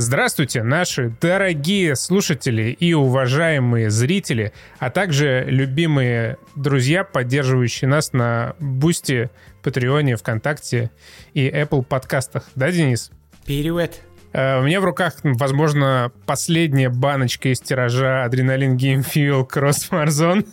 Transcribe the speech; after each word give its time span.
Здравствуйте, 0.00 0.62
наши 0.62 1.12
дорогие 1.20 1.96
слушатели 1.96 2.70
и 2.70 2.94
уважаемые 2.94 3.90
зрители, 3.90 4.52
а 4.78 4.90
также 4.90 5.44
любимые 5.48 6.36
друзья, 6.54 7.02
поддерживающие 7.02 7.88
нас 7.88 8.12
на 8.12 8.54
Boosty, 8.60 9.28
Патреоне, 9.60 10.14
ВКонтакте 10.14 10.92
и 11.34 11.48
Apple 11.48 11.82
подкастах. 11.82 12.44
Да, 12.54 12.70
Денис? 12.70 13.10
Привет. 13.44 14.02
Э, 14.32 14.60
У 14.60 14.62
меня 14.62 14.80
в 14.80 14.84
руках, 14.84 15.14
возможно, 15.24 16.12
последняя 16.26 16.90
баночка 16.90 17.48
из 17.48 17.58
тиража 17.58 18.22
Adrenaline 18.22 18.76
Game 18.76 19.04
Fuel 19.04 19.48
Cross. 19.50 20.46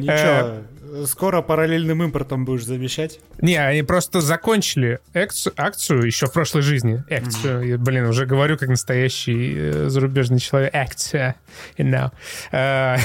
Ничего, 0.00 0.62
скоро 1.06 1.42
параллельным 1.42 2.02
импортом 2.02 2.44
будешь 2.44 2.64
замещать. 2.64 3.20
Не, 3.40 3.56
они 3.56 3.82
просто 3.82 4.20
закончили 4.20 5.00
акцию, 5.14 5.54
акцию 5.56 6.02
еще 6.02 6.26
в 6.26 6.32
прошлой 6.32 6.62
жизни. 6.62 7.02
Акцию, 7.10 7.66
Я, 7.66 7.78
блин, 7.78 8.06
уже 8.06 8.26
говорю 8.26 8.58
как 8.58 8.68
настоящий 8.68 9.54
э, 9.56 9.88
зарубежный 9.88 10.38
человек. 10.38 10.74
Акция, 10.74 11.36
you 11.76 11.90
know. 11.90 12.10
Э, 12.52 12.96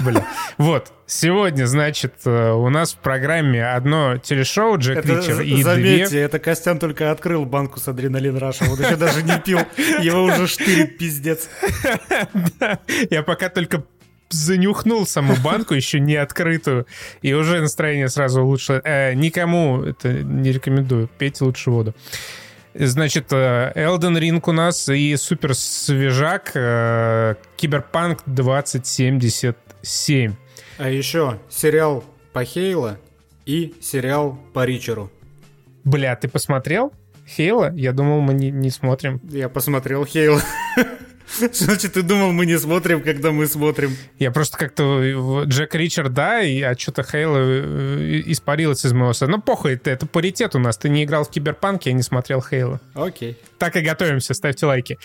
Бля, 0.00 0.26
вот. 0.58 0.92
Сегодня, 1.06 1.66
значит, 1.66 2.14
э, 2.24 2.52
у 2.52 2.70
нас 2.70 2.94
в 2.94 2.98
программе 2.98 3.66
одно 3.66 4.16
телешоу 4.16 4.78
Джек 4.78 4.98
Это, 4.98 5.18
Ричер 5.18 5.40
и 5.42 5.62
заметьте, 5.62 6.08
две... 6.08 6.22
это 6.22 6.38
Костян 6.38 6.78
только 6.78 7.10
открыл 7.10 7.44
банку 7.44 7.80
с 7.80 7.88
Adrenaline 7.88 8.38
Rush 8.38 8.55
а. 8.55 8.64
Вот 8.64 8.80
еще 8.80 8.96
даже 8.96 9.22
не 9.22 9.38
пил. 9.38 9.58
Его 10.00 10.22
уже 10.22 10.46
штырит, 10.46 10.96
пиздец. 10.96 11.50
Я 13.10 13.22
пока 13.22 13.50
только 13.50 13.84
занюхнул 14.32 15.06
саму 15.06 15.36
банку, 15.36 15.74
еще 15.74 16.00
не 16.00 16.16
открытую, 16.16 16.86
и 17.22 17.34
уже 17.34 17.60
настроение 17.60 18.08
сразу 18.08 18.42
улучшилось. 18.42 18.82
Э, 18.84 19.14
никому 19.14 19.82
это 19.82 20.12
не 20.12 20.52
рекомендую. 20.52 21.08
Пейте 21.18 21.44
лучше 21.44 21.70
воду. 21.70 21.94
Значит, 22.74 23.32
э, 23.32 23.72
Elden 23.74 24.18
Ring 24.18 24.42
у 24.46 24.52
нас 24.52 24.88
и 24.88 25.14
супер 25.16 25.54
свежак 25.54 26.52
э, 26.54 27.34
Киберпанк 27.56 28.20
2077. 28.26 30.34
А 30.78 30.88
еще 30.88 31.38
сериал 31.50 32.02
по 32.32 32.44
Хейла 32.44 32.98
и 33.44 33.74
сериал 33.80 34.38
по 34.54 34.64
Ричеру. 34.64 35.10
Бля, 35.84 36.14
ты 36.16 36.28
посмотрел? 36.28 36.92
Хейла? 37.26 37.72
Я 37.74 37.92
думал, 37.92 38.20
мы 38.20 38.34
не, 38.34 38.50
не 38.50 38.70
смотрим. 38.70 39.20
Я 39.30 39.48
посмотрел 39.48 40.04
Хейла. 40.06 40.40
Значит, 41.52 41.94
ты 41.94 42.02
думал, 42.02 42.32
мы 42.32 42.46
не 42.46 42.58
смотрим, 42.58 43.02
когда 43.02 43.32
мы 43.32 43.46
смотрим? 43.46 43.96
Я 44.18 44.30
просто 44.30 44.58
как-то 44.58 45.02
э, 45.02 45.44
Джек 45.46 45.74
Ричард, 45.74 46.12
да, 46.12 46.42
и, 46.42 46.60
а 46.60 46.76
что-то 46.76 47.02
Хейла 47.02 47.38
э, 47.38 48.22
испарилась 48.26 48.84
из 48.84 48.92
моего 48.92 49.12
сознания. 49.12 49.36
Ну, 49.36 49.42
похуй, 49.42 49.74
это, 49.74 49.90
это 49.90 50.06
паритет 50.06 50.54
у 50.54 50.58
нас. 50.58 50.76
Ты 50.76 50.88
не 50.88 51.04
играл 51.04 51.24
в 51.24 51.30
Киберпанк, 51.30 51.86
я 51.86 51.92
не 51.92 52.02
смотрел 52.02 52.42
Хейла. 52.42 52.80
Окей. 52.94 53.38
Так 53.58 53.76
и 53.76 53.80
готовимся, 53.80 54.34
ставьте 54.34 54.66
лайки. 54.66 54.98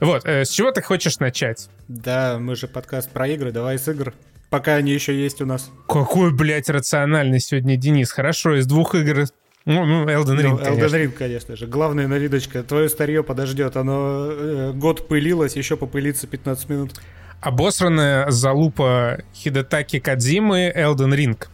Вот, 0.00 0.24
э, 0.24 0.44
с 0.44 0.50
чего 0.50 0.70
ты 0.70 0.82
хочешь 0.82 1.18
начать? 1.18 1.68
Да, 1.88 2.38
мы 2.38 2.54
же 2.56 2.68
подкаст 2.68 3.10
про 3.10 3.28
игры, 3.28 3.52
давай 3.52 3.78
с 3.78 3.88
игр. 3.88 4.14
Пока 4.50 4.74
они 4.74 4.92
еще 4.92 5.18
есть 5.18 5.40
у 5.40 5.46
нас. 5.46 5.70
Какой, 5.88 6.30
блядь, 6.30 6.68
рациональный 6.68 7.40
сегодня 7.40 7.76
Денис. 7.76 8.12
Хорошо, 8.12 8.58
из 8.58 8.66
двух 8.66 8.94
игр... 8.94 9.26
Ну, 9.64 9.84
ну, 9.84 10.04
Elden 10.06 10.38
Ring, 10.38 10.50
Ну, 10.50 10.58
конечно. 10.58 10.96
Elden 10.96 11.02
Ring, 11.02 11.12
конечно 11.12 11.56
же. 11.56 11.66
Главная 11.66 12.08
навидочка. 12.08 12.62
Твое 12.62 12.88
старье 12.88 13.22
подождет. 13.22 13.76
Оно 13.76 14.28
э, 14.30 14.72
год 14.74 15.06
пылилось, 15.06 15.56
еще 15.56 15.76
попылится 15.76 16.26
15 16.26 16.68
минут. 16.68 16.92
Обосранная 17.40 18.30
залупа 18.30 19.22
Хидетаки 19.34 20.00
Кадзимы 20.00 20.72
Elden 20.74 21.14
Ring. 21.16 21.46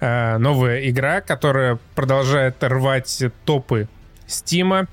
Э, 0.00 0.38
новая 0.38 0.88
игра, 0.88 1.20
которая 1.20 1.78
продолжает 1.94 2.62
рвать 2.62 3.22
топы 3.44 3.88
Стима. 4.26 4.86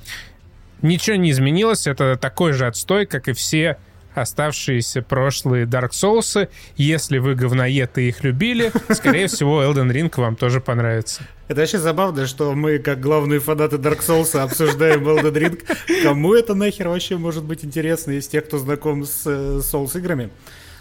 Ничего 0.81 1.15
не 1.17 1.31
изменилось, 1.31 1.85
это 1.85 2.15
такой 2.15 2.53
же 2.53 2.65
отстой, 2.65 3.05
как 3.05 3.27
и 3.27 3.33
все 3.33 3.77
оставшиеся 4.13 5.01
прошлые 5.01 5.65
Dark 5.65 5.91
Souls. 5.91 6.49
Если 6.75 7.17
вы 7.17 7.35
говноеды 7.35 8.03
и 8.03 8.09
их 8.09 8.23
любили, 8.23 8.71
скорее 8.89 9.27
всего, 9.27 9.63
Elden 9.63 9.91
Ring 9.91 10.11
вам 10.15 10.35
тоже 10.35 10.61
понравится. 10.61 11.23
Это 11.47 11.61
вообще 11.61 11.79
забавно, 11.79 12.27
что 12.27 12.53
мы, 12.53 12.79
как 12.79 12.99
главные 12.99 13.39
фанаты 13.39 13.75
Dark 13.75 13.99
Souls, 13.99 14.37
обсуждаем 14.39 15.07
Elden 15.07 15.33
Ring. 15.33 16.03
Кому 16.03 16.33
это 16.33 16.53
нахер 16.53 16.87
вообще 16.87 17.17
может 17.17 17.43
быть 17.43 17.65
интересно 17.65 18.11
из 18.11 18.27
тех, 18.27 18.45
кто 18.45 18.57
знаком 18.57 19.05
с 19.05 19.23
э, 19.25 19.59
Souls 19.59 19.97
играми? 19.97 20.29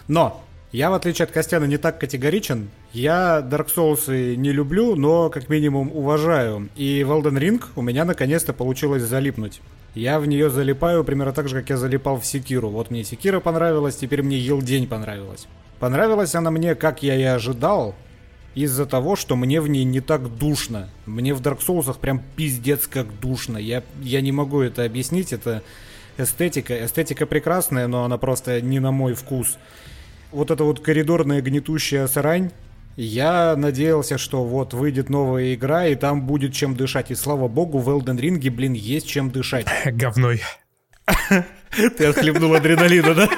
Но 0.06 0.44
я, 0.72 0.91
в 0.91 0.94
отличие 0.94 1.25
от 1.25 1.32
Костяна, 1.32 1.64
не 1.64 1.78
так 1.78 1.98
категоричен. 1.98 2.70
Я 2.92 3.41
Dark 3.41 3.69
Souls 3.75 4.36
не 4.36 4.53
люблю, 4.53 4.94
но 4.94 5.28
как 5.31 5.48
минимум 5.48 5.91
уважаю. 5.92 6.69
И 6.76 7.04
в 7.04 7.10
Elden 7.10 7.38
Ring 7.38 7.64
у 7.76 7.82
меня 7.82 8.04
наконец-то 8.04 8.53
получилось 8.53 9.03
залипнуть. 9.03 9.60
Я 9.94 10.20
в 10.20 10.26
нее 10.26 10.50
залипаю 10.50 11.03
примерно 11.03 11.32
так 11.32 11.48
же, 11.48 11.56
как 11.56 11.70
я 11.70 11.76
залипал 11.76 12.20
в 12.20 12.25
Секиру. 12.25 12.69
Вот 12.69 12.91
мне 12.91 13.03
Секира 13.03 13.41
понравилась, 13.41 13.97
теперь 13.97 14.22
мне 14.22 14.38
Елдень 14.38 14.86
понравилась. 14.86 15.48
Понравилась 15.80 16.34
она 16.36 16.50
мне, 16.53 16.76
как 16.76 17.03
я 17.03 17.16
и 17.16 17.22
ожидал, 17.22 17.97
из-за 18.54 18.86
того, 18.86 19.16
что 19.16 19.36
мне 19.36 19.60
в 19.60 19.69
ней 19.69 19.84
не 19.84 20.00
так 20.00 20.36
душно. 20.36 20.88
Мне 21.06 21.34
в 21.34 21.41
Dark 21.41 21.60
Souls 21.66 21.98
прям 21.98 22.22
пиздец 22.36 22.86
как 22.86 23.19
душно. 23.19 23.59
Я, 23.59 23.82
я 24.00 24.20
не 24.20 24.30
могу 24.30 24.60
это 24.60 24.84
объяснить, 24.84 25.32
это 25.32 25.62
эстетика. 26.19 26.84
Эстетика 26.84 27.26
прекрасная, 27.26 27.86
но 27.86 28.04
она 28.04 28.19
просто 28.19 28.60
не 28.60 28.78
на 28.78 28.92
мой 28.92 29.14
вкус. 29.14 29.59
Вот 30.32 30.50
эта 30.50 30.64
вот 30.64 30.80
коридорная 30.80 31.42
гнетущая 31.42 32.06
срань, 32.06 32.50
я 32.96 33.56
надеялся, 33.56 34.18
что 34.18 34.44
вот 34.44 34.74
выйдет 34.74 35.08
новая 35.08 35.54
игра, 35.54 35.86
и 35.86 35.94
там 35.94 36.26
будет 36.26 36.52
чем 36.52 36.76
дышать. 36.76 37.10
И 37.10 37.14
слава 37.14 37.48
богу, 37.48 37.78
в 37.78 37.88
Elden 37.88 38.18
Ring, 38.18 38.50
блин, 38.50 38.74
есть 38.74 39.08
чем 39.08 39.30
дышать. 39.30 39.66
Говной. 39.86 40.42
Ты 41.96 42.06
отхлебнул 42.06 42.54
адреналина, 42.54 43.14
да? 43.14 43.28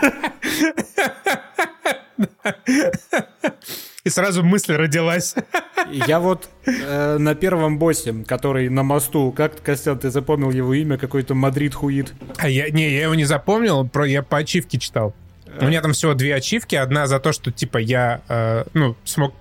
И 4.04 4.08
сразу 4.08 4.42
мысль 4.42 4.74
родилась. 4.74 5.34
Я 5.90 6.18
вот 6.18 6.48
э, 6.66 7.18
на 7.18 7.34
первом 7.34 7.78
боссе, 7.78 8.24
который 8.26 8.68
на 8.68 8.82
мосту, 8.82 9.32
как, 9.32 9.62
Костян, 9.62 9.98
ты 9.98 10.10
запомнил 10.10 10.50
его 10.50 10.74
имя, 10.74 10.98
какой-то 10.98 11.34
Мадрид 11.34 11.74
Хуит. 11.74 12.14
А 12.38 12.48
я, 12.48 12.70
не, 12.70 12.90
я 12.90 13.02
его 13.02 13.14
не 13.14 13.24
запомнил, 13.24 13.86
про, 13.88 14.06
я 14.06 14.22
по 14.22 14.38
ачивке 14.38 14.78
читал. 14.78 15.14
У 15.60 15.66
меня 15.66 15.82
там 15.82 15.92
всего 15.92 16.14
две 16.14 16.34
ачивки. 16.34 16.74
Одна 16.74 17.06
за 17.06 17.18
то, 17.20 17.32
что, 17.32 17.50
типа, 17.50 17.78
я, 17.78 18.22
э, 18.28 18.64
ну, 18.74 18.96
смог 19.04 19.34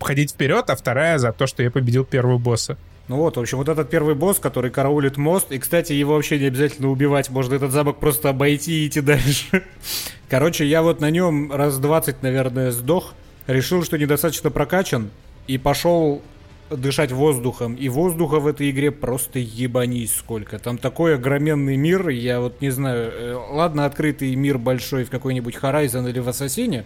ходить 0.00 0.32
вперед, 0.32 0.70
а 0.70 0.76
вторая 0.76 1.18
за 1.18 1.32
то, 1.32 1.46
что 1.46 1.62
я 1.62 1.70
победил 1.70 2.04
первого 2.04 2.38
босса. 2.38 2.76
Ну 3.08 3.16
вот, 3.16 3.38
в 3.38 3.40
общем, 3.40 3.56
вот 3.56 3.68
этот 3.70 3.88
первый 3.88 4.14
босс, 4.14 4.38
который 4.38 4.70
караулит 4.70 5.16
мост, 5.16 5.50
и, 5.50 5.58
кстати, 5.58 5.94
его 5.94 6.14
вообще 6.14 6.38
не 6.38 6.46
обязательно 6.46 6.90
убивать, 6.90 7.30
можно 7.30 7.54
этот 7.54 7.72
замок 7.72 8.00
просто 8.00 8.28
обойти 8.28 8.84
и 8.84 8.86
идти 8.86 9.00
дальше. 9.02 9.64
Короче, 10.28 10.66
я 10.66 10.82
вот 10.82 11.00
на 11.00 11.10
нем 11.10 11.50
раз 11.50 11.78
20, 11.78 12.22
наверное, 12.22 12.70
сдох, 12.70 13.14
решил, 13.46 13.82
что 13.82 13.96
недостаточно 13.96 14.50
прокачан, 14.50 15.10
и 15.46 15.56
пошел 15.56 16.22
дышать 16.70 17.12
воздухом. 17.12 17.74
И 17.74 17.88
воздуха 17.88 18.40
в 18.40 18.46
этой 18.46 18.70
игре 18.70 18.90
просто 18.90 19.38
ебанись 19.38 20.14
сколько. 20.14 20.58
Там 20.58 20.78
такой 20.78 21.14
огроменный 21.14 21.76
мир, 21.76 22.08
я 22.08 22.40
вот 22.40 22.60
не 22.60 22.70
знаю, 22.70 23.10
э, 23.12 23.34
ладно, 23.50 23.84
открытый 23.84 24.34
мир 24.34 24.58
большой 24.58 25.04
в 25.04 25.10
какой-нибудь 25.10 25.56
Horizon 25.56 26.08
или 26.08 26.18
в 26.18 26.28
Ассасине, 26.28 26.84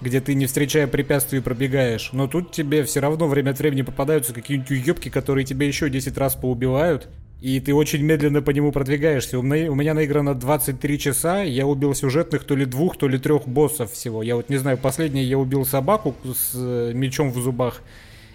где 0.00 0.20
ты, 0.20 0.34
не 0.34 0.46
встречая 0.46 0.86
препятствий, 0.86 1.40
пробегаешь. 1.40 2.10
Но 2.12 2.26
тут 2.26 2.52
тебе 2.52 2.84
все 2.84 3.00
равно 3.00 3.28
время 3.28 3.50
от 3.50 3.58
времени 3.58 3.82
попадаются 3.82 4.32
какие-нибудь 4.32 4.70
уебки, 4.70 5.08
которые 5.08 5.44
тебя 5.44 5.66
еще 5.66 5.88
10 5.88 6.16
раз 6.18 6.34
поубивают. 6.34 7.08
И 7.40 7.60
ты 7.60 7.74
очень 7.74 8.02
медленно 8.02 8.40
по 8.40 8.50
нему 8.50 8.72
продвигаешься. 8.72 9.38
У 9.38 9.42
меня, 9.42 9.70
у 9.70 9.74
меня 9.74 9.92
наиграно 9.92 10.34
23 10.34 10.98
часа, 10.98 11.42
я 11.42 11.66
убил 11.66 11.94
сюжетных 11.94 12.44
то 12.44 12.56
ли 12.56 12.64
двух, 12.64 12.96
то 12.96 13.08
ли 13.08 13.18
трех 13.18 13.46
боссов 13.46 13.92
всего. 13.92 14.22
Я 14.22 14.36
вот 14.36 14.48
не 14.48 14.56
знаю, 14.56 14.78
последний 14.78 15.22
я 15.22 15.38
убил 15.38 15.66
собаку 15.66 16.14
с 16.24 16.52
э, 16.54 16.92
мечом 16.94 17.30
в 17.30 17.38
зубах. 17.38 17.82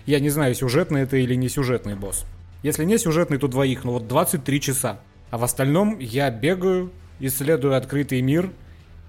Я 0.05 0.19
не 0.19 0.29
знаю, 0.29 0.55
сюжетный 0.55 1.01
это 1.01 1.17
или 1.17 1.35
не 1.35 1.49
сюжетный 1.49 1.95
босс. 1.95 2.25
Если 2.63 2.83
не 2.85 2.97
сюжетный, 2.97 3.37
то 3.37 3.47
двоих, 3.47 3.83
но 3.83 3.93
вот 3.93 4.07
23 4.07 4.61
часа. 4.61 4.99
А 5.29 5.37
в 5.37 5.43
остальном 5.43 5.97
я 5.99 6.29
бегаю, 6.29 6.91
исследую 7.19 7.75
открытый 7.75 8.21
мир, 8.21 8.49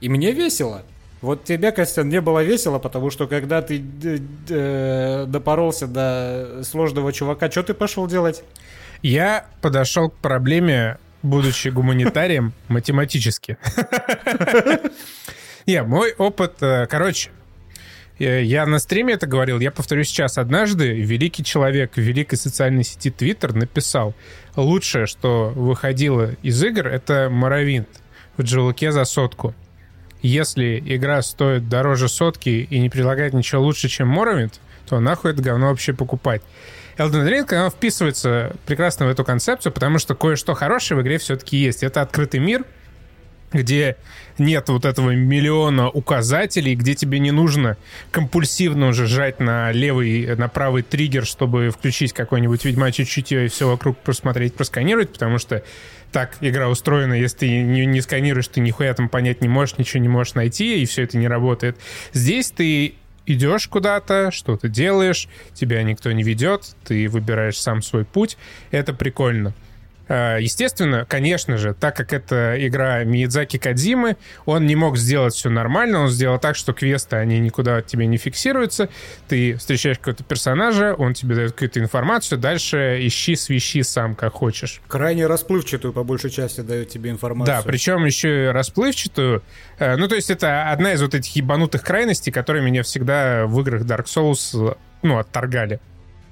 и 0.00 0.08
мне 0.08 0.32
весело. 0.32 0.82
Вот 1.20 1.44
тебе, 1.44 1.70
Костян, 1.72 2.08
не 2.08 2.20
было 2.20 2.42
весело, 2.42 2.78
потому 2.78 3.10
что 3.10 3.26
когда 3.28 3.62
ты 3.62 3.78
д- 3.78 4.18
д- 4.18 5.24
допоролся 5.28 5.86
до 5.86 6.62
сложного 6.64 7.12
чувака, 7.12 7.50
что 7.50 7.62
ты 7.62 7.74
пошел 7.74 8.06
делать? 8.08 8.42
Я 9.02 9.46
подошел 9.60 10.10
к 10.10 10.14
проблеме, 10.16 10.98
будучи 11.22 11.68
гуманитарием, 11.68 12.52
математически. 12.68 13.56
Не, 15.66 15.82
мой 15.84 16.12
опыт... 16.18 16.54
э, 16.60 16.86
Короче, 16.88 17.30
э, 17.30 17.32
я 18.22 18.66
на 18.66 18.78
стриме 18.78 19.14
это 19.14 19.26
говорил, 19.26 19.60
я 19.60 19.70
повторю 19.70 20.04
сейчас. 20.04 20.38
Однажды 20.38 20.92
великий 20.92 21.44
человек 21.44 21.92
в 21.94 22.00
великой 22.00 22.36
социальной 22.36 22.84
сети 22.84 23.10
Twitter 23.10 23.52
написал, 23.52 24.14
лучшее, 24.56 25.06
что 25.06 25.52
выходило 25.54 26.30
из 26.42 26.62
игр, 26.62 26.86
это 26.86 27.28
Моровинт 27.30 27.88
в 28.36 28.42
Джелуке 28.42 28.92
за 28.92 29.04
сотку. 29.04 29.54
Если 30.22 30.82
игра 30.84 31.20
стоит 31.22 31.68
дороже 31.68 32.08
сотки 32.08 32.66
и 32.70 32.78
не 32.78 32.88
предлагает 32.88 33.32
ничего 33.32 33.62
лучше, 33.62 33.88
чем 33.88 34.08
Моровинт, 34.08 34.60
то 34.88 35.00
нахуй 35.00 35.32
это 35.32 35.42
говно 35.42 35.68
вообще 35.68 35.92
покупать. 35.92 36.42
Elden 36.98 37.28
Ring, 37.28 37.54
она 37.54 37.70
вписывается 37.70 38.54
прекрасно 38.66 39.06
в 39.06 39.08
эту 39.08 39.24
концепцию, 39.24 39.72
потому 39.72 39.98
что 39.98 40.14
кое-что 40.14 40.54
хорошее 40.54 40.98
в 40.98 41.02
игре 41.02 41.18
все-таки 41.18 41.56
есть. 41.56 41.82
Это 41.82 42.02
открытый 42.02 42.40
мир, 42.40 42.64
где 43.52 43.96
нет 44.38 44.68
вот 44.68 44.84
этого 44.84 45.10
миллиона 45.10 45.90
указателей, 45.90 46.74
где 46.74 46.94
тебе 46.94 47.18
не 47.18 47.30
нужно 47.30 47.76
компульсивно 48.10 48.88
уже 48.88 49.06
жать 49.06 49.40
на 49.40 49.72
левый, 49.72 50.36
на 50.36 50.48
правый 50.48 50.82
триггер, 50.82 51.26
чтобы 51.26 51.70
включить 51.70 52.12
какой-нибудь 52.12 52.64
ведьмачий 52.64 53.04
чутье 53.04 53.46
и 53.46 53.48
все 53.48 53.68
вокруг 53.68 53.98
просмотреть, 53.98 54.54
просканировать, 54.54 55.12
потому 55.12 55.38
что 55.38 55.62
так 56.10 56.36
игра 56.40 56.68
устроена, 56.68 57.14
если 57.14 57.38
ты 57.38 57.62
не, 57.62 57.86
не 57.86 58.00
сканируешь, 58.00 58.48
ты 58.48 58.60
нихуя 58.60 58.92
там 58.94 59.08
понять 59.08 59.40
не 59.40 59.48
можешь, 59.48 59.78
ничего 59.78 60.02
не 60.02 60.08
можешь 60.08 60.34
найти, 60.34 60.82
и 60.82 60.86
все 60.86 61.02
это 61.02 61.16
не 61.16 61.28
работает. 61.28 61.76
Здесь 62.12 62.50
ты 62.50 62.94
идешь 63.26 63.68
куда-то, 63.68 64.30
что-то 64.30 64.68
делаешь, 64.68 65.28
тебя 65.54 65.82
никто 65.82 66.12
не 66.12 66.22
ведет, 66.22 66.74
ты 66.84 67.08
выбираешь 67.08 67.58
сам 67.58 67.82
свой 67.82 68.04
путь. 68.04 68.36
Это 68.70 68.92
прикольно. 68.92 69.54
Э, 70.08 70.38
естественно, 70.40 71.06
конечно 71.08 71.56
же, 71.56 71.74
так 71.74 71.96
как 71.96 72.12
это 72.12 72.56
игра 72.58 73.04
Миядзаки 73.04 73.56
Кадзимы, 73.56 74.16
он 74.44 74.66
не 74.66 74.76
мог 74.76 74.96
сделать 74.96 75.34
все 75.34 75.50
нормально, 75.50 76.00
он 76.00 76.08
сделал 76.08 76.38
так, 76.38 76.56
что 76.56 76.72
квесты, 76.72 77.16
они 77.16 77.38
никуда 77.38 77.78
от 77.78 77.86
тебя 77.86 78.06
не 78.06 78.16
фиксируются, 78.16 78.88
ты 79.28 79.56
встречаешь 79.56 79.98
какого-то 79.98 80.24
персонажа, 80.24 80.94
он 80.94 81.14
тебе 81.14 81.36
дает 81.36 81.52
какую-то 81.52 81.80
информацию, 81.80 82.38
дальше 82.38 82.98
ищи, 83.00 83.36
свищи 83.36 83.82
сам, 83.82 84.14
как 84.14 84.32
хочешь. 84.34 84.80
Крайне 84.88 85.26
расплывчатую, 85.26 85.92
по 85.92 86.04
большей 86.04 86.30
части, 86.30 86.60
дает 86.60 86.88
тебе 86.88 87.10
информацию. 87.10 87.56
Да, 87.56 87.62
причем 87.62 88.04
еще 88.04 88.46
и 88.46 88.48
расплывчатую. 88.48 89.42
Э, 89.78 89.96
ну, 89.96 90.08
то 90.08 90.16
есть 90.16 90.30
это 90.30 90.70
одна 90.70 90.92
из 90.94 91.02
вот 91.02 91.14
этих 91.14 91.34
ебанутых 91.36 91.82
крайностей, 91.82 92.32
которые 92.32 92.64
меня 92.64 92.82
всегда 92.82 93.46
в 93.46 93.60
играх 93.60 93.82
Dark 93.82 94.04
Souls, 94.04 94.76
ну, 95.02 95.18
отторгали. 95.18 95.80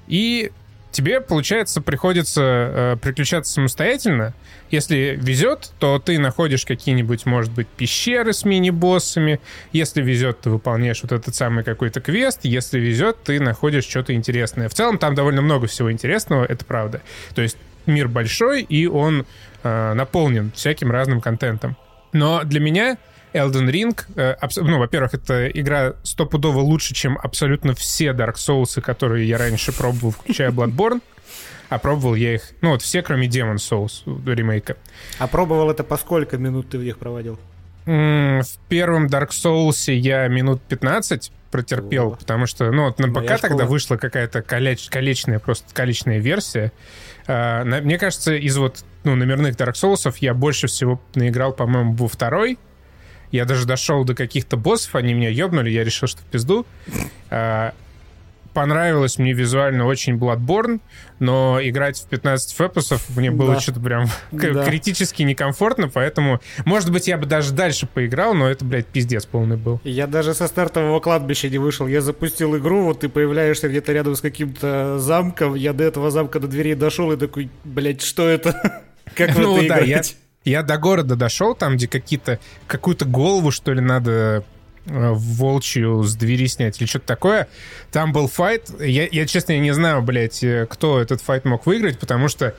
И 0.07 0.51
тебе, 0.91 1.21
получается, 1.21 1.81
приходится 1.81 2.43
э, 2.43 2.97
приключаться 3.01 3.53
самостоятельно. 3.53 4.35
Если 4.71 5.19
везет, 5.21 5.73
то 5.79 5.99
ты 5.99 6.19
находишь 6.19 6.65
какие-нибудь, 6.65 7.27
может 7.27 7.53
быть, 7.53 7.69
пещеры 7.69 8.33
с 8.33 8.45
мини-боссами. 8.45 9.41
Если 9.73 10.03
везет, 10.03 10.41
ты 10.41 10.51
выполняешь 10.51 11.03
вот 11.03 11.13
этот 11.13 11.35
самый 11.35 11.65
какой-то 11.65 12.01
квест. 12.01 12.41
Если 12.43 12.79
везет, 12.79 13.23
ты 13.25 13.41
находишь 13.41 13.85
что-то 13.85 14.15
интересное. 14.15 14.69
В 14.69 14.75
целом 14.75 14.99
там 14.99 15.15
довольно 15.15 15.43
много 15.43 15.67
всего 15.67 15.91
интересного, 15.91 16.45
это 16.45 16.65
правда. 16.65 17.03
То 17.35 17.43
есть 17.43 17.57
мир 17.87 18.09
большой, 18.09 18.63
и 18.63 18.87
он 18.87 19.27
э, 19.63 19.93
наполнен 19.95 20.53
всяким 20.55 20.91
разным 20.91 21.21
контентом. 21.21 21.77
Но 22.13 22.43
для 22.45 22.61
меня 22.61 22.99
Elden 23.33 23.71
Ring, 23.71 23.99
э, 24.17 24.37
ну, 24.57 24.79
во-первых, 24.79 25.15
это 25.15 25.49
игра 25.49 25.95
стопудово 26.03 26.61
лучше, 26.61 26.95
чем 26.95 27.19
абсолютно 27.23 27.75
все 27.75 28.11
Dark 28.11 28.35
Souls, 28.35 28.81
которые 28.81 29.27
я 29.29 29.39
раньше 29.39 29.73
пробовал, 29.73 30.13
включая 30.13 30.51
Bloodborne. 30.51 31.01
А 31.69 31.79
пробовал 31.79 32.17
я 32.17 32.35
их, 32.35 32.51
ну 32.63 32.71
вот 32.71 32.83
все, 32.83 33.01
кроме 33.01 33.29
Demon 33.29 33.57
Souls 33.57 34.03
ремейка. 34.35 34.77
А 35.19 35.29
пробовал 35.29 35.71
это 35.71 35.85
по 35.85 35.97
сколько 35.97 36.37
минут 36.37 36.69
ты 36.71 36.79
в 36.79 36.83
них 36.83 36.99
проводил? 36.99 37.39
В 37.87 38.45
первом 38.69 39.07
Dark 39.07 39.31
Souls 39.31 39.93
я 39.93 40.27
минут 40.29 40.61
15 40.63 41.33
протерпел, 41.51 42.09
О. 42.09 42.17
потому 42.17 42.47
что, 42.47 42.71
ну, 42.71 42.85
вот 42.85 42.99
на 42.99 43.09
ПК 43.13 43.41
тогда 43.41 43.65
вышла 43.65 43.97
какая-то 43.97 44.43
колеч, 44.43 44.89
колечная, 44.89 45.39
просто 45.39 45.73
колечная 45.75 46.19
версия. 46.19 46.73
А, 47.27 47.65
на, 47.65 47.81
мне 47.81 47.99
кажется, 47.99 48.35
из 48.35 48.57
вот, 48.57 48.85
ну, 49.05 49.17
номерных 49.17 49.57
Dark 49.57 49.73
Souls 49.73 50.13
я 50.21 50.35
больше 50.35 50.67
всего 50.67 51.01
наиграл, 51.15 51.53
по-моему, 51.53 51.95
во 51.95 52.09
второй, 52.09 52.59
я 53.33 53.45
даже 53.45 53.67
дошел 53.67 54.05
до 54.05 54.15
каких-то 54.15 54.57
боссов, 54.57 54.95
они 54.95 55.15
меня 55.15 55.29
ёбнули, 55.29 55.71
я 55.71 55.85
решил, 55.85 56.09
что 56.09 56.21
в 56.21 56.25
пизду. 56.25 56.67
А, 57.31 57.75
понравилось 58.53 59.19
мне 59.19 59.33
визуально 59.33 59.87
очень 59.87 60.17
Bloodborne, 60.17 60.81
но 61.19 61.59
играть 61.63 61.99
в 62.01 62.07
15 62.09 62.55
фэпусов 62.55 63.09
мне 63.17 63.31
было 63.31 63.55
да. 63.55 63.61
что-то 63.61 63.81
прям 63.81 64.07
да. 64.33 64.65
критически 64.65 65.23
некомфортно, 65.23 65.89
поэтому, 65.89 66.41
может 66.65 66.91
быть, 66.91 67.09
я 67.09 67.19
бы 67.19 67.27
даже 67.27 67.53
дальше 67.53 67.87
поиграл, 67.87 68.35
но 68.35 68.49
это, 68.49 68.65
блядь, 68.65 68.87
пиздец 68.87 69.27
полный 69.27 69.57
был. 69.57 69.81
Я 69.85 70.07
даже 70.07 70.35
со 70.35 70.47
стартового 70.47 71.01
кладбища 71.01 71.49
не 71.49 71.59
вышел. 71.59 71.87
Я 71.87 72.01
запустил 72.01 72.57
игру, 72.57 72.85
вот 72.85 73.01
ты 73.01 73.09
появляешься 73.09 73.69
где-то 73.69 73.93
рядом 73.93 74.17
с 74.17 74.21
каким-то 74.21 74.99
замком, 74.99 75.55
я 75.55 75.73
до 75.73 75.85
этого 75.85 76.11
замка 76.11 76.41
до 76.41 76.49
дверей 76.49 76.75
дошел 76.75 77.13
и 77.13 77.17
такой, 77.17 77.51
блядь, 77.65 78.03
что 78.03 78.29
это? 78.29 78.83
Как 79.15 79.35
в 79.35 79.39
ну, 79.39 79.59
это 79.59 79.69
да, 79.69 79.85
играть? 79.85 80.11
Я 80.11 80.30
я 80.45 80.63
до 80.63 80.79
города 80.79 81.17
дошел, 81.17 81.55
там, 81.55 81.77
где 81.77 81.87
какие-то 81.87 82.39
какую-то 82.67 83.05
голову, 83.05 83.51
что 83.51 83.73
ли, 83.73 83.81
надо 83.81 84.45
э, 84.87 85.11
волчью 85.13 86.03
с 86.03 86.15
двери 86.15 86.47
снять 86.47 86.81
или 86.81 86.89
что-то 86.89 87.07
такое. 87.07 87.49
Там 87.93 88.13
был 88.13 88.29
файт. 88.29 88.71
Я, 88.81 89.07
я 89.07 89.27
честно, 89.27 89.53
я 89.53 89.61
не 89.61 89.73
знаю, 89.73 90.03
блядь, 90.03 90.43
э, 90.43 90.67
кто 90.69 91.01
этот 91.01 91.21
файт 91.21 91.45
мог 91.45 91.67
выиграть, 91.67 91.99
потому 91.99 92.29
что 92.29 92.55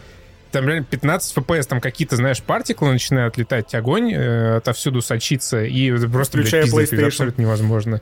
там 0.52 0.68
реально 0.68 0.84
15 0.84 1.38
FPS, 1.38 1.64
там 1.64 1.82
какие-то, 1.82 2.18
знаешь, 2.18 2.42
партиклы 2.44 2.92
начинают 2.92 3.38
летать, 3.38 3.74
огонь 3.74 4.14
э, 4.14 4.58
отовсюду 4.58 5.02
сочится, 5.02 5.64
и 5.64 5.92
просто, 6.08 6.38
Включая 6.38 6.64
блядь, 6.64 6.90
пиздец, 6.90 7.08
абсолютно 7.08 7.42
невозможно. 7.42 8.02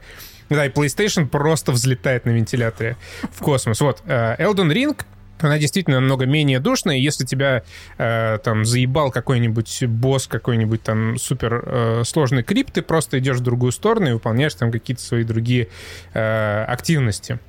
Да, 0.50 0.66
и 0.66 0.70
PlayStation 0.70 1.28
просто 1.28 1.72
взлетает 1.72 2.26
на 2.26 2.32
вентиляторе 2.32 2.98
в 3.32 3.40
космос. 3.42 3.80
Вот, 3.82 4.02
э, 4.06 4.36
Elden 4.40 4.74
Ring— 4.74 5.00
она 5.44 5.58
действительно 5.58 6.00
намного 6.00 6.26
менее 6.26 6.60
душная. 6.60 6.98
Если 6.98 7.26
тебя 7.26 7.64
э, 7.98 8.38
там 8.44 8.66
заебал 8.66 9.12
какой-нибудь 9.12 9.84
босс, 9.86 10.28
какой-нибудь 10.28 10.84
там 10.84 11.18
супер 11.18 11.64
э, 11.66 12.04
сложный 12.06 12.44
крип, 12.44 12.72
ты 12.72 12.82
просто 12.82 13.20
идешь 13.20 13.38
в 13.38 13.44
другую 13.44 13.72
сторону 13.72 14.10
и 14.10 14.14
выполняешь 14.14 14.54
там 14.54 14.72
какие-то 14.72 15.02
свои 15.02 15.24
другие 15.24 15.68
э, 16.14 16.64
активности. 16.64 17.40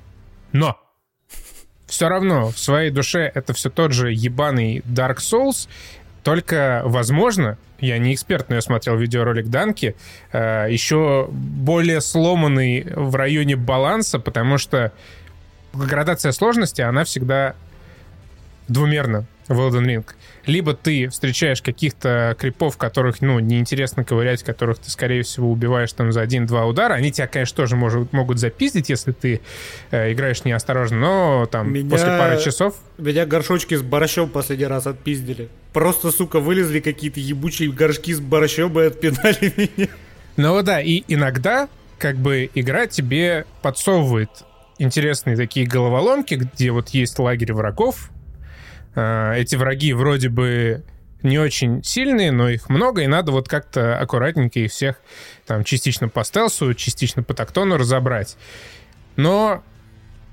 Но 0.52 0.78
все 1.86 2.08
равно 2.08 2.50
в 2.50 2.58
своей 2.58 2.90
душе 2.90 3.30
это 3.34 3.52
все 3.52 3.68
тот 3.70 3.92
же 3.92 4.12
ебаный 4.12 4.78
Dark 4.86 5.16
Souls, 5.16 5.68
только, 6.22 6.82
возможно, 6.84 7.56
я 7.80 7.98
не 7.98 8.14
эксперт, 8.14 8.48
но 8.48 8.56
я 8.56 8.60
смотрел 8.60 8.96
видеоролик 8.96 9.48
Данки, 9.48 9.96
э, 10.32 10.66
еще 10.68 11.28
более 11.30 12.00
сломанный 12.00 12.86
в 12.94 13.14
районе 13.16 13.56
баланса, 13.56 14.18
потому 14.18 14.58
что 14.58 14.92
градация 15.72 16.32
сложности, 16.32 16.82
она 16.82 17.04
всегда 17.04 17.54
двумерно 18.70 19.26
в 19.48 19.58
Elden 19.60 19.84
Ring. 19.84 20.06
Либо 20.46 20.74
ты 20.74 21.08
встречаешь 21.08 21.60
каких-то 21.60 22.36
крипов, 22.38 22.76
которых, 22.78 23.20
ну, 23.20 23.40
неинтересно 23.40 24.04
ковырять, 24.04 24.44
которых 24.44 24.78
ты, 24.78 24.90
скорее 24.90 25.22
всего, 25.22 25.50
убиваешь 25.50 25.92
там 25.92 26.12
за 26.12 26.20
один-два 26.20 26.66
удара. 26.66 26.94
Они 26.94 27.10
тебя, 27.10 27.26
конечно, 27.26 27.56
тоже 27.56 27.76
может, 27.76 28.12
могут 28.12 28.38
запиздить, 28.38 28.88
если 28.88 29.12
ты 29.12 29.40
э, 29.90 30.12
играешь 30.12 30.44
неосторожно, 30.44 30.98
но 30.98 31.46
там 31.46 31.72
меня... 31.72 31.90
после 31.90 32.08
пары 32.16 32.40
часов... 32.40 32.76
Меня 32.96 33.26
горшочки 33.26 33.74
с 33.74 33.82
борщом 33.82 34.30
последний 34.30 34.66
раз 34.66 34.86
отпиздили. 34.86 35.48
Просто, 35.72 36.12
сука, 36.12 36.38
вылезли 36.38 36.78
какие-то 36.78 37.18
ебучие 37.18 37.72
горшки 37.72 38.14
с 38.14 38.20
борщом 38.20 38.78
и 38.78 38.84
отпинали 38.84 39.52
меня. 39.76 39.88
Ну 40.36 40.62
да, 40.62 40.80
и 40.80 41.02
иногда 41.08 41.68
как 41.98 42.16
бы 42.16 42.48
игра 42.54 42.86
тебе 42.86 43.46
подсовывает 43.62 44.30
интересные 44.78 45.36
такие 45.36 45.66
головоломки, 45.66 46.34
где 46.34 46.70
вот 46.70 46.88
есть 46.90 47.18
лагерь 47.18 47.52
врагов, 47.52 48.10
эти 48.94 49.56
враги 49.56 49.92
вроде 49.92 50.28
бы 50.28 50.84
не 51.22 51.38
очень 51.38 51.82
сильные, 51.84 52.32
но 52.32 52.48
их 52.48 52.68
много, 52.68 53.02
и 53.02 53.06
надо 53.06 53.32
вот 53.32 53.48
как-то 53.48 53.98
аккуратненько 53.98 54.60
их 54.60 54.70
всех 54.70 54.96
там 55.46 55.64
частично 55.64 56.08
по 56.08 56.24
стелсу, 56.24 56.72
частично 56.74 57.22
по 57.22 57.34
тактону 57.34 57.76
разобрать. 57.76 58.36
Но 59.16 59.62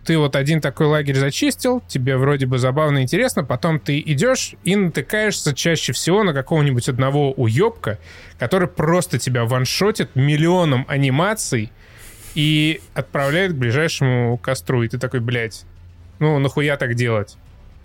ты 0.06 0.18
вот 0.18 0.38
один 0.38 0.62
такой 0.62 0.88
лагерь 0.88 1.18
зачистил, 1.18 1.82
тебе 1.86 2.16
вроде 2.16 2.46
бы 2.46 2.58
забавно 2.58 3.00
и 3.00 3.02
интересно, 3.02 3.44
потом 3.44 3.80
ты 3.80 4.00
идешь 4.00 4.56
и 4.64 4.78
натыкаешься 4.78 5.54
чаще 5.54 5.92
всего 5.92 6.24
на 6.24 6.34
какого-нибудь 6.34 6.88
одного 6.88 7.34
уебка, 7.34 8.00
который 8.40 8.70
просто 8.70 9.20
тебя 9.20 9.44
ваншотит 9.44 10.16
миллионом 10.16 10.86
анимаций 10.88 11.74
и 12.36 12.80
отправляет 12.94 13.52
к 13.52 13.56
ближайшему 13.56 14.38
костру. 14.38 14.84
И 14.84 14.88
ты 14.88 14.98
такой, 14.98 15.20
блядь, 15.20 15.66
ну 16.20 16.40
нахуя 16.40 16.78
так 16.78 16.96
делать? 16.96 17.36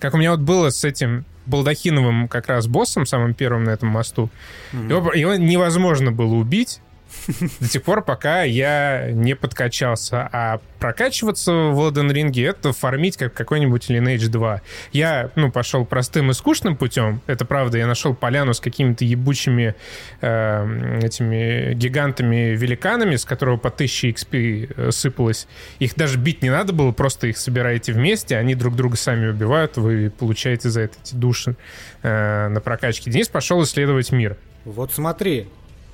Как 0.02 0.14
у 0.14 0.16
меня 0.16 0.32
вот 0.32 0.40
было 0.40 0.70
с 0.70 0.82
этим 0.82 1.24
Балдахиновым 1.46 2.26
как 2.26 2.48
раз 2.48 2.66
боссом, 2.66 3.06
самым 3.06 3.34
первым 3.34 3.62
на 3.62 3.70
этом 3.70 3.88
мосту. 3.88 4.30
Mm-hmm. 4.72 4.88
Его, 4.88 5.12
его 5.12 5.34
невозможно 5.36 6.10
было 6.10 6.34
убить, 6.34 6.80
до 7.60 7.68
тех 7.68 7.82
пор, 7.82 8.02
пока 8.04 8.42
я 8.42 9.10
не 9.12 9.34
подкачался. 9.34 10.28
А 10.32 10.60
прокачиваться 10.78 11.52
в 11.52 11.78
Elden 11.80 12.10
Ring— 12.12 12.48
это 12.48 12.72
фармить 12.72 13.16
как 13.16 13.34
какой-нибудь 13.34 13.90
Lineage 13.90 14.28
2. 14.28 14.62
Я, 14.92 15.30
ну, 15.36 15.50
пошел 15.50 15.84
простым 15.84 16.30
и 16.30 16.34
скучным 16.34 16.76
путем, 16.76 17.20
это 17.26 17.44
правда. 17.44 17.78
Я 17.78 17.86
нашел 17.86 18.14
поляну 18.14 18.54
с 18.54 18.60
какими-то 18.60 19.04
ебучими 19.04 19.74
э, 20.20 21.00
этими 21.02 21.74
гигантами-великанами, 21.74 23.16
с 23.16 23.24
которого 23.24 23.56
по 23.56 23.68
1000 23.68 24.08
XP 24.08 24.74
э, 24.76 24.90
сыпалось. 24.90 25.46
Их 25.78 25.94
даже 25.94 26.18
бить 26.18 26.42
не 26.42 26.50
надо 26.50 26.72
было, 26.72 26.92
просто 26.92 27.28
их 27.28 27.38
собираете 27.38 27.92
вместе, 27.92 28.36
они 28.36 28.54
друг 28.54 28.74
друга 28.74 28.96
сами 28.96 29.28
убивают, 29.28 29.76
вы 29.76 30.10
получаете 30.10 30.68
за 30.70 30.82
это 30.82 30.96
эти 31.02 31.14
души 31.14 31.56
э, 32.02 32.48
на 32.48 32.60
прокачке. 32.60 33.10
Денис 33.10 33.28
пошел 33.28 33.62
исследовать 33.62 34.12
мир. 34.12 34.36
Вот 34.64 34.92
смотри, 34.92 35.48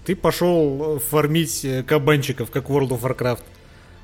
ты 0.09 0.17
пошел 0.17 0.97
э, 0.97 0.99
фармить 1.00 1.67
э, 1.67 1.83
кабанчиков, 1.83 2.50
как 2.50 2.71
World 2.71 2.99
of 2.99 3.03
Warcraft. 3.03 3.43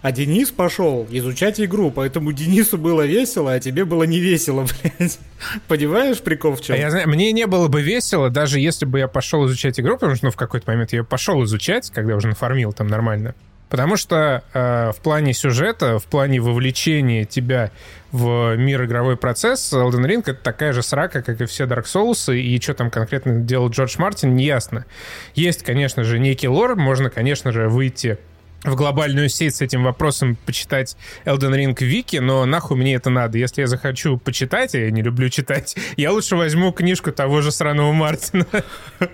А 0.03 0.13
Денис 0.13 0.51
пошел 0.51 1.07
изучать 1.11 1.59
игру, 1.59 1.91
поэтому 1.91 2.31
Денису 2.33 2.77
было 2.77 3.07
весело, 3.07 3.55
а 3.55 3.59
тебе 3.59 3.87
было 3.87 4.03
не 4.03 4.19
весело, 4.21 4.67
блядь. 4.99 5.19
Понимаешь 5.67 6.21
прикол 6.21 6.57
в 6.57 6.61
чем? 6.61 6.75
А 6.75 6.79
я 6.79 6.91
знаю, 6.91 7.09
мне 7.09 7.33
не 7.33 7.47
было 7.47 7.69
бы 7.69 7.81
весело, 7.81 8.29
даже 8.29 8.61
если 8.61 8.85
бы 8.85 8.99
я 8.99 9.09
пошел 9.09 9.47
изучать 9.47 9.81
игру, 9.81 9.95
потому 9.95 10.15
что 10.15 10.27
ну, 10.27 10.31
в 10.31 10.37
какой-то 10.37 10.71
момент 10.71 10.93
я 10.93 11.05
пошел 11.05 11.43
изучать, 11.45 11.91
когда 11.91 12.17
уже 12.17 12.29
нафармил 12.29 12.75
там 12.75 12.89
нормально. 12.89 13.35
Потому 13.75 13.97
что 13.97 14.45
э, 14.52 14.93
в 14.97 15.00
плане 15.02 15.35
сюжета, 15.35 15.99
в 15.99 16.04
плане 16.04 16.38
вовлечения 16.38 17.25
тебя 17.25 17.73
в 18.12 18.54
мир 18.54 18.85
игровой 18.85 19.16
процесс, 19.16 19.73
Elden 19.73 20.07
Ring 20.07 20.21
это 20.21 20.35
такая 20.35 20.73
же 20.73 20.81
срака, 20.81 21.23
как 21.23 21.40
и 21.40 21.47
все 21.47 21.64
Dark 21.64 21.87
Souls, 21.87 22.33
и 22.38 22.61
что 22.61 22.75
там 22.75 22.88
конкретно 22.88 23.40
делал 23.40 23.71
Джордж 23.71 23.97
Мартин, 23.99 24.37
не 24.37 24.45
ясно. 24.45 24.87
Есть, 25.35 25.64
конечно 25.64 26.04
же, 26.04 26.21
некий 26.21 26.47
лор, 26.47 26.76
можно, 26.76 27.11
конечно 27.11 27.50
же, 27.50 27.69
выйти 27.69 28.16
в 28.62 28.76
глобальную 28.76 29.28
сеть 29.28 29.57
с 29.57 29.61
этим 29.61 29.83
вопросом 29.83 30.37
почитать 30.47 30.97
Elden 31.25 31.57
Ring 31.57 31.85
Вики, 31.85 32.19
но 32.19 32.47
нахуй 32.47 32.76
мне 32.76 32.95
это 32.95 33.11
надо. 33.11 33.38
Если 33.38 33.62
я 33.62 33.66
захочу 33.66 34.19
почитать, 34.19 34.76
а 34.76 34.78
я 34.78 34.93
не 34.93 35.02
люблю 35.02 35.28
читать, 35.31 35.75
я 35.97 36.12
лучше 36.12 36.37
возьму 36.37 36.71
книжку 36.71 37.11
того 37.11 37.40
же 37.40 37.50
сраного 37.50 37.93
Мартина. 37.93 38.47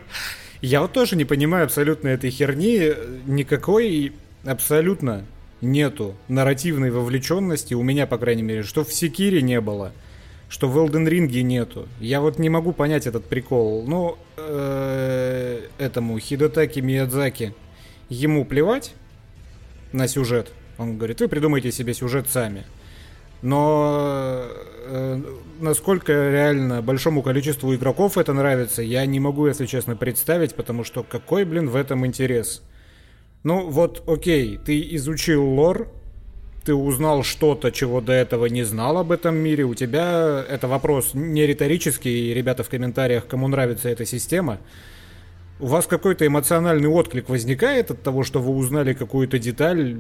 Я 0.61 0.83
вот 0.83 0.93
тоже 0.93 1.17
не 1.17 1.25
понимаю 1.25 1.65
абсолютно 1.65 2.09
этой 2.09 2.29
херни. 2.29 2.93
Никакой 3.25 4.13
абсолютно 4.45 5.25
нету 5.61 6.15
нарративной 6.29 6.91
вовлеченности, 6.91 7.75
у 7.75 7.83
меня, 7.83 8.07
по 8.07 8.19
крайней 8.19 8.43
мере, 8.43 8.63
что 8.63 8.85
в 8.85 8.93
Секире 8.93 9.43
не 9.43 9.61
было, 9.61 9.93
что 10.49 10.69
в 10.69 10.79
Elden 10.79 11.07
Ring 11.07 11.29
нету. 11.43 11.89
Я 12.01 12.21
вот 12.21 12.39
не 12.39 12.49
могу 12.49 12.73
понять 12.73 13.07
этот 13.07 13.25
прикол. 13.27 13.85
Ну, 13.87 14.19
э, 14.37 15.67
этому 15.79 16.19
Хидотаки 16.19 16.81
Миядзаки 16.81 17.55
ему 18.09 18.45
плевать, 18.45 18.95
на 19.93 20.09
сюжет. 20.09 20.53
Он 20.79 20.97
говорит, 20.97 21.21
вы 21.21 21.29
придумайте 21.29 21.73
себе 21.73 21.95
сюжет 21.95 22.29
сами. 22.29 22.65
Но 23.43 24.45
э, 24.87 25.23
насколько 25.61 26.13
реально 26.13 26.83
большому 26.83 27.23
количеству 27.23 27.75
игроков 27.75 28.19
это 28.19 28.33
нравится, 28.33 28.83
я 28.83 29.07
не 29.07 29.19
могу, 29.19 29.47
если 29.47 29.67
честно, 29.67 29.97
представить, 29.97 30.55
потому 30.55 30.85
что 30.85 31.03
какой, 31.03 31.45
блин, 31.45 31.69
в 31.69 31.77
этом 31.77 32.07
интерес? 32.07 32.63
Ну 33.43 33.71
вот, 33.71 34.03
окей, 34.07 34.59
ты 34.59 34.81
изучил 34.97 35.45
лор, 35.45 35.89
ты 36.65 36.75
узнал 36.75 37.23
что-то, 37.23 37.73
чего 37.73 38.01
до 38.01 38.13
этого 38.13 38.47
не 38.47 38.65
знал 38.65 38.99
об 38.99 39.13
этом 39.13 39.35
мире, 39.37 39.65
у 39.65 39.75
тебя 39.75 40.45
это 40.47 40.69
вопрос 40.69 41.13
не 41.15 41.47
риторический, 41.47 42.35
ребята 42.35 42.63
в 42.65 42.69
комментариях, 42.69 43.27
кому 43.27 43.49
нравится 43.49 43.89
эта 43.89 44.05
система, 44.05 44.59
у 45.59 45.67
вас 45.67 45.87
какой-то 45.87 46.27
эмоциональный 46.27 46.89
отклик 46.89 47.29
возникает 47.29 47.91
от 47.91 48.03
того, 48.03 48.25
что 48.25 48.41
вы 48.41 48.55
узнали 48.55 48.93
какую-то 48.93 49.39
деталь 49.39 49.97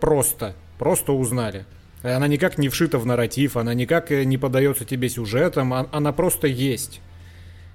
просто, 0.00 0.54
просто 0.78 1.12
узнали. 1.12 1.64
Она 2.02 2.28
никак 2.28 2.58
не 2.58 2.68
вшита 2.68 2.98
в 2.98 3.06
нарратив, 3.06 3.56
она 3.56 3.74
никак 3.74 4.12
э, 4.12 4.22
не 4.24 4.38
подается 4.38 4.84
тебе 4.84 5.08
сюжетом, 5.08 5.74
а, 5.74 5.88
она 5.90 6.12
просто 6.12 6.46
есть. 6.46 7.00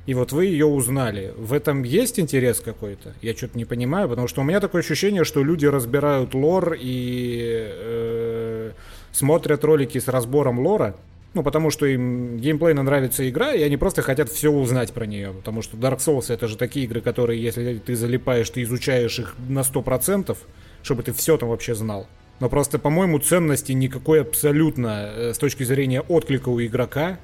И 0.06 0.14
вот 0.14 0.34
вы 0.34 0.48
ее 0.48 0.66
узнали. 0.66 1.34
В 1.38 1.54
этом 1.54 1.84
есть 1.84 2.20
интерес 2.20 2.60
какой-то? 2.60 3.14
Я 3.22 3.34
что-то 3.34 3.58
не 3.58 3.66
понимаю, 3.66 4.10
потому 4.10 4.28
что 4.28 4.42
у 4.42 4.44
меня 4.44 4.60
такое 4.60 4.82
ощущение, 4.82 5.24
что 5.24 5.44
люди 5.44 5.66
разбирают 5.66 6.34
лор 6.34 6.76
и 6.78 7.66
э, 7.66 8.72
смотрят 9.14 9.64
ролики 9.64 10.00
с 10.00 10.10
разбором 10.10 10.60
лора, 10.60 10.96
ну, 11.34 11.42
потому 11.42 11.72
что 11.72 11.86
им 11.86 12.38
геймплейно 12.38 12.84
нравится 12.84 13.28
игра, 13.28 13.54
и 13.54 13.64
они 13.64 13.78
просто 13.78 14.02
хотят 14.02 14.30
все 14.30 14.52
узнать 14.52 14.94
про 14.94 15.06
нее. 15.06 15.32
Потому 15.34 15.62
что 15.62 15.78
Dark 15.78 15.98
Souls 15.98 16.32
это 16.32 16.48
же 16.48 16.58
такие 16.58 16.86
игры, 16.86 17.02
которые, 17.02 17.42
если 17.42 17.80
ты 17.80 17.96
залипаешь, 17.96 18.50
ты 18.50 18.62
изучаешь 18.64 19.18
их 19.20 19.36
на 19.48 19.62
100%, 19.62 20.38
чтобы 20.84 21.04
ты 21.04 21.14
все 21.14 21.38
там 21.38 21.50
вообще 21.50 21.74
знал. 21.74 22.08
Но 22.40 22.50
просто, 22.50 22.78
по-моему, 22.78 23.20
ценности 23.20 23.72
никакой 23.72 24.22
абсолютно 24.22 25.12
э, 25.16 25.34
с 25.34 25.38
точки 25.38 25.64
зрения 25.64 26.02
отклика 26.02 26.50
у 26.50 26.62
игрока 26.62 27.20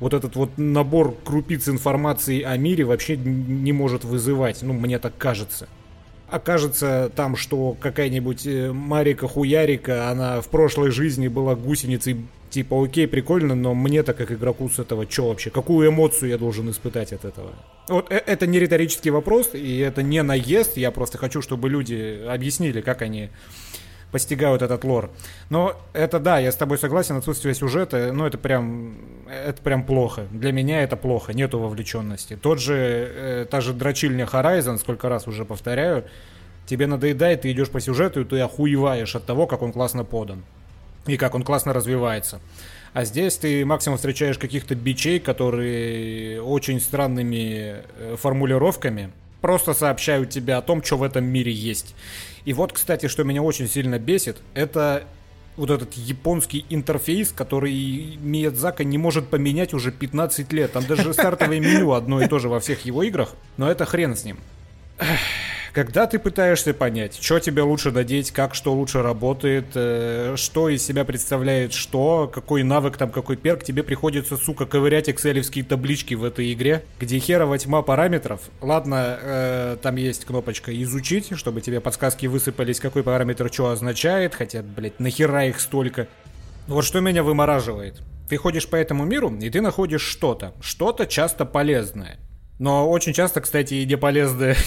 вот 0.00 0.14
этот 0.14 0.36
вот 0.36 0.50
набор 0.56 1.14
крупиц 1.24 1.68
информации 1.68 2.42
о 2.42 2.56
мире 2.56 2.84
вообще 2.84 3.16
не 3.16 3.72
может 3.72 4.04
вызывать. 4.04 4.62
Ну, 4.62 4.72
мне 4.72 4.98
так 4.98 5.16
кажется 5.16 5.68
окажется 6.34 7.12
там, 7.14 7.36
что 7.36 7.76
какая-нибудь 7.78 8.46
э, 8.46 8.72
Марика 8.72 9.28
Хуярика, 9.28 10.10
она 10.10 10.40
в 10.40 10.48
прошлой 10.48 10.90
жизни 10.90 11.28
была 11.28 11.54
гусеницей, 11.54 12.26
типа, 12.50 12.84
окей, 12.84 13.06
прикольно, 13.06 13.54
но 13.54 13.74
мне-то 13.74 14.14
как 14.14 14.32
игроку 14.32 14.68
с 14.68 14.78
этого 14.78 15.06
что 15.08 15.28
вообще? 15.28 15.50
Какую 15.50 15.88
эмоцию 15.88 16.30
я 16.30 16.38
должен 16.38 16.70
испытать 16.70 17.12
от 17.12 17.24
этого? 17.24 17.52
Вот 17.88 18.10
э, 18.10 18.16
это 18.16 18.46
не 18.46 18.58
риторический 18.58 19.10
вопрос, 19.10 19.50
и 19.52 19.78
это 19.78 20.02
не 20.02 20.22
наезд, 20.22 20.76
я 20.76 20.90
просто 20.90 21.18
хочу, 21.18 21.40
чтобы 21.40 21.68
люди 21.68 22.22
объяснили, 22.26 22.80
как 22.80 23.02
они 23.02 23.30
постигают 24.14 24.62
этот 24.62 24.84
лор. 24.84 25.10
Но 25.50 25.74
это 25.92 26.20
да, 26.20 26.38
я 26.38 26.52
с 26.52 26.54
тобой 26.54 26.78
согласен, 26.78 27.16
отсутствие 27.16 27.52
сюжета, 27.52 28.12
ну 28.12 28.24
это 28.24 28.38
прям, 28.38 28.94
это 29.28 29.60
прям 29.60 29.82
плохо. 29.82 30.28
Для 30.30 30.52
меня 30.52 30.84
это 30.84 30.94
плохо, 30.96 31.34
нету 31.34 31.58
вовлеченности. 31.58 32.36
Тот 32.36 32.60
же, 32.60 32.76
э, 32.76 33.46
та 33.50 33.60
же 33.60 33.72
дрочильня 33.72 34.24
Horizon, 34.24 34.78
сколько 34.78 35.08
раз 35.08 35.26
уже 35.26 35.44
повторяю, 35.44 36.04
тебе 36.64 36.86
надоедает, 36.86 37.40
ты 37.40 37.50
идешь 37.50 37.70
по 37.70 37.80
сюжету, 37.80 38.20
и 38.20 38.24
ты 38.24 38.38
охуеваешь 38.38 39.16
от 39.16 39.26
того, 39.26 39.48
как 39.48 39.62
он 39.62 39.72
классно 39.72 40.04
подан. 40.04 40.44
И 41.08 41.16
как 41.16 41.34
он 41.34 41.42
классно 41.42 41.72
развивается. 41.72 42.40
А 42.92 43.04
здесь 43.04 43.36
ты 43.36 43.64
максимум 43.64 43.96
встречаешь 43.96 44.38
каких-то 44.38 44.76
бичей, 44.76 45.18
которые 45.18 46.40
очень 46.40 46.80
странными 46.80 47.82
э, 47.98 48.16
формулировками 48.16 49.10
просто 49.40 49.74
сообщают 49.74 50.30
тебе 50.30 50.54
о 50.54 50.62
том, 50.62 50.82
что 50.84 50.98
в 50.98 51.02
этом 51.02 51.24
мире 51.24 51.52
есть. 51.52 51.94
И 52.44 52.52
вот, 52.52 52.72
кстати, 52.72 53.08
что 53.08 53.24
меня 53.24 53.42
очень 53.42 53.68
сильно 53.68 53.98
бесит, 53.98 54.38
это 54.54 55.04
вот 55.56 55.70
этот 55.70 55.94
японский 55.94 56.66
интерфейс, 56.68 57.32
который 57.32 58.16
Миядзака 58.20 58.84
не 58.84 58.98
может 58.98 59.28
поменять 59.28 59.72
уже 59.72 59.92
15 59.92 60.52
лет. 60.52 60.72
Там 60.72 60.84
даже 60.86 61.12
стартовое 61.12 61.60
меню 61.60 61.92
одно 61.92 62.20
и 62.20 62.28
то 62.28 62.38
же 62.38 62.48
во 62.48 62.60
всех 62.60 62.84
его 62.84 63.02
играх, 63.02 63.34
но 63.56 63.70
это 63.70 63.84
хрен 63.84 64.16
с 64.16 64.24
ним. 64.24 64.38
Когда 65.74 66.06
ты 66.06 66.20
пытаешься 66.20 66.72
понять, 66.72 67.18
что 67.20 67.40
тебе 67.40 67.62
лучше 67.62 67.90
надеть, 67.90 68.30
как 68.30 68.54
что 68.54 68.72
лучше 68.72 69.02
работает, 69.02 69.64
э, 69.74 70.34
что 70.36 70.68
из 70.68 70.86
себя 70.86 71.04
представляет 71.04 71.72
что, 71.72 72.30
какой 72.32 72.62
навык 72.62 72.96
там, 72.96 73.10
какой 73.10 73.36
перк, 73.36 73.64
тебе 73.64 73.82
приходится, 73.82 74.36
сука, 74.36 74.66
ковырять 74.66 75.08
экселевские 75.08 75.64
таблички 75.64 76.14
в 76.14 76.22
этой 76.22 76.52
игре, 76.52 76.84
где 77.00 77.18
херова 77.18 77.58
тьма 77.58 77.82
параметров. 77.82 78.40
Ладно, 78.60 79.18
э, 79.20 79.76
там 79.82 79.96
есть 79.96 80.24
кнопочка 80.26 80.70
«Изучить», 80.84 81.36
чтобы 81.36 81.60
тебе 81.60 81.80
подсказки 81.80 82.26
высыпались, 82.26 82.78
какой 82.78 83.02
параметр 83.02 83.52
что 83.52 83.70
означает, 83.70 84.36
хотя, 84.36 84.62
блядь, 84.62 85.00
нахера 85.00 85.44
их 85.46 85.58
столько. 85.58 86.06
Вот 86.68 86.84
что 86.84 87.00
меня 87.00 87.24
вымораживает. 87.24 88.00
Ты 88.28 88.36
ходишь 88.36 88.68
по 88.68 88.76
этому 88.76 89.04
миру, 89.06 89.36
и 89.42 89.50
ты 89.50 89.60
находишь 89.60 90.02
что-то. 90.02 90.54
Что-то 90.60 91.06
часто 91.06 91.44
полезное. 91.44 92.20
Но 92.58 92.88
очень 92.88 93.12
часто, 93.12 93.40
кстати, 93.40 93.74
и 93.74 93.86
не. 93.86 93.98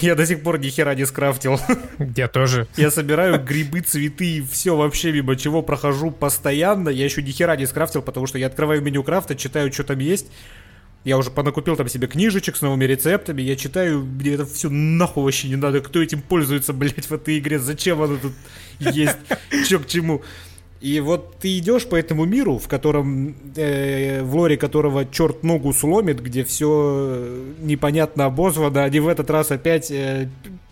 Я 0.00 0.14
до 0.14 0.26
сих 0.26 0.42
пор 0.42 0.58
ни 0.58 0.68
хера 0.68 0.94
не 0.94 1.06
скрафтил. 1.06 1.58
Я 2.16 2.28
тоже. 2.28 2.66
Я 2.76 2.90
собираю 2.90 3.42
грибы, 3.42 3.80
цветы, 3.80 4.44
все 4.50 4.76
вообще 4.76 5.12
мимо 5.12 5.36
чего 5.36 5.62
прохожу 5.62 6.10
постоянно. 6.10 6.90
Я 6.90 7.04
еще 7.04 7.22
ни 7.22 7.30
хера 7.30 7.56
не 7.56 7.66
скрафтил, 7.66 8.02
потому 8.02 8.26
что 8.26 8.38
я 8.38 8.48
открываю 8.48 8.82
меню 8.82 9.02
крафта, 9.02 9.34
читаю, 9.34 9.72
что 9.72 9.84
там 9.84 9.98
есть. 10.00 10.26
Я 11.04 11.16
уже 11.16 11.30
понакупил 11.30 11.76
там 11.76 11.88
себе 11.88 12.06
книжечек 12.06 12.56
с 12.56 12.60
новыми 12.60 12.84
рецептами. 12.84 13.40
Я 13.40 13.56
читаю, 13.56 14.04
мне 14.04 14.32
это 14.32 14.44
все 14.44 14.68
нахуй 14.68 15.24
вообще 15.24 15.48
не 15.48 15.56
надо. 15.56 15.80
Кто 15.80 16.02
этим 16.02 16.20
пользуется, 16.20 16.72
блядь, 16.74 17.06
в 17.06 17.12
этой 17.12 17.38
игре? 17.38 17.58
Зачем 17.58 18.02
оно 18.02 18.18
тут 18.18 18.32
есть? 18.78 19.16
Че 19.66 19.78
к 19.78 19.86
чему? 19.86 20.22
И 20.80 21.00
вот 21.00 21.38
ты 21.38 21.58
идешь 21.58 21.86
по 21.86 21.96
этому 21.96 22.24
миру, 22.24 22.58
в 22.58 22.68
котором, 22.68 23.34
э, 23.56 24.22
в 24.22 24.36
лоре 24.36 24.56
которого 24.56 25.04
черт 25.06 25.42
ногу 25.42 25.72
сломит, 25.72 26.20
где 26.22 26.44
все 26.44 27.26
непонятно 27.60 28.26
обозвано, 28.26 28.84
они 28.84 29.00
в 29.00 29.08
этот 29.08 29.28
раз 29.28 29.50
опять 29.50 29.90
э, 29.90 30.28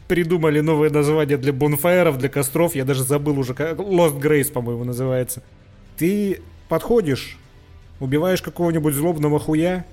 придумали 0.06 0.60
новое 0.60 0.90
название 0.90 1.36
для 1.38 1.52
бонфайров, 1.52 2.18
для 2.18 2.28
костров, 2.28 2.76
я 2.76 2.84
даже 2.84 3.02
забыл 3.02 3.38
уже, 3.38 3.54
как 3.54 3.78
Lost 3.78 4.20
Grace, 4.20 4.52
по-моему, 4.52 4.84
называется. 4.84 5.42
Ты 5.96 6.40
подходишь, 6.68 7.36
убиваешь 7.98 8.42
какого-нибудь 8.42 8.94
злобного 8.94 9.40
хуя, 9.40 9.86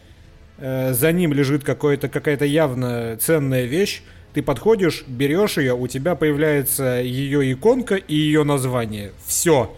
э, 0.60 0.94
за 0.94 1.12
ним 1.12 1.34
лежит 1.34 1.64
какая-то 1.64 2.46
явно 2.46 3.18
ценная 3.20 3.66
вещь, 3.66 4.04
ты 4.36 4.44
подходишь, 4.44 5.06
берешь 5.08 5.58
ее, 5.58 5.74
у 5.74 5.88
тебя 5.88 6.14
появляется 6.14 7.02
ее 7.02 7.52
иконка 7.52 7.96
и 7.96 8.16
ее 8.16 8.44
название. 8.44 9.12
Все. 9.26 9.76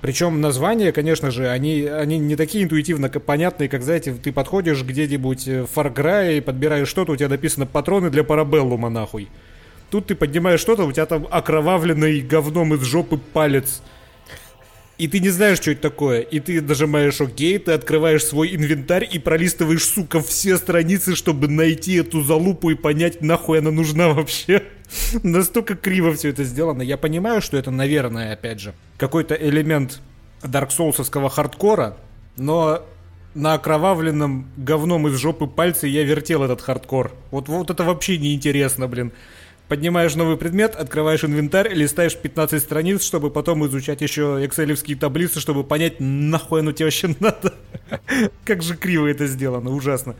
Причем 0.00 0.40
названия, 0.40 0.92
конечно 0.92 1.30
же, 1.30 1.48
они, 1.48 1.82
они 1.84 2.18
не 2.18 2.36
такие 2.36 2.64
интуитивно 2.64 3.08
понятные, 3.08 3.68
как, 3.68 3.82
знаете, 3.82 4.12
ты 4.12 4.32
подходишь 4.32 4.82
где-нибудь 4.82 5.46
в 5.46 5.68
Far 5.74 5.94
Cry 5.94 6.42
подбираешь 6.42 6.88
что-то, 6.88 7.12
у 7.12 7.16
тебя 7.16 7.28
написано 7.28 7.66
патроны 7.66 8.10
для 8.10 8.22
парабеллума, 8.22 8.90
нахуй. 8.90 9.28
Тут 9.90 10.06
ты 10.06 10.14
поднимаешь 10.14 10.60
что-то, 10.60 10.84
у 10.84 10.92
тебя 10.92 11.06
там 11.06 11.26
окровавленный 11.30 12.20
говном 12.20 12.74
из 12.74 12.82
жопы 12.82 13.18
палец. 13.18 13.82
И 14.98 15.08
ты 15.08 15.20
не 15.20 15.28
знаешь, 15.28 15.58
что 15.58 15.70
это 15.70 15.82
такое. 15.82 16.20
И 16.20 16.40
ты 16.40 16.62
нажимаешь 16.62 17.20
ОК, 17.20 17.36
ты 17.36 17.72
открываешь 17.72 18.24
свой 18.24 18.54
инвентарь 18.54 19.06
и 19.10 19.18
пролистываешь, 19.18 19.84
сука, 19.84 20.20
все 20.22 20.56
страницы, 20.56 21.14
чтобы 21.14 21.48
найти 21.48 21.96
эту 21.96 22.22
залупу 22.22 22.70
и 22.70 22.74
понять, 22.74 23.20
нахуй 23.20 23.58
она 23.58 23.70
нужна 23.70 24.08
вообще. 24.08 24.62
Настолько 25.22 25.74
криво 25.74 26.14
все 26.14 26.30
это 26.30 26.44
сделано. 26.44 26.80
Я 26.80 26.96
понимаю, 26.96 27.42
что 27.42 27.58
это, 27.58 27.70
наверное, 27.70 28.32
опять 28.32 28.60
же, 28.60 28.74
какой-то 28.96 29.34
элемент 29.34 30.00
Dark 30.42 30.70
Souls 30.70 30.94
овского 30.94 31.28
хардкора, 31.28 31.98
но 32.38 32.82
на 33.34 33.52
окровавленном 33.52 34.50
говном 34.56 35.08
из 35.08 35.18
жопы 35.18 35.46
пальцы 35.46 35.88
я 35.88 36.04
вертел 36.04 36.42
этот 36.42 36.62
хардкор. 36.62 37.12
Вот, 37.30 37.48
вот 37.48 37.70
это 37.70 37.84
вообще 37.84 38.16
неинтересно, 38.16 38.88
блин. 38.88 39.12
Поднимаешь 39.68 40.14
новый 40.14 40.36
предмет, 40.36 40.76
открываешь 40.76 41.24
инвентарь, 41.24 41.72
листаешь 41.72 42.16
15 42.16 42.62
страниц, 42.62 43.02
чтобы 43.02 43.30
потом 43.30 43.66
изучать 43.66 44.00
еще 44.00 44.38
экселевские 44.46 44.96
таблицы, 44.96 45.40
чтобы 45.40 45.64
понять, 45.64 45.96
нахуй 45.98 46.60
оно 46.60 46.70
тебе 46.70 46.86
вообще 46.86 47.16
надо. 47.20 47.54
Как 48.44 48.62
же 48.62 48.76
криво 48.76 49.08
это 49.08 49.26
сделано, 49.26 49.70
ужасно. 49.70 50.14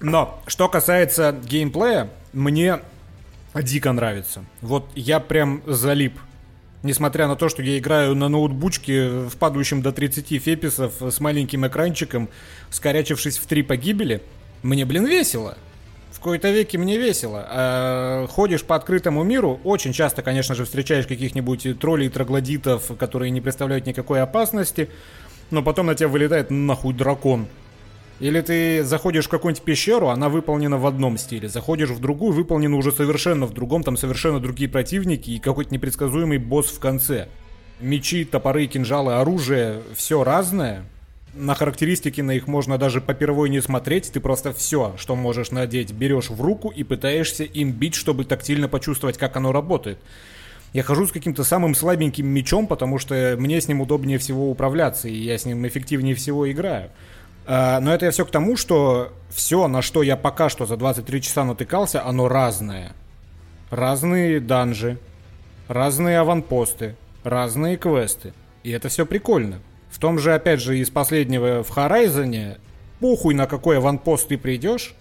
Но, 0.00 0.42
что 0.46 0.68
касается 0.68 1.34
геймплея, 1.44 2.10
мне 2.34 2.80
дико 3.54 3.90
нравится. 3.92 4.44
Вот 4.60 4.86
я 4.94 5.18
прям 5.18 5.62
залип. 5.66 6.18
Несмотря 6.82 7.28
на 7.28 7.36
то, 7.36 7.48
что 7.48 7.62
я 7.62 7.78
играю 7.78 8.14
на 8.14 8.28
ноутбучке 8.28 9.08
в 9.08 9.36
падающем 9.36 9.80
до 9.80 9.92
30 9.92 10.42
феписов 10.42 10.94
с 11.00 11.20
маленьким 11.20 11.66
экранчиком, 11.66 12.28
скорячившись 12.70 13.38
в 13.38 13.46
три 13.46 13.62
погибели, 13.62 14.20
мне, 14.62 14.84
блин, 14.84 15.06
весело 15.06 15.56
кои-то 16.22 16.50
веки 16.50 16.76
мне 16.76 16.96
весело. 16.96 17.46
А, 17.48 18.26
ходишь 18.28 18.64
по 18.64 18.76
открытому 18.76 19.22
миру, 19.22 19.60
очень 19.64 19.92
часто, 19.92 20.22
конечно 20.22 20.54
же, 20.54 20.64
встречаешь 20.64 21.06
каких-нибудь 21.06 21.78
троллей, 21.78 22.08
троглодитов, 22.08 22.96
которые 22.98 23.30
не 23.30 23.40
представляют 23.40 23.86
никакой 23.86 24.22
опасности, 24.22 24.88
но 25.50 25.62
потом 25.62 25.86
на 25.86 25.94
тебя 25.94 26.08
вылетает 26.08 26.50
нахуй 26.50 26.94
дракон. 26.94 27.46
Или 28.20 28.40
ты 28.40 28.84
заходишь 28.84 29.26
в 29.26 29.28
какую-нибудь 29.30 29.64
пещеру, 29.64 30.08
она 30.08 30.28
выполнена 30.28 30.78
в 30.78 30.86
одном 30.86 31.18
стиле, 31.18 31.48
заходишь 31.48 31.90
в 31.90 32.00
другую, 32.00 32.32
выполнена 32.32 32.76
уже 32.76 32.92
совершенно 32.92 33.46
в 33.46 33.52
другом, 33.52 33.82
там 33.82 33.96
совершенно 33.96 34.38
другие 34.38 34.70
противники 34.70 35.30
и 35.30 35.40
какой-то 35.40 35.74
непредсказуемый 35.74 36.38
босс 36.38 36.66
в 36.66 36.78
конце. 36.78 37.26
Мечи, 37.80 38.24
топоры, 38.24 38.66
кинжалы, 38.66 39.14
оружие, 39.14 39.82
все 39.96 40.22
разное, 40.22 40.84
на 41.34 41.54
характеристики 41.54 42.20
на 42.20 42.32
их 42.32 42.46
можно 42.46 42.78
даже 42.78 43.00
попервой 43.00 43.48
не 43.48 43.60
смотреть, 43.60 44.12
ты 44.12 44.20
просто 44.20 44.52
все, 44.52 44.94
что 44.98 45.16
можешь 45.16 45.50
надеть, 45.50 45.92
берешь 45.92 46.30
в 46.30 46.40
руку 46.40 46.68
и 46.68 46.82
пытаешься 46.82 47.44
им 47.44 47.72
бить, 47.72 47.94
чтобы 47.94 48.24
тактильно 48.24 48.68
почувствовать, 48.68 49.18
как 49.18 49.36
оно 49.36 49.52
работает. 49.52 49.98
Я 50.72 50.82
хожу 50.82 51.06
с 51.06 51.12
каким-то 51.12 51.44
самым 51.44 51.74
слабеньким 51.74 52.26
мечом, 52.26 52.66
потому 52.66 52.98
что 52.98 53.36
мне 53.38 53.60
с 53.60 53.68
ним 53.68 53.80
удобнее 53.82 54.18
всего 54.18 54.50
управляться, 54.50 55.08
и 55.08 55.14
я 55.14 55.36
с 55.36 55.44
ним 55.44 55.66
эффективнее 55.66 56.14
всего 56.14 56.50
играю. 56.50 56.90
А, 57.44 57.80
но 57.80 57.92
это 57.92 58.06
я 58.06 58.10
все 58.10 58.24
к 58.24 58.30
тому, 58.30 58.56
что 58.56 59.12
все, 59.30 59.68
на 59.68 59.82
что 59.82 60.02
я 60.02 60.16
пока 60.16 60.48
что 60.48 60.64
за 60.64 60.76
23 60.76 61.22
часа 61.22 61.44
натыкался, 61.44 62.04
оно 62.04 62.28
разное. 62.28 62.92
Разные 63.70 64.40
данжи, 64.40 64.98
разные 65.68 66.18
аванпосты, 66.20 66.96
разные 67.24 67.76
квесты. 67.76 68.32
И 68.62 68.70
это 68.70 68.88
все 68.88 69.04
прикольно. 69.04 69.60
Том 70.02 70.18
же, 70.18 70.34
опять 70.34 70.60
же, 70.60 70.80
из 70.80 70.90
последнего 70.90 71.62
в 71.62 71.70
Horizon, 71.70 72.58
похуй 72.98 73.34
на 73.34 73.46
какой 73.46 73.76
аванпост 73.78 74.26
ты 74.26 74.36
придешь, 74.36 74.96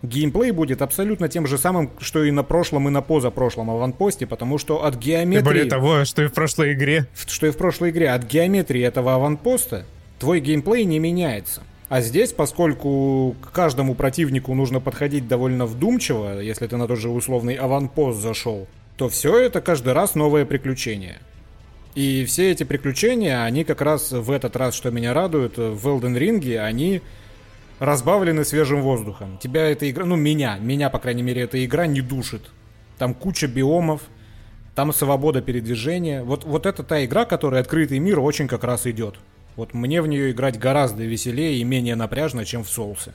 геймплей 0.00 0.50
будет 0.52 0.80
абсолютно 0.80 1.28
тем 1.28 1.46
же 1.46 1.58
самым, 1.58 1.90
что 1.98 2.24
и 2.24 2.30
на 2.30 2.42
прошлом, 2.42 2.88
и 2.88 2.90
на 2.90 3.02
позапрошлом 3.02 3.70
аванпосте, 3.70 4.26
потому 4.26 4.56
что 4.56 4.82
от 4.82 4.96
геометрии... 4.96 5.42
И 5.42 5.44
более 5.44 5.64
того, 5.66 6.06
что 6.06 6.22
и 6.22 6.26
в 6.28 6.32
прошлой 6.32 6.72
игре. 6.72 7.06
Что 7.26 7.48
и 7.48 7.50
в 7.50 7.58
прошлой 7.58 7.90
игре. 7.90 8.08
От 8.08 8.24
геометрии 8.24 8.80
этого 8.80 9.14
аванпоста 9.14 9.84
твой 10.18 10.40
геймплей 10.40 10.86
не 10.86 10.98
меняется. 10.98 11.62
А 11.90 12.00
здесь, 12.00 12.32
поскольку 12.32 13.36
к 13.42 13.52
каждому 13.52 13.94
противнику 13.94 14.54
нужно 14.54 14.80
подходить 14.80 15.28
довольно 15.28 15.66
вдумчиво, 15.66 16.40
если 16.40 16.66
ты 16.66 16.78
на 16.78 16.86
тот 16.86 16.98
же 16.98 17.10
условный 17.10 17.56
аванпост 17.56 18.22
зашел, 18.22 18.66
то 18.96 19.10
все 19.10 19.36
это 19.36 19.60
каждый 19.60 19.92
раз 19.92 20.14
новое 20.14 20.46
приключение. 20.46 21.18
И 21.94 22.24
все 22.24 22.52
эти 22.52 22.62
приключения, 22.62 23.42
они 23.42 23.64
как 23.64 23.80
раз 23.80 24.12
в 24.12 24.30
этот 24.30 24.56
раз, 24.56 24.74
что 24.74 24.90
меня 24.90 25.12
радует, 25.12 25.56
в 25.56 25.88
Elden 25.88 26.16
Ring, 26.16 26.56
они 26.56 27.02
разбавлены 27.80 28.44
свежим 28.44 28.82
воздухом. 28.82 29.38
Тебя 29.38 29.68
эта 29.68 29.90
игра, 29.90 30.04
ну 30.04 30.14
меня, 30.14 30.58
меня, 30.58 30.90
по 30.90 30.98
крайней 30.98 31.22
мере, 31.22 31.42
эта 31.42 31.64
игра 31.64 31.86
не 31.86 32.00
душит. 32.00 32.50
Там 32.98 33.14
куча 33.14 33.48
биомов, 33.48 34.02
там 34.74 34.92
свобода 34.92 35.40
передвижения. 35.40 36.22
Вот, 36.22 36.44
вот 36.44 36.66
это 36.66 36.82
та 36.84 37.04
игра, 37.04 37.24
которая 37.24 37.62
открытый 37.62 37.98
мир 37.98 38.20
очень 38.20 38.46
как 38.46 38.62
раз 38.64 38.86
идет. 38.86 39.16
Вот 39.56 39.74
мне 39.74 40.00
в 40.00 40.06
нее 40.06 40.30
играть 40.30 40.58
гораздо 40.58 41.02
веселее 41.02 41.58
и 41.58 41.64
менее 41.64 41.96
напряжно, 41.96 42.44
чем 42.44 42.62
в 42.62 42.70
соусе. 42.70 43.12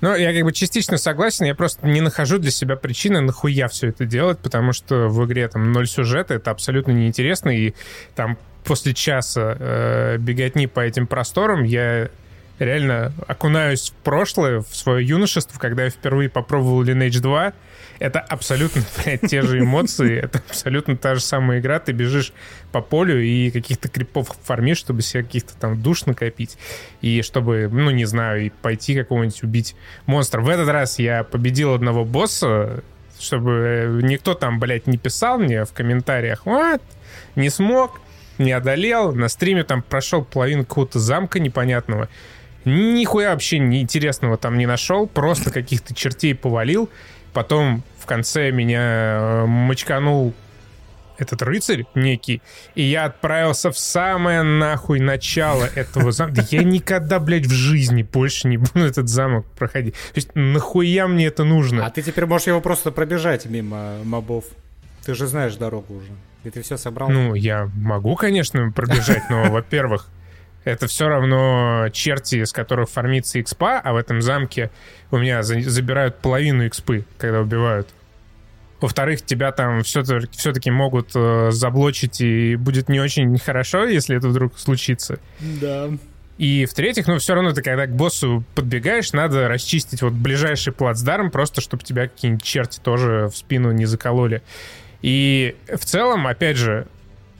Ну, 0.00 0.14
я 0.14 0.32
как 0.34 0.44
бы 0.44 0.52
частично 0.52 0.98
согласен, 0.98 1.46
я 1.46 1.54
просто 1.54 1.86
не 1.86 2.00
нахожу 2.00 2.38
для 2.38 2.50
себя 2.50 2.76
причины, 2.76 3.20
нахуя 3.20 3.68
все 3.68 3.88
это 3.88 4.04
делать, 4.04 4.38
потому 4.38 4.72
что 4.72 5.08
в 5.08 5.24
игре 5.24 5.48
там 5.48 5.72
ноль 5.72 5.88
сюжета, 5.88 6.34
это 6.34 6.50
абсолютно 6.50 6.92
неинтересно, 6.92 7.50
и 7.50 7.72
там 8.14 8.36
после 8.64 8.92
часа 8.92 9.56
э, 9.58 10.16
беготни 10.18 10.66
по 10.66 10.80
этим 10.80 11.06
просторам 11.06 11.62
я 11.62 12.10
реально 12.58 13.12
окунаюсь 13.26 13.90
в 13.90 14.04
прошлое, 14.04 14.60
в 14.60 14.74
свое 14.76 15.06
юношество, 15.06 15.58
когда 15.58 15.84
я 15.84 15.90
впервые 15.90 16.28
попробовал 16.28 16.84
Lineage 16.84 17.20
2, 17.20 17.52
это 17.98 18.20
абсолютно, 18.20 18.82
блядь, 19.04 19.22
те 19.22 19.42
же 19.42 19.60
эмоции, 19.60 20.18
это 20.18 20.42
абсолютно 20.48 20.96
та 20.96 21.14
же 21.14 21.20
самая 21.20 21.60
игра, 21.60 21.78
ты 21.78 21.92
бежишь 21.92 22.32
по 22.72 22.80
полю 22.80 23.22
и 23.22 23.50
каких-то 23.50 23.88
крипов 23.88 24.36
фармишь, 24.44 24.78
чтобы 24.78 25.02
себе 25.02 25.22
каких-то 25.22 25.56
там 25.56 25.80
душ 25.80 26.06
накопить, 26.06 26.58
и 27.00 27.22
чтобы, 27.22 27.68
ну, 27.70 27.90
не 27.90 28.04
знаю, 28.04 28.46
и 28.46 28.50
пойти 28.50 28.94
какого-нибудь 28.94 29.42
убить 29.42 29.76
монстра. 30.06 30.40
В 30.40 30.48
этот 30.48 30.68
раз 30.68 30.98
я 30.98 31.24
победил 31.24 31.74
одного 31.74 32.04
босса, 32.04 32.82
чтобы 33.18 34.00
никто 34.02 34.34
там, 34.34 34.60
блядь, 34.60 34.86
не 34.86 34.98
писал 34.98 35.38
мне 35.38 35.64
в 35.64 35.72
комментариях, 35.72 36.44
вот, 36.44 36.82
не 37.34 37.50
смог, 37.50 38.00
не 38.38 38.52
одолел, 38.52 39.14
на 39.14 39.28
стриме 39.28 39.64
там 39.64 39.82
прошел 39.82 40.24
половину 40.24 40.64
какого-то 40.64 40.98
замка 40.98 41.40
непонятного, 41.40 42.08
Нихуя 42.66 43.30
вообще 43.30 43.60
неинтересного 43.60 44.36
там 44.36 44.58
не 44.58 44.66
нашел, 44.66 45.06
просто 45.06 45.52
каких-то 45.52 45.94
чертей 45.94 46.34
повалил. 46.34 46.90
Потом 47.36 47.82
в 47.98 48.06
конце 48.06 48.50
меня 48.50 48.80
э, 48.80 49.44
мочканул 49.44 50.32
этот 51.18 51.42
рыцарь 51.42 51.84
некий, 51.94 52.40
и 52.74 52.82
я 52.82 53.04
отправился 53.04 53.70
в 53.70 53.78
самое 53.78 54.42
нахуй 54.42 55.00
начало 55.00 55.66
этого 55.74 56.12
замка. 56.12 56.46
Я 56.50 56.64
никогда, 56.64 57.20
блядь, 57.20 57.44
в 57.44 57.52
жизни 57.52 58.02
больше 58.02 58.48
не 58.48 58.56
буду 58.56 58.86
этот 58.86 59.10
замок 59.10 59.44
проходить. 59.58 59.92
То 59.92 60.14
есть 60.14 60.30
нахуя 60.34 61.08
мне 61.08 61.26
это 61.26 61.44
нужно? 61.44 61.84
А 61.84 61.90
ты 61.90 62.00
теперь 62.00 62.24
можешь 62.24 62.46
его 62.46 62.62
просто 62.62 62.90
пробежать 62.90 63.44
мимо 63.44 63.98
мобов. 64.02 64.46
Ты 65.04 65.14
же 65.14 65.26
знаешь 65.26 65.56
дорогу 65.56 65.92
уже. 65.92 66.12
И 66.44 66.48
ты 66.48 66.62
все 66.62 66.78
собрал. 66.78 67.10
Ну, 67.10 67.34
я 67.34 67.68
могу, 67.76 68.16
конечно, 68.16 68.72
пробежать, 68.72 69.24
но, 69.28 69.50
во-первых, 69.50 70.08
это 70.66 70.88
все 70.88 71.08
равно 71.08 71.88
черти, 71.92 72.42
с 72.42 72.52
которых 72.52 72.90
фармится 72.90 73.40
экспа, 73.40 73.78
а 73.78 73.92
в 73.92 73.96
этом 73.96 74.20
замке 74.20 74.70
у 75.12 75.18
меня 75.18 75.44
забирают 75.44 76.18
половину 76.18 76.66
экспы, 76.66 77.04
когда 77.18 77.40
убивают. 77.40 77.88
Во-вторых, 78.80 79.22
тебя 79.22 79.52
там 79.52 79.84
все-таки, 79.84 80.36
все-таки 80.36 80.70
могут 80.72 81.12
э, 81.14 81.50
заблочить, 81.52 82.20
и 82.20 82.56
будет 82.56 82.88
не 82.88 83.00
очень 83.00 83.38
хорошо, 83.38 83.84
если 83.84 84.16
это 84.16 84.28
вдруг 84.28 84.58
случится. 84.58 85.20
Да. 85.38 85.88
И 86.36 86.66
в-третьих, 86.66 87.06
ну, 87.06 87.18
все 87.18 87.34
равно 87.34 87.52
ты, 87.52 87.62
когда 87.62 87.86
к 87.86 87.94
боссу 87.94 88.44
подбегаешь, 88.56 89.12
надо 89.12 89.48
расчистить 89.48 90.02
вот 90.02 90.14
ближайший 90.14 90.72
плацдарм, 90.72 91.30
просто 91.30 91.60
чтобы 91.60 91.84
тебя 91.84 92.08
какие-нибудь 92.08 92.42
черти 92.42 92.80
тоже 92.80 93.30
в 93.32 93.36
спину 93.36 93.70
не 93.70 93.86
закололи. 93.86 94.42
И 95.00 95.54
в 95.72 95.84
целом, 95.84 96.26
опять 96.26 96.56
же, 96.56 96.88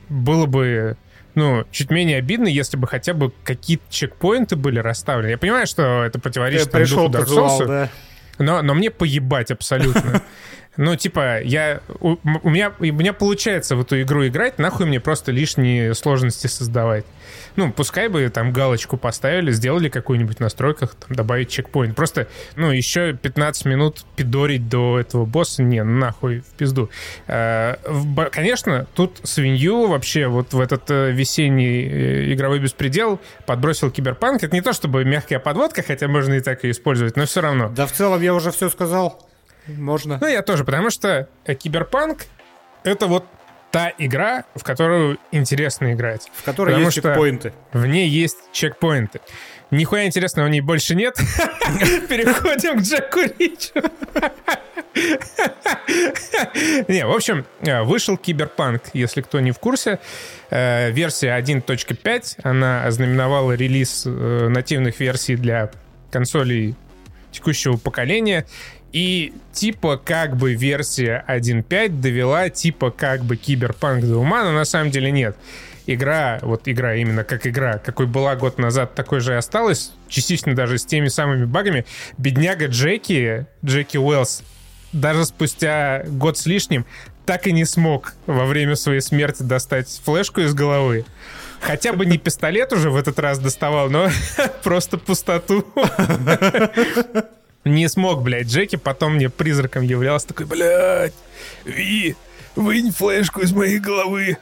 было 0.09 0.47
бы 0.47 0.97
ну, 1.37 1.65
чуть 1.71 1.91
менее 1.91 2.17
обидно, 2.17 2.49
если 2.49 2.79
бы 2.79 2.89
хотя 2.89 3.13
бы 3.13 3.31
какие-то 3.45 3.85
чекпоинты 3.91 4.57
были 4.57 4.79
расставлены. 4.79 5.31
Я 5.31 5.39
понимаю, 5.39 5.67
что 5.67 6.03
это 6.03 6.19
противоречит 6.19 6.71
там, 6.71 6.83
духу 6.83 7.09
Dark 7.09 7.27
Souls, 7.27 7.67
да. 7.67 7.89
но, 8.39 8.63
но 8.63 8.75
мне 8.75 8.91
поебать 8.91 9.53
абсолютно. 9.53 10.23
Ну, 10.79 10.95
типа, 10.95 11.41
я, 11.41 11.81
у, 12.01 12.17
у, 12.43 12.51
меня, 12.51 12.71
у 12.79 12.85
меня 12.85 13.15
получается 13.15 13.77
в 13.77 13.81
эту 13.81 14.03
игру 14.03 14.27
играть, 14.27 14.59
нахуй 14.59 14.85
мне 14.85 15.01
просто 15.01 15.33
лишние 15.33 15.95
сложности 15.95 16.49
создавать. 16.49 17.07
Ну, 17.57 17.73
пускай 17.73 18.09
бы 18.09 18.29
там 18.29 18.53
галочку 18.53 18.97
поставили, 18.97 19.51
сделали 19.51 19.89
какую-нибудь 19.89 20.39
в 20.39 20.41
настройках, 20.41 20.95
там, 20.95 21.17
добавить 21.17 21.51
чекпоинт. 21.51 21.97
Просто, 21.97 22.29
ну, 22.55 22.71
еще 22.71 23.15
15 23.15 23.65
минут 23.65 24.05
пидорить 24.15 24.69
до 24.69 24.99
этого 24.99 25.25
босса, 25.25 25.63
не, 25.63 25.83
нахуй, 25.83 26.41
в 26.41 26.57
пизду. 26.57 26.91
А, 27.27 27.79
конечно, 28.31 28.87
тут 28.95 29.21
свинью 29.25 29.89
вообще 29.89 30.27
вот 30.27 30.53
в 30.53 30.61
этот 30.61 30.91
э, 30.91 31.13
весенний 31.13 31.83
э, 31.83 32.33
игровой 32.33 32.59
беспредел 32.59 33.21
подбросил 33.47 33.91
Киберпанк. 33.91 34.43
Это 34.43 34.55
не 34.55 34.63
то 34.63 34.73
чтобы 34.73 35.05
мягкая 35.05 35.39
подводка, 35.39 35.83
хотя 35.83 36.09
можно 36.09 36.35
и 36.35 36.41
так 36.41 36.65
и 36.65 36.71
использовать, 36.71 37.17
но 37.17 37.27
все 37.27 37.41
равно. 37.41 37.69
Да 37.69 37.87
в 37.87 37.93
целом 37.93 38.21
я 38.21 38.35
уже 38.35 38.51
все 38.51 38.69
сказал. 38.69 39.27
Можно. 39.67 40.19
Ну, 40.21 40.27
я 40.27 40.43
тоже, 40.43 40.65
потому 40.65 40.91
что 40.91 41.29
э, 41.45 41.55
Киберпанк— 41.55 42.27
это 42.85 43.07
вот 43.07 43.25
та 43.77 43.93
игра, 43.99 44.45
в 44.55 44.65
которую 44.65 45.19
интересно 45.33 45.93
играть. 45.93 46.31
В 46.33 46.43
которой 46.45 46.81
есть 46.81 46.95
чекпоинты. 46.95 47.53
В 47.75 47.85
ней 47.85 48.09
есть 48.09 48.39
чекпоинты. 48.51 49.21
Нихуя 49.71 50.07
интересного 50.07 50.47
в 50.47 50.51
ней 50.51 50.63
больше 50.63 50.95
нет. 50.95 51.15
Переходим 52.09 52.79
к 52.79 52.81
Джеку 52.81 53.21
Ричеру. 53.39 53.87
Не, 56.89 57.05
в 57.05 57.13
общем, 57.13 57.45
вышел 57.85 58.17
Киберпанк, 58.17 58.83
если 58.95 59.21
кто 59.21 59.41
не 59.41 59.53
в 59.53 59.59
курсе. 59.59 59.99
Э, 60.49 60.91
версия 60.91 61.39
1.5, 61.39 62.39
она 62.45 62.87
ознаменовала 62.87 63.53
релиз 63.53 64.05
э, 64.07 64.49
нативных 64.49 65.01
версий 65.01 65.37
для 65.37 65.71
консолей 66.11 66.77
текущего 67.31 67.77
поколения. 67.77 68.47
И 68.93 69.33
типа 69.53 70.01
как 70.03 70.37
бы 70.37 70.55
версия 70.55 71.25
1.5 71.29 72.01
довела 72.01 72.49
типа 72.49 72.91
как 72.91 73.25
бы 73.25 73.37
Киберпанк 73.37 74.05
до 74.05 74.19
ума, 74.19 74.45
но 74.45 74.53
на 74.53 74.65
самом 74.65 74.91
деле 74.91 75.11
нет 75.11 75.37
игра, 75.87 76.39
вот 76.43 76.63
игра 76.67 76.97
именно 76.97 77.25
как 77.25 77.47
игра, 77.47 77.79
какой 77.79 78.07
была 78.07 78.35
год 78.37 78.59
назад, 78.59 78.95
такой 78.95 79.21
же 79.21 79.33
и 79.33 79.37
осталась, 79.37 79.93
частично 80.09 80.55
даже 80.55 80.79
с 80.79 80.85
теми 80.85 81.09
самыми 81.09 81.45
багами. 81.45 81.87
Бедняга 82.19 82.67
Джеки, 82.67 83.47
Джеки 83.65 83.97
Уэллс, 83.97 84.43
даже 84.93 85.25
спустя 85.25 86.03
год 86.07 86.39
с 86.39 86.47
лишним 86.47 86.87
так 87.25 87.47
и 87.49 87.53
не 87.53 87.65
смог 87.65 88.15
во 88.27 88.47
время 88.47 88.77
своей 88.77 89.01
смерти 89.01 89.43
достать 89.43 89.89
флешку 90.05 90.43
из 90.43 90.55
головы. 90.55 91.05
Хотя 91.61 91.93
бы 91.93 92.07
не 92.07 92.19
пистолет 92.19 92.73
уже 92.73 92.91
в 92.91 92.97
этот 92.97 93.19
раз 93.19 93.41
доставал, 93.41 93.91
но 93.91 94.09
просто 94.63 94.97
пустоту. 94.97 95.67
Не 97.67 97.89
смог, 97.89 98.23
блядь, 98.23 98.47
Джеки. 98.47 98.77
Потом 98.77 99.17
мне 99.17 99.29
призраком 99.29 99.83
являлся 99.83 100.29
такой, 100.29 100.47
блядь, 100.47 101.13
Ви, 101.65 102.15
вынь 102.55 102.93
флешку 102.93 103.41
из 103.41 103.53
моей 103.53 103.81
головы. 103.81 104.39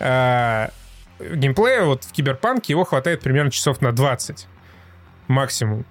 А, 0.00 0.70
геймплея 1.20 1.82
вот 1.82 2.04
в 2.04 2.12
Киберпанке 2.12 2.72
его 2.72 2.84
хватает 2.84 3.20
примерно 3.20 3.50
часов 3.50 3.82
на 3.82 3.92
20 3.92 4.46
максимум. 5.28 5.84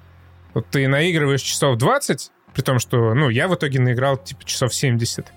Вот 0.55 0.65
ты 0.69 0.87
наигрываешь 0.87 1.41
часов 1.41 1.77
20, 1.77 2.31
при 2.53 2.61
том, 2.63 2.79
что, 2.79 3.13
ну, 3.13 3.29
я 3.29 3.47
в 3.47 3.53
итоге 3.53 3.79
наиграл 3.79 4.17
типа 4.17 4.43
часов 4.43 4.73
70. 4.73 5.31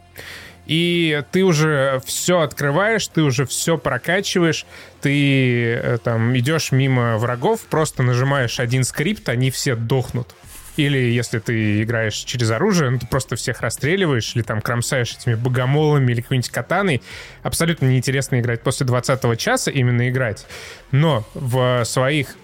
И 0.66 1.22
ты 1.32 1.44
уже 1.44 2.00
все 2.06 2.40
открываешь, 2.40 3.06
ты 3.08 3.20
уже 3.20 3.44
все 3.44 3.76
прокачиваешь, 3.76 4.64
ты 5.02 5.74
э, 5.74 5.98
там 6.02 6.36
идешь 6.38 6.72
мимо 6.72 7.18
врагов, 7.18 7.60
просто 7.66 8.02
нажимаешь 8.02 8.58
один 8.58 8.84
скрипт, 8.84 9.28
они 9.28 9.50
все 9.50 9.76
дохнут. 9.76 10.34
Или 10.76 10.98
если 10.98 11.38
ты 11.38 11.82
играешь 11.82 12.14
через 12.14 12.50
оружие, 12.50 12.90
ну, 12.90 12.98
ты 12.98 13.06
просто 13.06 13.36
всех 13.36 13.60
расстреливаешь 13.60 14.34
или 14.34 14.42
там 14.42 14.60
кромсаешь 14.60 15.16
этими 15.16 15.34
богомолами 15.34 16.12
или 16.12 16.20
какой-нибудь 16.20 16.50
катаной. 16.50 17.02
Абсолютно 17.42 17.86
неинтересно 17.86 18.40
играть 18.40 18.62
после 18.62 18.86
20 18.86 19.38
часа, 19.38 19.70
именно 19.70 20.08
играть. 20.08 20.46
Но 20.90 21.24
в 21.34 21.84
своих 21.84 22.36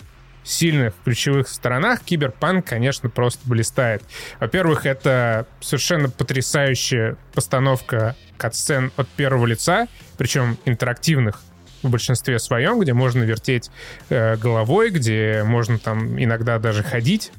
сильных 0.42 0.94
ключевых 1.04 1.48
сторонах 1.48 2.00
Киберпанк, 2.02 2.66
конечно, 2.66 3.08
просто 3.10 3.40
блистает. 3.48 4.02
Во-первых, 4.38 4.86
это 4.86 5.46
совершенно 5.60 6.08
потрясающая 6.08 7.16
постановка 7.34 8.16
катсцен 8.36 8.90
от 8.96 9.08
первого 9.08 9.46
лица, 9.46 9.86
причем 10.16 10.56
интерактивных 10.64 11.42
в 11.82 11.90
большинстве 11.90 12.38
своем, 12.38 12.78
где 12.78 12.92
можно 12.92 13.22
вертеть 13.22 13.70
э, 14.08 14.36
головой, 14.36 14.90
где 14.90 15.42
можно 15.44 15.78
там 15.78 16.22
иногда 16.22 16.58
даже 16.58 16.82
ходить 16.82 17.32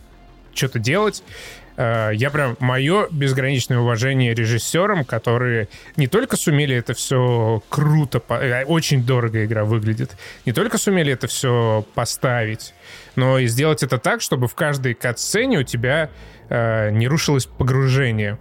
что-то 0.53 0.79
делать. 0.79 1.23
Э, 1.77 2.11
я 2.13 2.29
прям 2.29 2.57
мое 2.59 3.07
безграничное 3.09 3.79
уважение 3.79 4.33
режиссерам, 4.33 5.05
которые 5.05 5.67
не 5.95 6.07
только 6.07 6.37
сумели 6.37 6.75
это 6.75 6.93
все 6.93 7.63
круто, 7.69 8.21
э, 8.29 8.65
очень 8.65 9.03
дорого 9.03 9.43
игра 9.45 9.63
выглядит, 9.63 10.11
не 10.45 10.53
только 10.53 10.77
сумели 10.77 11.13
это 11.13 11.27
все 11.27 11.85
поставить, 11.95 12.73
но 13.15 13.39
и 13.39 13.47
сделать 13.47 13.83
это 13.83 13.97
так, 13.97 14.21
чтобы 14.21 14.47
в 14.47 14.55
каждой 14.55 14.93
кат-сцене 14.93 15.59
у 15.59 15.63
тебя 15.63 16.09
э, 16.49 16.91
не 16.91 17.07
рушилось 17.07 17.45
погружение. 17.45 18.37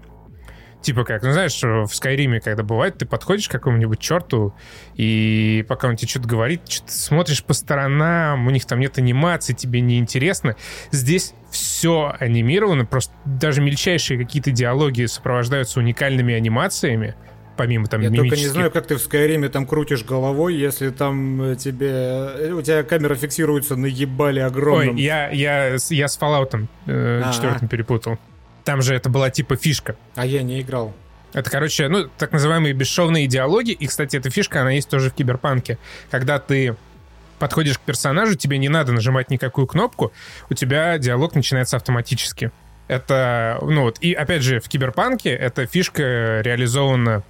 Типа 0.83 1.05
как, 1.05 1.23
ну 1.23 1.33
знаешь, 1.33 1.63
в 1.63 1.89
Скайриме, 1.95 2.41
когда 2.41 2.63
бывает, 2.63 2.97
ты 2.99 3.05
подходишь 3.05 3.49
к 3.49 3.53
какому-нибудь 3.53 3.99
черту, 3.99 4.55
и 4.95 5.65
пока 5.69 5.89
он 5.89 5.97
тебе 5.97 6.09
что-то 6.09 6.29
говорит, 6.29 6.63
что-то 6.69 6.93
смотришь 6.93 7.45
по 7.45 7.53
сторонам, 7.53 8.47
у 8.47 8.51
них 8.51 8.65
там 8.65 8.81
нет 8.81 8.97
анимации, 8.97 9.53
тебе 9.53 9.81
не 9.83 9.99
интересно. 9.99 10.57
Здесь 10.91 11.35
все 11.51 12.15
анимировано, 12.19 12.87
просто 12.87 13.13
даже 13.25 13.61
мельчайшие 13.61 14.19
какие-то 14.19 14.53
диалоги 14.53 15.05
сопровождаются 15.05 15.81
уникальными 15.81 16.33
анимациями, 16.35 17.15
помимо 17.61 17.87
там 17.87 18.01
Я 18.01 18.11
только 18.11 18.37
не 18.37 18.47
знаю, 18.47 18.71
как 18.71 18.87
ты 18.87 18.97
в 18.97 19.01
Скайриме 19.01 19.51
там 19.51 19.67
крутишь 19.67 20.03
головой, 20.03 20.55
если 20.55 20.89
там 20.89 21.43
э, 21.43 21.57
тебе... 21.57 21.91
Э, 21.91 22.53
у 22.53 22.63
тебя 22.63 22.83
камера 22.85 23.15
фиксируется 23.15 23.77
на 23.77 23.85
ебале 23.85 24.45
огромном. 24.45 24.95
Ой, 24.95 25.03
я, 25.03 25.29
я, 25.29 25.77
я 25.91 26.09
с 26.09 26.19
Fallout 26.19 26.67
э, 26.87 27.31
четвертым 27.35 27.69
перепутал. 27.69 28.19
Там 28.65 28.83
же 28.83 28.95
это 28.95 29.09
была 29.09 29.31
типа 29.31 29.57
фишка. 29.57 29.97
А 30.15 30.27
я 30.27 30.43
не 30.43 30.61
играл. 30.61 30.95
Это, 31.33 31.49
короче, 31.49 31.89
ну, 31.89 32.09
так 32.19 32.33
называемые 32.33 32.75
бесшовные 32.75 33.27
диалоги. 33.27 33.71
И, 33.71 33.87
кстати, 33.87 34.17
эта 34.17 34.31
фишка, 34.31 34.63
она 34.63 34.73
есть 34.73 34.89
тоже 34.89 35.11
в 35.11 35.15
Киберпанке. 35.15 35.79
Когда 36.11 36.39
ты 36.39 36.77
подходишь 37.39 37.79
к 37.79 37.81
персонажу, 37.81 38.35
тебе 38.35 38.59
не 38.59 38.69
надо 38.69 38.93
нажимать 38.93 39.31
никакую 39.31 39.67
кнопку, 39.67 40.13
у 40.51 40.55
тебя 40.55 40.99
диалог 40.99 41.35
начинается 41.35 41.77
автоматически. 41.77 42.51
Это, 42.87 43.59
ну 43.63 43.83
вот, 43.83 43.99
и 44.01 44.13
опять 44.13 44.43
же, 44.43 44.61
в 44.61 44.69
Киберпанке 44.69 45.31
эта 45.31 45.67
фишка 45.67 46.41
реализована 46.43 47.23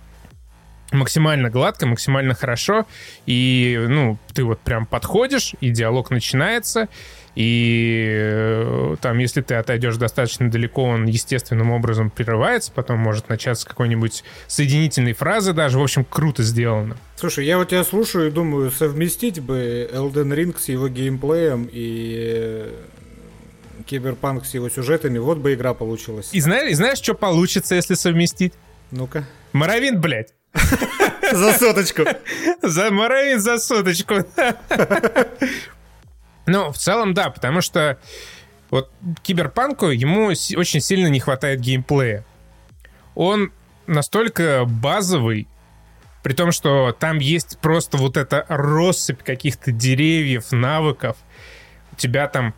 максимально 0.93 1.51
гладко, 1.51 1.87
максимально 1.87 2.35
хорошо, 2.35 2.87
и, 3.27 3.85
ну, 3.89 4.19
ты 4.35 4.45
вот 4.45 4.61
прям 4.61 4.87
подходишь, 4.87 5.55
и 5.61 5.71
диалог 5.71 6.11
начинается, 6.11 6.89
и 7.37 8.07
э, 8.11 8.97
там, 9.01 9.19
если 9.19 9.41
ты 9.41 9.55
отойдешь 9.55 9.97
достаточно 9.97 10.51
далеко, 10.51 10.83
он 10.83 11.07
естественным 11.07 11.71
образом 11.71 12.11
прерывается, 12.11 12.73
потом 12.73 12.99
может 12.99 13.29
начаться 13.29 13.67
какой-нибудь 13.67 14.25
соединительной 14.49 15.13
фразы 15.13 15.53
даже. 15.53 15.79
В 15.79 15.83
общем, 15.83 16.05
круто 16.05 16.43
сделано. 16.43 16.97
Слушай, 17.17 17.47
я 17.47 17.59
вот 17.59 17.69
тебя 17.69 17.85
слушаю 17.85 18.29
и 18.29 18.31
думаю, 18.31 18.71
совместить 18.71 19.41
бы 19.41 19.89
Elden 19.93 20.35
Ring 20.35 20.59
с 20.59 20.69
его 20.69 20.89
геймплеем 20.89 21.69
и 21.71 22.17
э, 22.35 22.73
Киберпанк 23.87 24.45
с 24.45 24.55
его 24.55 24.69
сюжетами, 24.69 25.19
вот 25.19 25.39
бы 25.39 25.55
игра 25.55 25.73
получилась. 25.75 26.31
И 26.33 26.41
знаешь, 26.41 26.77
знаешь, 26.77 26.99
что 26.99 27.15
получится, 27.15 27.75
если 27.75 27.95
совместить? 27.95 28.55
Ну-ка. 28.91 29.25
Моровин, 29.53 30.01
блядь. 30.01 30.35
За 31.33 31.53
соточку. 31.53 32.03
За 32.63 32.91
Моровин 32.91 33.41
за 33.41 33.59
соточку. 33.59 34.15
Ну, 36.47 36.73
в 36.73 36.79
целом, 36.79 37.15
да, 37.15 37.31
потому 37.31 37.61
что 37.61 37.99
вот 38.71 38.91
Киберпанку 39.23 39.87
ему 39.87 40.27
очень 40.27 40.81
сильно 40.81 41.07
не 41.07 41.21
хватает 41.21 41.61
геймплея. 41.61 42.25
Он 43.15 43.53
настолько 43.87 44.65
базовый, 44.65 45.49
при 46.23 46.33
том, 46.35 46.53
что 46.53 46.93
там 46.99 47.19
есть 47.19 47.59
просто 47.59 47.97
вот 47.97 48.17
эта 48.17 48.45
россыпь 48.49 49.23
каких-то 49.23 49.73
деревьев, 49.73 50.53
навыков. 50.53 51.17
У 51.93 51.97
тебя 51.97 52.29
там 52.29 52.55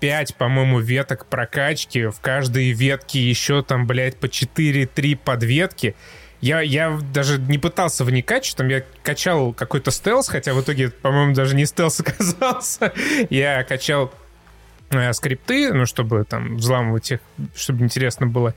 5, 0.00 0.36
по-моему, 0.36 0.80
веток 0.80 1.26
прокачки. 1.26 2.06
В 2.06 2.20
каждой 2.20 2.72
ветке 2.72 3.20
еще 3.20 3.62
там, 3.62 3.86
блядь, 3.86 4.18
по 4.18 4.26
4-3 4.26 5.16
подветки. 5.16 5.94
Я, 6.40 6.60
я 6.60 6.98
даже 7.12 7.38
не 7.38 7.58
пытался 7.58 8.04
вникать, 8.04 8.44
что 8.44 8.58
там 8.58 8.68
я 8.68 8.82
качал 9.02 9.52
какой-то 9.52 9.90
стелс, 9.90 10.28
хотя 10.28 10.54
в 10.54 10.60
итоге, 10.60 10.90
по-моему, 10.90 11.34
даже 11.34 11.54
не 11.56 11.66
стелс 11.66 12.00
оказался. 12.06 12.92
Я 13.30 13.64
качал 13.64 14.12
э, 14.90 15.12
скрипты, 15.12 15.72
ну, 15.72 15.86
чтобы 15.86 16.24
там 16.24 16.56
взламывать 16.56 17.12
их, 17.12 17.20
чтобы 17.54 17.84
интересно 17.84 18.26
было. 18.26 18.54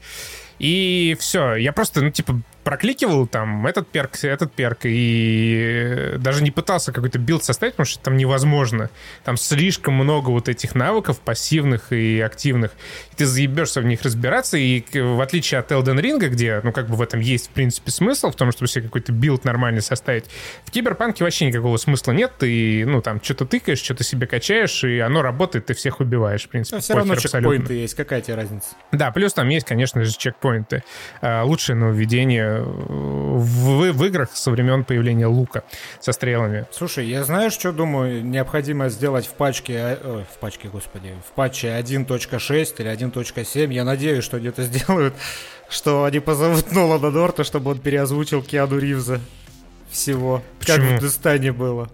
И 0.60 1.16
все, 1.20 1.56
я 1.56 1.72
просто, 1.72 2.02
ну, 2.02 2.12
типа, 2.12 2.42
прокликивал 2.70 3.26
там 3.26 3.66
этот 3.66 3.88
перк, 3.88 4.24
этот 4.24 4.54
перк, 4.54 4.82
и 4.84 6.14
даже 6.20 6.44
не 6.44 6.52
пытался 6.52 6.92
какой-то 6.92 7.18
билд 7.18 7.44
составить, 7.44 7.74
потому 7.74 7.88
что 7.88 8.00
там 8.00 8.16
невозможно. 8.16 8.92
Там 9.24 9.38
слишком 9.38 9.96
много 9.96 10.30
вот 10.30 10.48
этих 10.48 10.76
навыков, 10.76 11.20
пассивных 11.20 11.92
и 11.92 12.20
активных. 12.20 12.70
И 13.12 13.16
ты 13.16 13.26
заебешься 13.26 13.82
в 13.82 13.86
них 13.86 14.04
разбираться, 14.04 14.58
и 14.58 14.84
в 14.94 15.20
отличие 15.20 15.60
от 15.60 15.72
Elden 15.72 16.00
Ring, 16.00 16.20
где, 16.20 16.62
ну, 16.64 16.72
как 16.72 16.90
бы 16.90 16.96
в 16.96 17.02
этом 17.02 17.22
есть, 17.22 17.48
в 17.48 17.50
принципе, 17.50 17.90
смысл, 17.90 18.30
в 18.30 18.36
том, 18.36 18.52
чтобы 18.52 18.68
себе 18.68 18.84
какой-то 18.84 19.14
билд 19.14 19.46
нормальный 19.46 19.82
составить, 19.82 20.26
в 20.64 20.70
Киберпанке 20.70 21.24
вообще 21.24 21.48
никакого 21.48 21.78
смысла 21.78 22.12
нет. 22.12 22.34
Ты, 22.38 22.86
ну, 22.86 23.02
там, 23.02 23.20
что-то 23.20 23.48
тыкаешь, 23.48 23.80
что-то 23.80 24.04
себе 24.04 24.28
качаешь, 24.28 24.84
и 24.84 25.00
оно 25.00 25.24
работает, 25.24 25.66
ты 25.66 25.74
всех 25.74 26.02
убиваешь, 26.02 26.44
в 26.44 26.50
принципе. 26.50 26.76
Но 26.76 26.82
все 26.82 26.94
равно 26.94 27.16
чекпоинты 27.16 27.74
есть, 27.74 27.96
какая 27.96 28.22
тебе 28.22 28.36
разница? 28.36 28.68
Да, 28.92 29.10
плюс 29.10 29.34
там 29.34 29.50
есть, 29.50 29.66
конечно 29.66 30.04
же, 30.04 30.16
чекпоинты. 30.16 30.84
А, 31.24 31.42
лучшее 31.42 31.76
нововведение 31.76 32.59
в, 32.64 33.92
в 33.92 34.06
играх 34.06 34.30
со 34.34 34.52
времен 34.52 34.84
появления 34.84 35.28
лука 35.28 35.64
со 36.00 36.12
стрелами. 36.12 36.66
Слушай, 36.72 37.08
я 37.08 37.24
знаешь, 37.24 37.54
что 37.54 37.72
думаю, 37.72 38.24
необходимо 38.26 38.90
сделать 38.90 39.26
в 39.26 39.34
пачке, 39.34 39.98
э, 40.02 40.24
в 40.34 40.38
пачке, 40.40 40.68
господи, 40.70 41.14
в 41.28 41.32
патче 41.34 41.68
1.6 41.70 42.76
или 42.80 42.92
1.7. 42.92 43.74
Я 43.74 43.84
надеюсь, 43.84 44.24
что 44.24 44.40
где-то 44.40 44.64
сделают, 44.64 45.14
что 45.70 46.04
они 46.04 46.20
позовут 46.20 46.72
Нолана 46.72 47.10
Норта, 47.12 47.44
чтобы 47.44 47.72
он 47.72 47.80
переозвучил 47.80 48.42
Киану 48.44 48.78
Ривза. 48.78 49.20
всего. 49.90 50.44
Почему? 50.60 50.90
Как 50.90 51.00
в 51.00 51.04
Дестане 51.04 51.52
было. 51.52 51.90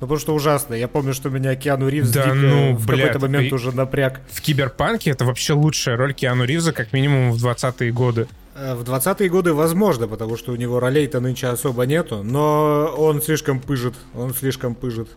Ну, 0.00 0.06
потому 0.06 0.20
что 0.20 0.34
ужасно. 0.34 0.74
Я 0.74 0.86
помню, 0.86 1.12
что 1.12 1.28
меня 1.28 1.56
Киану 1.56 1.88
Ривз 1.88 2.10
Да 2.10 2.22
дико 2.26 2.34
ну, 2.36 2.76
в 2.76 2.86
блядь, 2.86 3.06
какой-то 3.08 3.26
момент 3.26 3.48
ты- 3.48 3.54
уже 3.56 3.72
напряг. 3.74 4.20
В 4.30 4.40
Киберпанке 4.40 5.10
это 5.10 5.24
вообще 5.24 5.54
лучшая 5.54 5.96
роль 5.96 6.14
Киану 6.14 6.44
Ривза, 6.44 6.72
как 6.72 6.92
минимум 6.92 7.32
в 7.32 7.44
20-е 7.44 7.90
годы. 7.90 8.28
Э, 8.58 8.74
В 8.74 8.82
20-е 8.82 9.28
годы 9.28 9.52
возможно, 9.52 10.08
потому 10.08 10.36
что 10.36 10.52
у 10.52 10.56
него 10.56 10.80
ролей-то 10.80 11.20
нынче 11.20 11.46
особо 11.48 11.86
нету, 11.86 12.22
но 12.22 12.92
он 12.96 13.22
слишком 13.22 13.60
пыжит, 13.60 13.94
он 14.14 14.34
слишком 14.34 14.74
пыжит. 14.74 15.08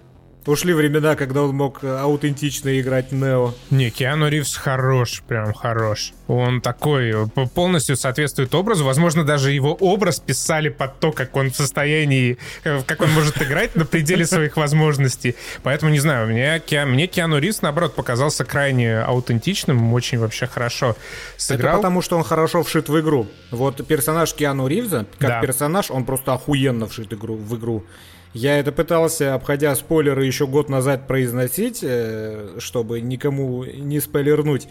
Ушли 0.48 0.74
времена, 0.74 1.16
когда 1.16 1.44
он 1.44 1.56
мог 1.56 1.84
э, 1.84 1.88
аутентично 2.00 2.80
играть 2.82 3.12
Нео. 3.12 3.54
Не, 3.70 3.92
Киану 3.92 4.28
Ривз 4.28 4.56
хорош, 4.56 5.22
прям 5.28 5.54
хорош. 5.54 6.14
Он 6.28 6.62
такой, 6.62 7.12
э, 7.12 7.28
полностью 7.54 7.96
соответствует 7.96 8.56
образу. 8.56 8.84
Возможно, 8.84 9.24
даже 9.24 9.52
его 9.52 9.76
образ 9.76 10.20
писали 10.20 10.70
под 10.70 11.00
то, 11.00 11.12
как 11.12 11.36
он 11.36 11.52
в 11.52 11.56
состоянии, 11.56 12.40
э, 12.64 12.82
как 12.88 13.02
он 13.02 13.12
может 13.12 13.40
играть 13.40 13.76
на 13.76 13.86
пределе 13.86 14.26
своих 14.26 14.58
возможностей. 14.58 15.36
Поэтому, 15.62 15.92
не 15.92 16.00
знаю, 16.00 16.28
мне, 16.28 16.58
Киа- 16.58 16.88
мне 16.88 17.06
Киану 17.06 17.38
Ривз, 17.38 17.62
наоборот, 17.62 17.94
показался 17.94 18.44
крайне 18.44 19.00
аутентичным, 19.00 19.94
очень 19.94 20.18
вообще 20.18 20.48
хорошо 20.48 20.96
сыграл. 21.38 21.74
Это 21.74 21.78
потому, 21.78 22.02
что 22.02 22.18
он 22.18 22.24
хорошо 22.24 22.64
вшит 22.64 22.90
в 22.90 23.00
игру. 23.00 23.28
Вот 23.52 23.86
персонаж 23.86 24.34
Киану 24.34 24.66
Ривза, 24.66 25.06
как 25.20 25.30
Да. 25.30 25.42
персонаж, 25.42 25.92
он 25.92 26.04
просто 26.04 26.34
охуенно 26.34 26.88
вшит 26.88 27.14
игру, 27.14 27.36
в 27.36 27.56
игру. 27.60 27.86
Я 28.34 28.60
это 28.60 28.72
пытался, 28.72 29.34
обходя 29.34 29.76
спойлеры, 29.76 30.26
еще 30.26 30.48
год 30.48 30.70
назад 30.70 31.06
произносить, 31.06 31.80
э, 31.82 32.56
чтобы 32.60 33.02
никому 33.02 33.66
не 33.66 34.00
спойлернуть. 34.00 34.70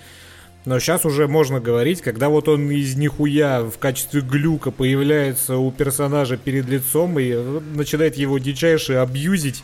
Но 0.64 0.78
сейчас 0.78 1.04
уже 1.04 1.28
можно 1.28 1.60
говорить, 1.60 2.02
когда 2.02 2.28
вот 2.28 2.48
он 2.48 2.70
из 2.70 2.94
нихуя 2.96 3.62
в 3.62 3.78
качестве 3.78 4.20
глюка 4.20 4.70
появляется 4.70 5.56
у 5.56 5.70
персонажа 5.72 6.36
перед 6.36 6.68
лицом 6.68 7.18
и 7.18 7.32
э, 7.32 7.60
начинает 7.74 8.16
его 8.16 8.38
дичайше 8.38 8.94
абьюзить. 8.94 9.62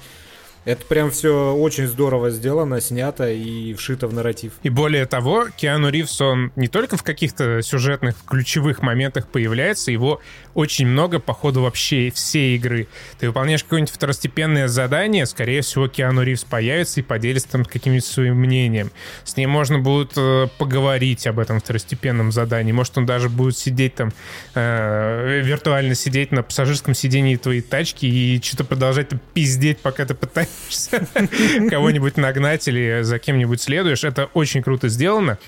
Это 0.66 0.84
прям 0.84 1.12
все 1.12 1.54
очень 1.54 1.86
здорово 1.86 2.30
сделано, 2.30 2.80
снято 2.80 3.30
и 3.30 3.72
вшито 3.74 4.08
в 4.08 4.12
нарратив. 4.12 4.54
И 4.64 4.68
более 4.68 5.06
того, 5.06 5.46
Киану 5.56 5.90
Ривз, 5.90 6.20
он 6.20 6.50
не 6.56 6.66
только 6.66 6.96
в 6.96 7.04
каких-то 7.04 7.62
сюжетных 7.62 8.16
ключевых 8.26 8.82
моментах 8.82 9.28
появляется, 9.28 9.92
его 9.92 10.20
очень 10.54 10.88
много 10.88 11.20
по 11.20 11.34
ходу 11.34 11.62
вообще 11.62 12.10
всей 12.10 12.56
игры. 12.56 12.88
Ты 13.20 13.28
выполняешь 13.28 13.62
какое-нибудь 13.62 13.94
второстепенное 13.94 14.66
задание, 14.66 15.26
скорее 15.26 15.62
всего, 15.62 15.86
Киану 15.86 16.24
Ривз 16.24 16.42
появится 16.42 16.98
и 16.98 17.04
поделится 17.04 17.48
там 17.50 17.64
каким-нибудь 17.64 18.04
своим 18.04 18.34
мнением. 18.34 18.90
С 19.22 19.36
ним 19.36 19.50
можно 19.50 19.78
будет 19.78 20.14
э, 20.16 20.48
поговорить 20.58 21.28
об 21.28 21.38
этом 21.38 21.60
второстепенном 21.60 22.32
задании. 22.32 22.72
Может, 22.72 22.98
он 22.98 23.06
даже 23.06 23.28
будет 23.28 23.56
сидеть 23.56 23.94
там, 23.94 24.12
э, 24.56 25.42
виртуально 25.44 25.94
сидеть 25.94 26.32
на 26.32 26.42
пассажирском 26.42 26.92
сидении 26.94 27.36
твоей 27.36 27.60
тачки 27.60 28.06
и 28.06 28.42
что-то 28.42 28.64
продолжать 28.64 29.10
там 29.10 29.20
пиздеть, 29.32 29.78
пока 29.78 30.04
ты 30.04 30.14
пытаешься 30.14 30.55
кого-нибудь 31.70 32.16
нагнать 32.16 32.66
или 32.68 33.02
за 33.02 33.18
кем-нибудь 33.18 33.60
следуешь. 33.60 34.04
Это 34.04 34.26
очень 34.34 34.62
круто 34.62 34.88
сделано. 34.88 35.38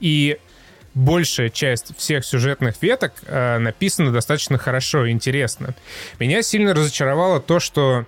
И 0.00 0.38
большая 0.94 1.50
часть 1.50 1.96
всех 1.96 2.24
сюжетных 2.24 2.80
веток 2.82 3.12
э, 3.26 3.58
написана 3.58 4.12
достаточно 4.12 4.58
хорошо 4.58 5.06
и 5.06 5.10
интересно. 5.10 5.74
Меня 6.18 6.42
сильно 6.42 6.74
разочаровало 6.74 7.40
то, 7.40 7.60
что 7.60 8.06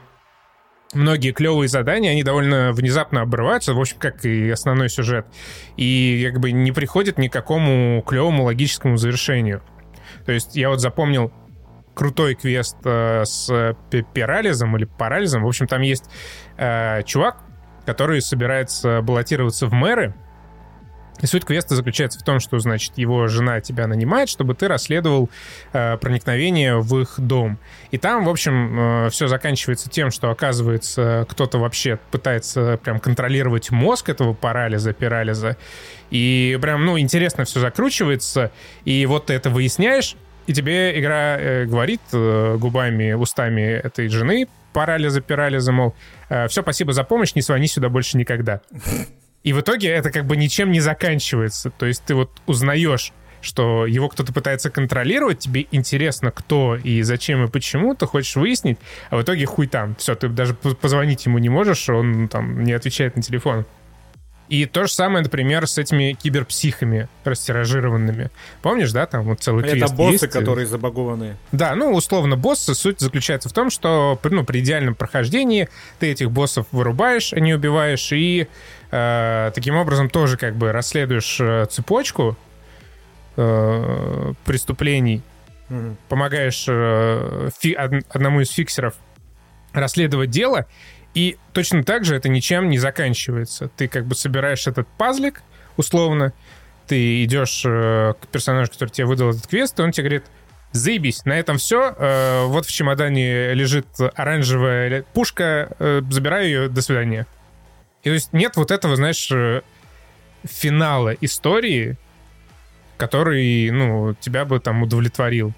многие 0.92 1.32
клевые 1.32 1.68
задания, 1.68 2.10
они 2.10 2.22
довольно 2.22 2.72
внезапно 2.72 3.22
обрываются, 3.22 3.74
в 3.74 3.80
общем, 3.80 3.98
как 3.98 4.24
и 4.24 4.50
основной 4.50 4.88
сюжет, 4.88 5.26
и 5.76 6.28
как 6.30 6.40
бы 6.40 6.52
не 6.52 6.72
приходят 6.72 7.18
ни 7.18 7.28
к 7.28 7.32
какому 7.32 8.02
клевому 8.02 8.44
логическому 8.44 8.96
завершению. 8.96 9.62
То 10.26 10.32
есть 10.32 10.56
я 10.56 10.68
вот 10.68 10.80
запомнил 10.80 11.32
крутой 11.94 12.35
квест 12.35 12.76
э, 12.85 13.24
с 13.24 13.76
пи- 13.90 14.05
пирализом 14.12 14.76
или 14.76 14.85
парализом. 14.85 15.42
В 15.42 15.46
общем, 15.46 15.66
там 15.66 15.83
есть 15.83 16.05
э, 16.57 17.02
чувак, 17.05 17.38
который 17.87 18.20
собирается 18.20 19.02
баллотироваться 19.02 19.66
в 19.66 19.72
мэры, 19.72 20.14
и 21.20 21.26
суть 21.26 21.44
квеста 21.44 21.76
заключается 21.76 22.18
в 22.18 22.24
том, 22.24 22.40
что, 22.40 22.59
значит, 22.59 22.96
его 22.96 23.28
жена 23.28 23.61
тебя 23.61 23.87
нанимает, 23.87 24.28
чтобы 24.28 24.55
ты 24.55 24.66
расследовал 24.66 25.31
э, 25.72 25.96
проникновение 25.98 26.81
в 26.81 26.98
их 26.98 27.14
дом. 27.18 27.59
И 27.92 27.98
там, 27.98 28.24
в 28.24 28.28
общем, 28.28 29.09
все 29.11 29.28
заканчивается 29.28 29.88
тем, 29.88 30.11
что, 30.11 30.31
оказывается, 30.31 31.26
кто-то 31.28 31.59
вообще 31.59 31.98
пытается 32.11 32.76
прям 32.83 32.98
контролировать 32.98 33.70
мозг 33.70 34.09
этого 34.09 34.33
парализа, 34.33 34.94
пирализа. 34.94 35.57
И 36.11 36.59
прям, 36.61 36.85
ну, 36.87 36.98
интересно 36.98 37.44
все 37.44 37.61
закручивается. 37.61 38.50
И 38.85 39.07
вот 39.07 39.26
ты 39.26 39.35
это 39.35 39.48
выясняешь, 39.48 40.16
и 40.46 40.52
тебе 40.52 40.98
игра 40.98 41.38
э, 41.38 41.64
говорит 41.64 42.00
э, 42.12 42.57
губами, 42.59 43.12
устами 43.12 43.62
этой 43.62 44.09
жены, 44.09 44.48
парализа, 44.72 45.20
пирализа, 45.20 45.70
мол, 45.72 45.94
все, 46.48 46.62
спасибо 46.62 46.92
за 46.92 47.05
помощь, 47.05 47.35
не 47.35 47.42
звони 47.42 47.66
сюда 47.66 47.90
больше 47.90 48.16
никогда. 48.16 48.62
И 49.42 49.52
в 49.52 49.61
итоге 49.61 49.88
это 49.88 50.11
как 50.11 50.24
бы 50.24 50.37
ничем 50.37 50.70
не 50.70 50.81
заканчивается. 50.81 51.70
То 51.70 51.87
есть 51.87 52.05
ты 52.05 52.14
вот 52.14 52.31
узнаешь, 52.46 53.12
что 53.42 53.87
его 53.87 54.09
кто-то 54.09 54.33
пытается 54.33 54.70
контролировать, 54.70 55.40
тебе 55.40 55.66
интересно, 55.72 56.31
кто 56.31 56.76
и 56.76 57.02
зачем 57.02 57.44
и 57.44 57.48
почему, 57.48 57.94
ты 57.94 58.07
хочешь 58.07 58.37
выяснить, 58.37 58.78
а 59.11 59.16
в 59.16 59.22
итоге 59.22 59.44
хуй 59.46 59.66
там. 59.66 59.96
Все, 59.96 60.14
ты 60.14 60.28
даже 60.28 60.55
позвонить 60.55 61.26
ему 61.26 61.38
не 61.38 61.48
можешь, 61.48 61.88
он 61.88 62.28
там 62.28 62.62
не 62.62 62.72
отвечает 62.72 63.16
на 63.16 63.22
телефон. 63.22 63.66
И 64.52 64.66
то 64.66 64.86
же 64.86 64.92
самое, 64.92 65.22
например, 65.24 65.66
с 65.66 65.78
этими 65.78 66.12
киберпсихами 66.12 67.08
растиражированными. 67.24 68.30
Помнишь, 68.60 68.92
да, 68.92 69.06
там 69.06 69.24
вот 69.24 69.40
целый 69.40 69.64
Это 69.64 69.76
квест 69.76 69.94
боссы, 69.94 70.24
есть? 70.26 70.30
которые 70.30 70.66
забагованные. 70.66 71.36
Да, 71.52 71.74
ну, 71.74 71.90
условно, 71.94 72.36
боссы. 72.36 72.74
Суть 72.74 73.00
заключается 73.00 73.48
в 73.48 73.54
том, 73.54 73.70
что 73.70 74.20
ну, 74.22 74.44
при 74.44 74.60
идеальном 74.60 74.94
прохождении 74.94 75.70
ты 76.00 76.12
этих 76.12 76.30
боссов 76.30 76.66
вырубаешь, 76.70 77.32
а 77.32 77.40
не 77.40 77.54
убиваешь, 77.54 78.12
и 78.12 78.46
э, 78.90 79.52
таким 79.54 79.74
образом 79.76 80.10
тоже 80.10 80.36
как 80.36 80.54
бы 80.54 80.70
расследуешь 80.70 81.38
э, 81.40 81.64
цепочку 81.70 82.36
э, 83.36 84.32
преступлений, 84.44 85.22
Мгм. 85.70 85.96
помогаешь 86.10 86.66
э, 86.68 87.48
фи- 87.58 87.74
од- 87.74 88.04
одному 88.10 88.42
из 88.42 88.50
фиксеров 88.50 88.94
расследовать 89.72 90.28
дело, 90.28 90.66
и 91.14 91.37
точно 91.53 91.85
так 91.85 92.05
же 92.05 92.16
это 92.16 92.29
ничем 92.29 92.70
не 92.70 92.79
заканчивается. 92.79 93.68
Ты 93.77 93.88
как 93.88 94.07
бы 94.07 94.14
собираешь 94.14 94.66
этот 94.66 94.88
пазлик, 94.98 95.42
условно, 95.77 96.33
ты 96.87 97.25
идешь 97.25 97.62
э, 97.64 98.14
к 98.20 98.27
персонажу, 98.29 98.72
который 98.72 98.90
тебе 98.90 99.07
выдал 99.07 99.31
этот 99.31 99.46
квест, 99.46 99.79
и 99.79 99.83
он 99.83 99.92
тебе 99.92 100.05
говорит, 100.05 100.25
заебись, 100.72 101.25
на 101.25 101.38
этом 101.38 101.59
все, 101.59 102.46
вот 102.48 102.64
в 102.64 102.72
чемодане 102.72 103.53
лежит 103.53 103.87
оранжевая 104.14 105.03
пушка, 105.12 105.68
э, 105.79 106.01
забираю 106.11 106.46
ее, 106.46 106.68
до 106.68 106.81
свидания. 106.81 107.27
И 108.03 108.09
то 108.09 108.14
есть 108.14 108.33
нет 108.33 108.57
вот 108.57 108.70
этого, 108.70 108.96
знаешь, 108.96 109.31
э, 109.31 109.62
финала 110.44 111.11
истории, 111.20 111.96
который, 112.96 113.70
ну, 113.70 114.14
тебя 114.14 114.44
бы 114.44 114.59
там 114.61 114.83
удовлетворил. 114.83 115.53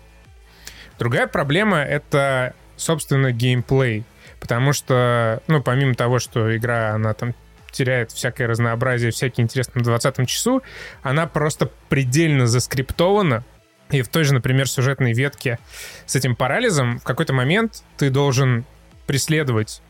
Другая 0.99 1.27
проблема— 1.27 1.79
это, 1.83 2.55
собственно, 2.77 3.33
геймплей. 3.33 4.05
Потому 4.44 4.74
что, 4.74 5.40
ну, 5.46 5.62
помимо 5.62 5.94
того, 5.94 6.18
что 6.18 6.54
игра, 6.54 6.90
она 6.90 7.14
там 7.14 7.33
теряет 7.70 8.12
всякое 8.12 8.46
разнообразие, 8.46 9.11
всякие 9.11 9.42
интересные 9.42 9.80
на 9.80 9.85
20 9.85 10.28
часу, 10.28 10.62
она 11.02 11.26
просто 11.26 11.70
предельно 11.88 12.46
заскриптована. 12.46 13.42
И 13.90 14.02
в 14.02 14.09
той 14.09 14.24
же, 14.24 14.35
например, 14.35 14.68
сюжетной 14.68 15.14
ветке 15.14 15.59
с 16.04 16.14
этим 16.14 16.37
парализом 16.37 16.98
в 16.98 17.04
какой-то 17.04 17.33
момент 17.33 17.85
ты 17.96 18.11
должен 18.11 18.66
преследовать 19.07 19.80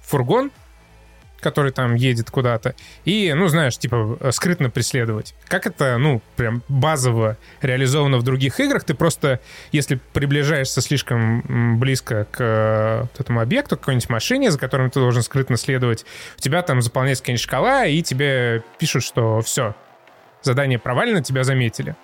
фургон, 0.00 0.52
который 1.40 1.72
там 1.72 1.94
едет 1.94 2.30
куда-то, 2.30 2.74
и, 3.04 3.32
ну, 3.34 3.48
знаешь, 3.48 3.78
типа, 3.78 4.18
э, 4.20 4.32
скрытно 4.32 4.70
преследовать. 4.70 5.34
Как 5.46 5.66
это, 5.66 5.98
ну, 5.98 6.20
прям 6.36 6.62
базово 6.68 7.36
реализовано 7.62 8.18
в 8.18 8.22
других 8.22 8.58
играх, 8.60 8.84
ты 8.84 8.94
просто, 8.94 9.40
если 9.72 10.00
приближаешься 10.12 10.80
слишком 10.80 11.78
близко 11.78 12.26
к 12.30 12.36
э, 12.40 13.04
этому 13.18 13.40
объекту, 13.40 13.76
к 13.76 13.80
какой-нибудь 13.80 14.08
машине, 14.08 14.50
за 14.50 14.58
которым 14.58 14.90
ты 14.90 15.00
должен 15.00 15.22
скрытно 15.22 15.56
следовать, 15.56 16.04
у 16.36 16.40
тебя 16.40 16.62
там 16.62 16.82
заполняется 16.82 17.22
какая-нибудь 17.22 17.42
шкала, 17.42 17.86
и 17.86 18.02
тебе 18.02 18.62
пишут, 18.78 19.04
что 19.04 19.40
все, 19.40 19.74
задание 20.42 20.78
провалено, 20.78 21.22
тебя 21.22 21.44
заметили. 21.44 21.94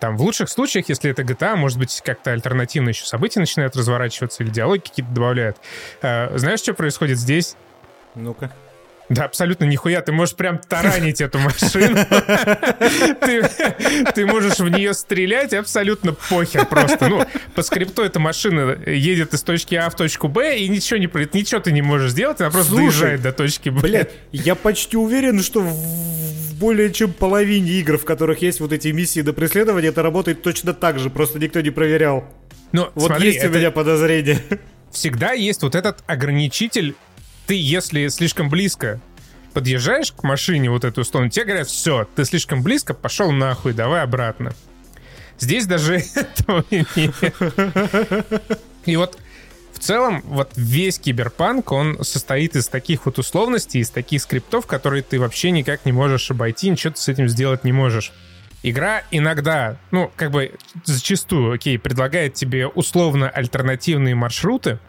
Там 0.00 0.16
в 0.16 0.22
лучших 0.22 0.48
случаях, 0.48 0.88
если 0.88 1.10
это 1.10 1.22
GTA, 1.22 1.56
может 1.56 1.78
быть, 1.78 2.00
как-то 2.04 2.30
альтернативно 2.30 2.90
еще 2.90 3.04
события 3.04 3.40
начинают 3.40 3.74
разворачиваться 3.74 4.42
или 4.42 4.50
диалоги 4.50 4.80
какие-то 4.80 5.12
добавляют. 5.12 5.56
Э, 6.02 6.36
знаешь, 6.38 6.60
что 6.60 6.72
происходит 6.72 7.18
здесь? 7.18 7.56
Ну-ка. 8.14 8.52
Да, 9.08 9.24
абсолютно 9.24 9.64
нихуя. 9.64 10.02
Ты 10.02 10.12
можешь 10.12 10.34
прям 10.36 10.58
таранить 10.58 11.20
эту 11.22 11.38
машину. 11.38 11.96
Ты, 14.14 14.26
можешь 14.26 14.58
в 14.58 14.68
нее 14.68 14.92
стрелять, 14.92 15.54
абсолютно 15.54 16.12
похер 16.12 16.66
просто. 16.66 17.08
Ну, 17.08 17.24
по 17.54 17.62
скрипту 17.62 18.02
эта 18.02 18.20
машина 18.20 18.76
едет 18.86 19.32
из 19.32 19.42
точки 19.42 19.74
А 19.76 19.88
в 19.88 19.96
точку 19.96 20.28
Б, 20.28 20.58
и 20.58 20.68
ничего 20.68 20.98
не 20.98 21.08
ничего 21.32 21.60
ты 21.60 21.72
не 21.72 21.80
можешь 21.80 22.10
сделать, 22.10 22.40
она 22.40 22.50
просто 22.50 22.76
доезжает 22.76 23.22
до 23.22 23.32
точки 23.32 23.70
Б. 23.70 23.80
Блядь, 23.80 24.10
я 24.32 24.54
почти 24.54 24.96
уверен, 24.98 25.42
что 25.42 25.62
в 25.62 26.54
более 26.56 26.92
чем 26.92 27.12
половине 27.12 27.70
игр, 27.72 27.96
в 27.96 28.04
которых 28.04 28.42
есть 28.42 28.60
вот 28.60 28.72
эти 28.72 28.88
миссии 28.88 29.20
до 29.22 29.32
преследования, 29.32 29.88
это 29.88 30.02
работает 30.02 30.42
точно 30.42 30.74
так 30.74 30.98
же, 30.98 31.08
просто 31.08 31.38
никто 31.38 31.60
не 31.60 31.70
проверял. 31.70 32.24
Ну, 32.72 32.90
Вот 32.94 33.06
смотри, 33.06 33.32
есть 33.32 33.44
у 33.44 33.48
меня 33.48 33.70
подозрение. 33.70 34.38
всегда 34.90 35.32
есть 35.32 35.62
вот 35.62 35.74
этот 35.74 36.02
ограничитель. 36.06 36.94
Ты, 37.48 37.54
если 37.54 38.08
слишком 38.08 38.50
близко 38.50 39.00
подъезжаешь 39.54 40.12
к 40.12 40.22
машине 40.22 40.70
вот 40.70 40.84
эту 40.84 41.02
сторону, 41.02 41.30
тебе 41.30 41.46
говорят, 41.46 41.68
все, 41.68 42.06
ты 42.14 42.26
слишком 42.26 42.62
близко, 42.62 42.92
пошел 42.92 43.32
нахуй, 43.32 43.72
давай 43.72 44.02
обратно. 44.02 44.52
Здесь 45.38 45.64
даже 45.66 45.94
этого 46.14 46.62
нет. 46.70 46.86
И 48.84 48.96
вот 48.96 49.18
в 49.72 49.78
целом, 49.78 50.22
вот 50.26 50.50
весь 50.56 50.98
киберпанк, 50.98 51.72
он 51.72 52.04
состоит 52.04 52.54
из 52.54 52.68
таких 52.68 53.06
вот 53.06 53.18
условностей, 53.18 53.80
из 53.80 53.88
таких 53.88 54.20
скриптов, 54.20 54.66
которые 54.66 55.02
ты 55.02 55.18
вообще 55.18 55.50
никак 55.50 55.86
не 55.86 55.92
можешь 55.92 56.30
обойти, 56.30 56.68
ничего 56.68 56.92
ты 56.92 57.00
с 57.00 57.08
этим 57.08 57.28
сделать 57.28 57.64
не 57.64 57.72
можешь. 57.72 58.12
Игра 58.62 59.04
иногда, 59.10 59.78
ну, 59.90 60.10
как 60.16 60.32
бы 60.32 60.52
зачастую, 60.84 61.54
окей, 61.54 61.78
предлагает 61.78 62.34
тебе 62.34 62.66
условно 62.66 63.30
альтернативные 63.30 64.14
маршруты, 64.14 64.80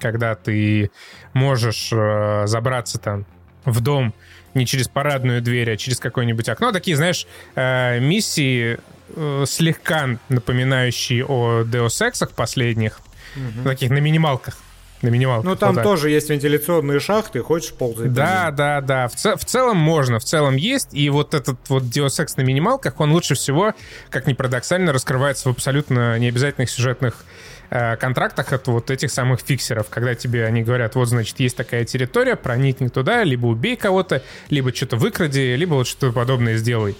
когда 0.00 0.34
ты 0.34 0.90
можешь 1.32 1.90
э, 1.92 2.46
забраться 2.46 2.98
там 2.98 3.26
в 3.64 3.80
дом 3.80 4.14
не 4.54 4.66
через 4.66 4.88
парадную 4.88 5.42
дверь, 5.42 5.70
а 5.72 5.76
через 5.76 6.00
какое-нибудь 6.00 6.48
окно. 6.48 6.72
Такие, 6.72 6.96
знаешь, 6.96 7.26
э, 7.54 8.00
миссии 8.00 8.78
э, 9.14 9.44
слегка 9.46 10.18
напоминающие 10.28 11.24
о 11.24 11.62
Deus 11.62 11.88
Ex 11.88 12.28
последних, 12.34 13.00
угу. 13.36 13.68
таких 13.68 13.90
на 13.90 13.98
минималках. 13.98 14.58
На 15.02 15.08
минималках. 15.08 15.44
Ну, 15.44 15.56
там 15.56 15.74
вот 15.74 15.82
тоже 15.82 16.10
есть 16.10 16.28
вентиляционные 16.28 17.00
шахты, 17.00 17.40
хочешь 17.40 17.72
ползать. 17.72 18.12
Да, 18.12 18.50
да, 18.50 18.82
да. 18.82 19.08
В, 19.08 19.14
ц- 19.14 19.36
в 19.36 19.44
целом 19.46 19.78
можно, 19.78 20.18
в 20.18 20.24
целом 20.24 20.56
есть. 20.56 20.88
И 20.92 21.08
вот 21.08 21.32
этот 21.32 21.56
вот 21.70 21.84
Deus 21.84 22.22
Ex 22.22 22.34
на 22.36 22.42
минималках, 22.42 23.00
он 23.00 23.12
лучше 23.12 23.34
всего, 23.34 23.72
как 24.10 24.26
ни 24.26 24.34
парадоксально, 24.34 24.92
раскрывается 24.92 25.48
в 25.48 25.52
абсолютно 25.52 26.18
необязательных 26.18 26.68
сюжетных 26.68 27.24
э, 27.70 27.96
контрактах 27.96 28.52
от 28.52 28.66
вот 28.68 28.90
этих 28.90 29.10
самых 29.10 29.40
фиксеров, 29.40 29.88
когда 29.88 30.14
тебе 30.14 30.44
они 30.44 30.62
говорят, 30.62 30.94
вот, 30.94 31.08
значит, 31.08 31.40
есть 31.40 31.56
такая 31.56 31.84
территория, 31.84 32.36
проникни 32.36 32.88
туда, 32.88 33.24
либо 33.24 33.46
убей 33.46 33.76
кого-то, 33.76 34.22
либо 34.50 34.74
что-то 34.74 34.96
выкради, 34.96 35.54
либо 35.56 35.74
вот 35.74 35.86
что-то 35.86 36.12
подобное 36.12 36.56
сделай. 36.56 36.96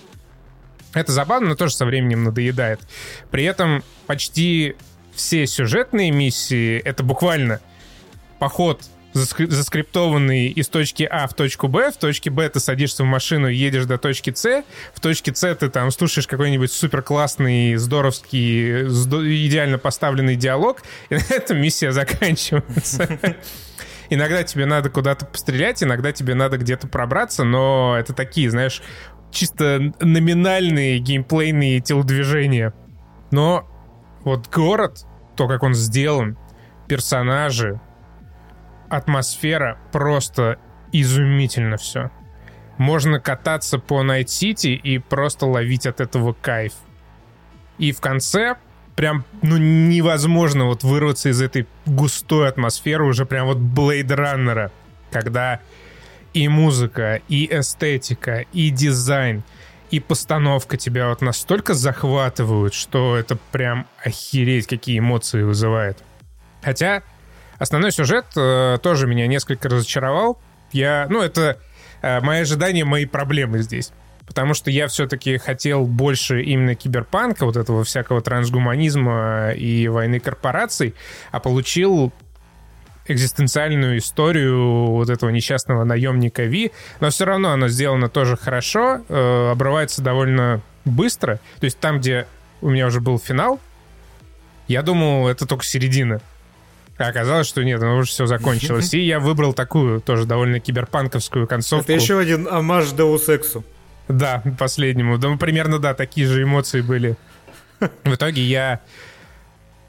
Это 0.95 1.13
забавно, 1.13 1.51
но 1.51 1.55
тоже 1.55 1.75
со 1.75 1.85
временем 1.85 2.25
надоедает. 2.25 2.81
При 3.31 3.45
этом 3.45 3.85
почти 4.07 4.77
все 5.15 5.47
сюжетные 5.47 6.11
миссии— 6.11 6.79
это 6.85 7.03
буквально 7.03 7.61
поход 8.39 8.83
заскриптованный 9.13 10.49
из 10.49 10.69
точки 10.69 11.03
А 11.03 11.27
в 11.27 11.35
точку 11.35 11.69
Б. 11.69 11.91
В 11.91 11.97
точке 11.97 12.31
Б 12.31 12.49
ты 12.49 12.61
садишься 12.61 13.03
в 13.03 13.07
машину 13.07 13.49
едешь 13.49 13.87
до 13.87 13.99
точки 13.99 14.33
С. 14.35 14.65
В 14.95 15.01
точке 15.01 15.35
С 15.35 15.55
ты 15.55 15.69
там 15.69 15.91
слушаешь 15.91 16.27
какой-нибудь 16.27 16.73
супер 16.73 17.03
классный, 17.03 17.77
здоровский, 17.77 18.83
идеально 19.47 19.79
поставленный 19.79 20.37
диалог, 20.37 20.83
и 21.09 21.15
на 21.15 21.23
этом 21.31 21.59
миссия 21.59 21.93
заканчивается. 21.93 23.19
Иногда 24.11 24.43
тебе 24.43 24.67
надо 24.67 24.91
куда-то 24.91 25.25
пострелять, 25.25 25.85
иногда 25.85 26.11
тебе 26.11 26.35
надо 26.35 26.59
где-то 26.59 26.89
пробраться, 26.89 27.45
но 27.45 27.97
это 27.97 28.13
такие, 28.13 28.51
знаешь, 28.51 28.83
чисто 29.31 29.93
номинальные 30.01 30.99
геймплейные 30.99 31.79
телодвижения. 31.81 32.75
Но 33.31 33.69
вот 34.25 34.49
город, 34.53 35.07
то, 35.37 35.47
как 35.47 35.63
он 35.63 35.75
сделан, 35.75 36.37
персонажи, 36.89 37.81
атмосфера 38.91 39.79
просто 39.93 40.59
изумительно 40.93 41.77
все. 41.77 42.11
Можно 42.77 43.21
кататься 43.21 43.79
по 43.79 44.03
Найт-Сити 44.03 44.69
и 44.69 44.99
просто 44.99 45.47
ловить 45.47 45.87
от 45.87 46.01
этого 46.01 46.33
кайф. 46.33 46.73
И 47.79 47.93
в 47.93 48.01
конце 48.01 48.57
прям, 48.97 49.25
ну, 49.43 49.57
невозможно 49.57 50.67
вот 50.67 50.83
вырваться 50.83 51.31
из 51.31 51.41
этой 51.41 51.67
густой 51.87 52.49
атмосферы 52.49 53.05
уже 53.05 53.25
прям 53.25 53.47
вот 53.47 53.59
Blade 53.59 54.11
Runner 54.11 54.56
а, 54.56 54.71
когда 55.11 55.61
и 56.35 56.49
музыка, 56.49 57.21
и 57.29 57.47
эстетика, 57.51 58.45
и 58.53 58.71
дизайн, 58.71 59.43
и 59.91 60.01
постановка 60.01 60.77
тебя 60.77 61.09
вот 61.09 61.21
настолько 61.21 61.75
захватывают, 61.75 62.75
что 62.75 63.17
это 63.17 63.37
прям 63.51 63.87
охереть, 64.05 64.67
какие 64.67 64.99
эмоции 64.99 65.43
вызывает. 65.43 65.99
Хотя 66.63 67.03
Основной 67.61 67.93
сюжет 67.93 68.25
э, 68.37 68.79
тоже 68.83 69.07
меня 69.07 69.27
несколько 69.27 69.69
разочаровал. 69.69 70.41
Я, 70.73 71.07
ну, 71.11 71.21
это 71.21 71.59
э, 72.01 72.21
мои 72.21 72.41
ожидания, 72.41 72.87
мои 72.87 73.05
проблемы 73.05 73.59
здесь. 73.59 73.93
Потому 74.27 74.55
что 74.55 74.71
я 74.71 74.89
все-таки 74.89 75.37
хотел 75.37 75.85
больше 75.85 76.43
именно 76.43 76.75
киберпанка, 76.75 77.45
вот 77.45 77.59
этого 77.59 77.85
всякого 77.85 78.23
трансгуманизма 78.23 79.51
и 79.51 79.89
войны 79.89 80.21
корпораций, 80.21 80.95
а 81.33 81.39
получил 81.39 82.15
экзистенциальную 83.07 83.99
историю 83.99 84.87
вот 84.93 85.11
этого 85.11 85.29
несчастного 85.29 85.85
наемника 85.85 86.45
Ви, 86.45 86.73
но 87.01 87.11
все 87.11 87.27
равно 87.27 87.51
оно 87.51 87.69
сделано 87.69 88.09
тоже 88.09 88.39
хорошо, 88.39 89.03
э, 89.07 89.51
обрывается 89.51 90.01
довольно 90.01 90.63
быстро. 90.87 91.41
То 91.59 91.65
есть 91.65 91.79
там, 91.79 91.99
где 91.99 92.27
у 92.63 92.71
меня 92.71 92.87
уже 92.87 93.03
был 93.03 93.19
финал, 93.19 93.61
я 94.67 94.81
думал, 94.81 95.29
это 95.29 95.45
только 95.45 95.65
середина. 95.65 96.23
А 97.01 97.09
оказалось, 97.09 97.47
что 97.47 97.65
нет, 97.65 97.81
ну 97.81 97.97
уже 97.97 98.11
все 98.11 98.27
закончилось. 98.27 98.93
И 98.93 99.01
я 99.01 99.21
выбрал 99.21 99.55
такую, 99.55 100.03
тоже 100.03 100.27
довольно 100.27 100.61
киберпанковскую 100.61 101.47
концовку. 101.47 101.91
Это 101.91 101.95
еще 101.95 102.19
один 102.19 102.47
амаж 102.47 102.89
Deus 102.89 103.27
Ex. 103.29 103.65
Да, 104.09 104.43
последнему. 104.59 105.17
Да, 105.17 105.35
примерно, 105.37 105.79
да, 105.79 105.95
такие 105.95 106.27
же 106.27 106.43
эмоции 106.43 106.83
были. 106.83 107.17
В 108.05 108.15
итоге 108.15 108.43
я 108.43 108.81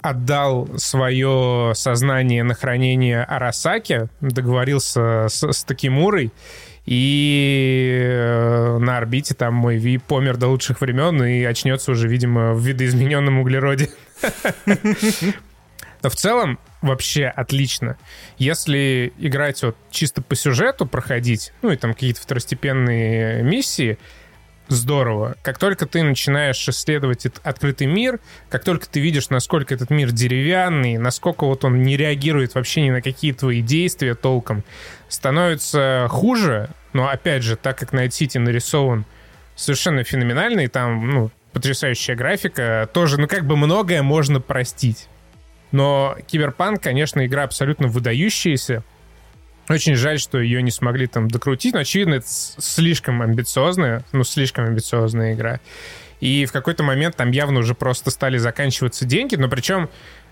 отдал 0.02 0.69
свое 0.78 1.74
сознание 1.76 2.43
на 2.43 2.54
хранение 2.54 3.26
Арасаки, 3.26 4.08
договорился 4.21 5.28
с, 5.28 5.43
с 5.52 5.65
Такимурой, 5.65 6.32
и 6.86 8.00
э, 8.04 8.78
на 8.78 8.97
орбите 8.97 9.34
там 9.34 9.54
мой 9.54 9.76
Ви 9.76 9.97
помер 9.97 10.38
до 10.38 10.47
лучших 10.47 10.80
времен 10.80 11.21
и 11.26 11.43
очнется 11.43 11.91
уже, 11.91 12.08
видимо, 12.08 12.54
в 12.54 12.65
видоизмененном 12.65 13.39
углероде. 13.39 13.89
Но 16.04 16.10
в 16.10 16.15
целом 16.15 16.58
вообще 16.82 17.26
отлично. 17.26 17.98
Если 18.38 19.13
играть 19.17 19.62
вот 19.63 19.78
чисто 19.91 20.22
по 20.22 20.36
сюжету, 20.36 20.86
проходить, 20.86 21.54
ну 21.62 21.72
и 21.72 21.78
там 21.78 21.94
какие-то 21.94 22.22
второстепенные 22.22 23.44
миссии, 23.44 23.98
здорово. 24.67 25.36
Как 25.44 25.58
только 25.58 25.86
ты 25.86 26.02
начинаешь 26.02 26.67
исследовать 26.67 27.26
этот 27.26 27.46
открытый 27.46 27.88
мир, 27.88 28.20
как 28.50 28.63
только 28.63 28.88
ты 28.88 29.00
видишь, 29.00 29.30
насколько 29.30 29.74
этот 29.74 29.89
мир 29.89 30.12
деревянный, 30.12 30.98
насколько 30.98 31.46
вот 31.46 31.65
он 31.65 31.82
не 31.82 31.98
реагирует 31.98 32.56
вообще 32.56 32.82
ни 32.82 32.89
на 32.89 33.02
какие 33.02 33.34
твои 33.34 33.62
действия 33.62 34.15
толком, 34.15 34.63
становится 35.10 36.08
хуже, 36.10 36.70
но 36.94 37.10
опять 37.10 37.44
же, 37.44 37.56
так 37.56 37.78
как 37.78 37.94
Night 37.94 38.10
City 38.10 38.39
нарисован 38.39 39.06
совершенно 39.56 40.04
феноменальный, 40.04 40.67
там, 40.67 41.10
ну, 41.10 41.32
потрясающая 41.52 42.15
графика, 42.15 42.89
тоже, 42.94 43.20
ну, 43.20 43.28
как 43.28 43.46
бы 43.46 43.58
многое 43.58 44.02
можно 44.02 44.39
простить. 44.39 45.08
Но 45.71 46.17
Киберпанк, 46.27 46.81
конечно, 46.81 47.25
игра 47.25 47.43
абсолютно 47.43 47.88
выдающаяся. 47.88 48.84
Очень 49.69 49.95
жаль, 49.95 50.19
что 50.19 50.39
ее 50.39 50.62
не 50.62 50.71
смогли 50.71 51.07
там 51.07 51.29
докрутить. 51.29 51.73
Но, 51.73 51.79
очевидно, 51.81 52.15
это 52.15 52.27
слишком 52.27 53.21
амбициозная, 53.21 54.03
ну, 54.12 54.23
слишком 54.23 54.65
амбициозная 54.65 55.34
игра. 55.34 55.60
И 56.19 56.45
в 56.45 56.51
какой-то 56.51 56.84
момент 56.84 57.15
там 57.15 57.31
явно 57.31 57.60
уже 57.60 57.73
просто 57.73 58.12
стали 58.12 58.38
заканчиваться 58.38 59.05
деньги, 59.05 59.36
но 59.36 59.49
причем 59.49 59.89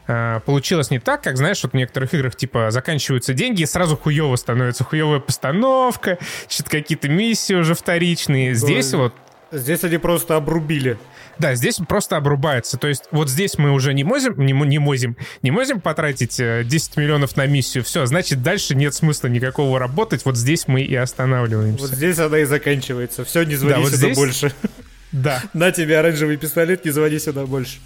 э, 0.08 0.40
получилось 0.46 0.92
не 0.92 1.00
так, 1.00 1.24
как, 1.24 1.36
знаешь, 1.36 1.64
вот 1.64 1.72
в 1.72 1.76
некоторых 1.76 2.14
играх, 2.14 2.36
типа, 2.36 2.70
заканчиваются 2.70 3.34
деньги, 3.34 3.64
и 3.64 3.66
сразу 3.66 3.98
хуево 3.98 4.36
становится, 4.36 4.84
хуевая 4.84 5.20
постановка, 5.20 6.20
что-то 6.48 6.70
какие-то 6.70 7.10
миссии 7.10 7.56
уже 7.56 7.74
вторичные. 7.74 8.54
Здесь 8.54 8.94
вот... 8.94 9.14
Здесь 9.52 9.84
они 9.84 9.98
просто 9.98 10.36
обрубили. 10.36 11.00
Да, 11.40 11.56
здесь 11.56 11.80
просто 11.88 12.18
обрубается. 12.18 12.78
То 12.78 12.88
есть 12.88 13.06
вот 13.12 13.30
здесь 13.30 13.58
мы 13.58 13.72
уже 13.72 13.94
не 13.94 14.04
можем, 14.04 14.38
не, 14.46 14.52
не 14.52 14.78
можем, 14.78 15.16
не 15.42 15.52
можем 15.52 15.80
потратить 15.80 16.38
10 16.38 16.38
э, 16.42 17.02
миллионов 17.02 17.38
на 17.38 17.48
миссию. 17.48 17.84
Все, 17.84 18.06
значит, 18.06 18.44
дальше 18.44 18.76
нет 18.76 18.94
смысла 18.94 19.28
никакого 19.28 19.80
работать. 19.80 20.26
Вот 20.26 20.36
здесь 20.36 20.68
мы 20.68 20.82
и 20.82 20.96
останавливаемся. 20.96 21.82
Вот 21.82 21.92
здесь 21.92 22.20
она 22.20 22.40
и 22.40 22.44
заканчивается. 22.44 23.24
Все, 23.24 23.44
не 23.44 23.56
звони 23.56 23.76
да, 23.76 23.80
вот 23.80 23.92
сюда 23.92 24.06
здесь... 24.06 24.18
больше. 24.18 24.54
Да. 25.12 25.42
На 25.56 25.72
тебе 25.72 25.98
оранжевый 25.98 26.38
пистолет, 26.38 26.86
не 26.86 26.92
звони 26.92 27.18
сюда 27.18 27.48
больше. 27.48 27.80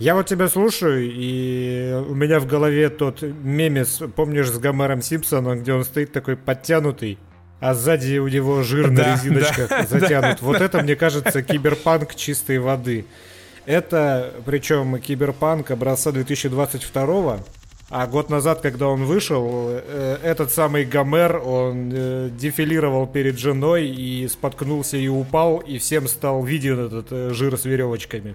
Я 0.00 0.16
вот 0.16 0.26
тебя 0.26 0.48
слушаю, 0.48 1.08
и 1.08 2.02
у 2.08 2.16
меня 2.16 2.40
в 2.40 2.46
голове 2.46 2.90
тот 2.90 3.22
мемес, 3.22 4.02
помнишь, 4.16 4.50
с 4.50 4.58
Гомером 4.58 5.02
Симпсоном, 5.02 5.60
где 5.60 5.72
он 5.72 5.84
стоит 5.84 6.12
такой 6.12 6.36
подтянутый, 6.36 7.16
а 7.60 7.74
сзади 7.74 8.18
у 8.18 8.28
него 8.28 8.62
жир 8.62 8.90
да, 8.90 9.02
на 9.02 9.12
резиночках 9.14 9.68
да, 9.68 9.86
затянут. 9.86 10.38
Да. 10.40 10.46
Вот 10.46 10.60
это, 10.60 10.82
мне 10.82 10.96
кажется, 10.96 11.42
киберпанк 11.42 12.14
чистой 12.14 12.58
воды. 12.58 13.06
Это, 13.64 14.32
причем, 14.44 14.98
киберпанк 14.98 15.70
образца 15.70 16.12
2022 16.12 17.40
а 17.88 18.08
год 18.08 18.30
назад, 18.30 18.62
когда 18.62 18.88
он 18.88 19.04
вышел, 19.04 19.68
э, 19.70 20.18
этот 20.22 20.50
самый 20.50 20.84
Гомер, 20.84 21.36
он 21.36 21.92
э, 21.94 22.30
дефилировал 22.32 23.06
перед 23.06 23.38
женой 23.38 23.86
и 23.86 24.26
споткнулся 24.26 24.96
и 24.96 25.06
упал, 25.06 25.58
и 25.58 25.78
всем 25.78 26.08
стал 26.08 26.42
виден 26.42 26.86
этот 26.86 27.06
э, 27.12 27.30
жир 27.32 27.56
с 27.56 27.64
веревочками. 27.64 28.34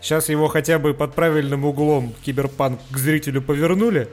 Сейчас 0.00 0.28
его 0.28 0.46
хотя 0.46 0.78
бы 0.78 0.94
под 0.94 1.14
правильным 1.14 1.64
углом 1.64 2.14
киберпанк 2.24 2.78
к 2.92 2.96
зрителю 2.96 3.42
повернули, 3.42 4.08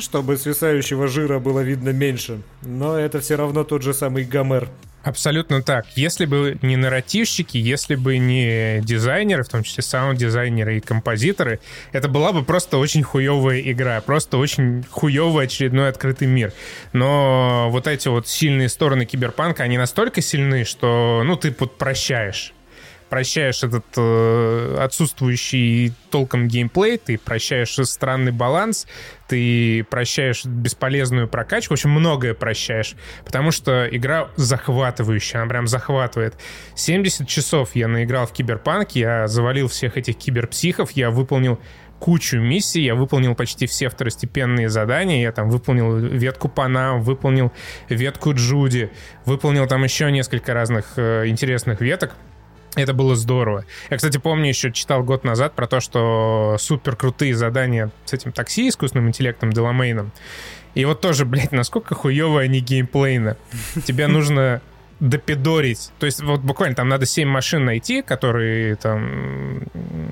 чтобы 0.00 0.36
свисающего 0.36 1.08
жира 1.08 1.38
было 1.38 1.60
видно 1.60 1.90
меньше. 1.90 2.40
Но 2.62 2.98
это 2.98 3.20
все 3.20 3.36
равно 3.36 3.64
тот 3.64 3.82
же 3.82 3.94
самый 3.94 4.24
Гомер. 4.24 4.68
Абсолютно 5.06 5.62
так. 5.62 5.86
Если 5.94 6.26
бы 6.26 6.58
не 6.62 6.74
нарративщики, 6.74 7.58
если 7.58 7.94
бы 7.94 8.18
не 8.18 8.80
дизайнеры, 8.80 9.44
в 9.44 9.48
том 9.48 9.62
числе 9.62 9.84
саунд-дизайнеры 9.84 10.78
и 10.78 10.80
композиторы, 10.80 11.60
это 11.92 12.08
была 12.08 12.32
бы 12.32 12.42
просто 12.42 12.76
очень 12.78 13.04
хуевая 13.04 13.60
игра, 13.60 14.00
просто 14.00 14.36
очень 14.36 14.84
хуевый 14.90 15.44
очередной 15.44 15.90
открытый 15.90 16.26
мир. 16.26 16.52
Но 16.92 17.68
вот 17.70 17.86
эти 17.86 18.08
вот 18.08 18.26
сильные 18.26 18.68
стороны 18.68 19.04
киберпанка, 19.04 19.62
они 19.62 19.78
настолько 19.78 20.20
сильны, 20.20 20.64
что, 20.64 21.22
ну, 21.24 21.36
ты 21.36 21.54
вот 21.56 21.78
прощаешь 21.78 22.52
прощаешь 23.08 23.62
этот 23.62 23.84
э, 23.96 24.78
отсутствующий 24.80 25.92
толком 26.10 26.48
геймплей, 26.48 26.98
ты 26.98 27.18
прощаешь 27.18 27.74
странный 27.88 28.32
баланс, 28.32 28.86
ты 29.28 29.84
прощаешь 29.84 30.44
бесполезную 30.44 31.28
прокачку, 31.28 31.74
в 31.74 31.76
общем, 31.76 31.90
многое 31.90 32.34
прощаешь, 32.34 32.94
потому 33.24 33.50
что 33.50 33.88
игра 33.90 34.28
захватывающая, 34.36 35.40
она 35.40 35.50
прям 35.50 35.66
захватывает. 35.66 36.34
70 36.74 37.28
часов 37.28 37.74
я 37.74 37.88
наиграл 37.88 38.26
в 38.26 38.32
Киберпанк, 38.32 38.92
я 38.92 39.28
завалил 39.28 39.68
всех 39.68 39.96
этих 39.96 40.16
киберпсихов, 40.16 40.92
я 40.92 41.10
выполнил 41.10 41.60
кучу 41.98 42.38
миссий, 42.38 42.82
я 42.82 42.94
выполнил 42.94 43.34
почти 43.34 43.66
все 43.66 43.88
второстепенные 43.88 44.68
задания, 44.68 45.22
я 45.22 45.32
там 45.32 45.48
выполнил 45.50 45.96
ветку 45.96 46.48
Панам, 46.48 47.00
выполнил 47.00 47.52
ветку 47.88 48.34
Джуди, 48.34 48.90
выполнил 49.24 49.66
там 49.66 49.84
еще 49.84 50.10
несколько 50.10 50.54
разных 50.54 50.94
э, 50.96 51.26
интересных 51.26 51.80
веток, 51.80 52.14
это 52.76 52.94
было 52.94 53.16
здорово. 53.16 53.64
Я, 53.90 53.96
кстати, 53.96 54.18
помню, 54.18 54.48
еще 54.48 54.72
читал 54.72 55.02
год 55.02 55.24
назад 55.24 55.54
про 55.54 55.66
то, 55.66 55.80
что 55.80 56.56
супер 56.58 56.94
крутые 56.94 57.34
задания 57.34 57.90
с 58.04 58.12
этим 58.12 58.32
такси 58.32 58.68
искусственным 58.68 59.08
интеллектом 59.08 59.52
Деламейном. 59.52 60.12
И 60.74 60.84
вот 60.84 61.00
тоже, 61.00 61.24
блядь, 61.24 61.52
насколько 61.52 61.94
хуево 61.94 62.40
они 62.40 62.60
геймплейно. 62.60 63.38
Тебе 63.84 64.06
нужно 64.06 64.60
допидорить. 65.00 65.90
То 65.98 66.06
есть 66.06 66.22
вот 66.22 66.40
буквально 66.40 66.74
там 66.74 66.88
надо 66.88 67.06
7 67.06 67.28
машин 67.28 67.64
найти, 67.64 68.02
которые 68.02 68.76
там 68.76 69.62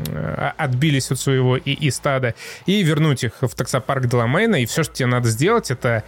а, 0.09 0.55
отбились 0.57 1.11
от 1.11 1.19
своего 1.19 1.57
и, 1.57 1.73
и 1.73 1.91
стада, 1.91 2.35
и 2.67 2.83
вернуть 2.83 3.25
их 3.25 3.33
в 3.41 3.55
таксопарк 3.55 4.07
Деламейна, 4.07 4.57
и 4.57 4.67
все, 4.67 4.83
что 4.83 4.95
тебе 4.95 5.07
надо 5.07 5.29
сделать, 5.29 5.71
это 5.71 6.05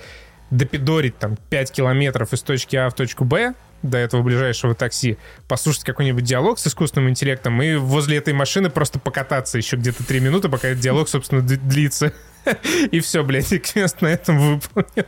допидорить 0.50 1.18
там 1.18 1.36
5 1.50 1.72
километров 1.72 2.32
из 2.32 2.42
точки 2.42 2.76
А 2.76 2.88
в 2.90 2.94
точку 2.94 3.24
Б, 3.24 3.54
до 3.83 3.99
этого 3.99 4.22
ближайшего 4.22 4.74
такси, 4.74 5.18
послушать 5.49 5.85
какой-нибудь 5.85 6.24
диалог 6.24 6.59
с 6.59 6.66
искусственным 6.66 7.11
интеллектом 7.11 7.61
и 7.62 7.77
возле 7.77 8.18
этой 8.18 8.35
машины 8.35 8.70
просто 8.70 8.99
покататься 8.99 9.59
еще 9.59 9.77
где-то 9.77 10.05
три 10.05 10.20
минуты, 10.20 10.49
пока 10.49 10.68
этот 10.68 10.81
диалог, 10.81 11.09
собственно, 11.09 11.43
длится. 11.43 12.12
И 12.93 13.01
все, 13.01 13.24
блядь, 13.24 13.53
и 13.53 13.59
квест 13.59 14.01
на 14.01 14.07
этом 14.07 14.39
выполнен. 14.39 15.07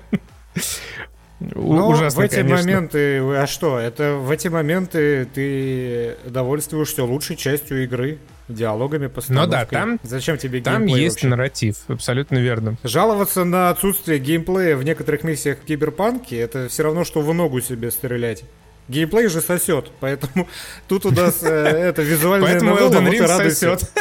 Ну, 1.41 1.89
Ужасно, 1.89 2.23
в 2.23 2.25
эти 2.25 2.37
конечно. 2.37 2.57
моменты, 2.57 3.19
а 3.21 3.47
что, 3.47 3.79
это 3.79 4.15
в 4.15 4.31
эти 4.31 4.49
моменты 4.49 5.25
ты 5.33 6.17
довольствуешься 6.27 7.05
лучшей 7.05 7.37
частью 7.37 7.85
игры 7.85 8.19
диалогами, 8.49 9.07
постановкой. 9.07 9.47
Ну 9.47 9.53
да, 9.53 9.65
там, 9.67 10.01
Зачем 10.03 10.37
тебе 10.37 10.61
там 10.61 10.87
есть 10.87 11.17
вообще? 11.17 11.29
нарратив, 11.29 11.77
абсолютно 11.87 12.39
верно. 12.39 12.77
Жаловаться 12.83 13.45
на 13.45 13.71
отсутствие 13.71 14.19
геймплея 14.19 14.77
в 14.77 14.83
некоторых 14.83 15.23
миссиях 15.23 15.59
в 15.59 15.65
Киберпанке, 15.65 16.39
это 16.39 16.69
все 16.69 16.83
равно, 16.83 17.05
что 17.05 17.21
в 17.21 17.33
ногу 17.33 17.61
себе 17.61 17.91
стрелять. 17.91 18.43
Геймплей 18.89 19.29
же 19.29 19.41
сосет, 19.41 19.93
поэтому 20.01 20.49
тут 20.89 21.07
у 21.07 21.11
нас 21.13 21.43
э, 21.43 21.49
это 21.49 22.03
визуальная 22.03 22.53
Поэтому 22.53 22.75
Elden 22.77 23.11
Ring 23.11 23.27
сосет. 23.29 23.93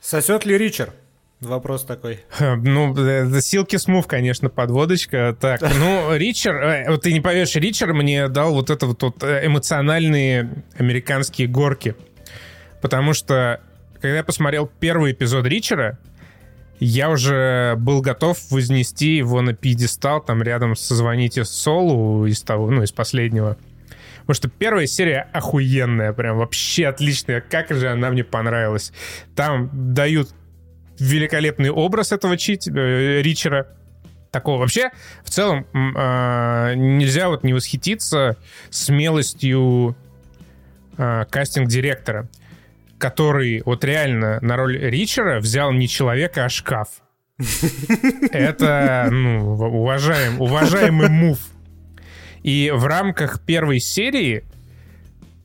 Сосет 0.00 0.44
ли 0.44 0.56
Ричард? 0.58 0.94
Вопрос 1.40 1.84
такой. 1.84 2.20
Ну, 2.40 2.94
Силки 3.40 3.76
Смув, 3.76 4.06
конечно, 4.06 4.48
подводочка. 4.48 5.36
Так, 5.38 5.60
ну, 5.60 6.16
Ричер, 6.16 6.56
э, 6.56 6.90
вот 6.90 7.02
ты 7.02 7.12
не 7.12 7.20
поверишь, 7.20 7.54
Ричер 7.56 7.92
мне 7.92 8.28
дал 8.28 8.54
вот 8.54 8.70
это 8.70 8.86
вот, 8.86 9.02
вот 9.02 9.22
э, 9.22 9.46
эмоциональные 9.46 10.64
американские 10.78 11.46
горки. 11.46 11.94
Потому 12.80 13.12
что, 13.12 13.60
когда 14.00 14.16
я 14.16 14.24
посмотрел 14.24 14.70
первый 14.80 15.12
эпизод 15.12 15.46
Ричера, 15.46 15.98
я 16.78 17.10
уже 17.10 17.74
был 17.76 18.00
готов 18.00 18.38
вознести 18.50 19.16
его 19.16 19.42
на 19.42 19.54
пьедестал, 19.54 20.22
там 20.22 20.42
рядом 20.42 20.74
со 20.74 20.94
«Звоните 20.94 21.44
Солу» 21.44 22.26
из 22.26 22.42
того, 22.42 22.70
ну, 22.70 22.82
из 22.82 22.92
последнего. 22.92 23.56
Потому 24.20 24.34
что 24.34 24.48
первая 24.48 24.86
серия 24.86 25.28
охуенная, 25.32 26.12
прям 26.12 26.38
вообще 26.38 26.86
отличная. 26.86 27.40
Как 27.40 27.70
же 27.70 27.88
она 27.88 28.10
мне 28.10 28.24
понравилась. 28.24 28.92
Там 29.34 29.70
дают 29.94 30.30
великолепный 30.98 31.70
образ 31.70 32.12
этого 32.12 32.36
чит, 32.36 32.66
э, 32.66 33.22
Ричера. 33.22 33.68
Такого 34.30 34.58
вообще, 34.58 34.90
в 35.24 35.30
целом, 35.30 35.66
э, 35.72 36.74
нельзя 36.74 37.28
вот 37.28 37.42
не 37.42 37.54
восхититься 37.54 38.36
смелостью 38.70 39.96
э, 40.98 41.24
кастинг-директора 41.30 42.28
который 42.98 43.62
вот 43.64 43.84
реально 43.84 44.38
на 44.40 44.56
роль 44.56 44.78
Ричера 44.78 45.40
взял 45.40 45.72
не 45.72 45.88
человека, 45.88 46.44
а 46.44 46.48
шкаф. 46.48 46.88
Это, 48.32 49.08
ну, 49.10 49.52
уважаем, 49.52 50.40
уважаемый 50.40 51.08
мув. 51.08 51.38
И 52.42 52.72
в 52.74 52.86
рамках 52.86 53.40
первой 53.44 53.80
серии 53.80 54.44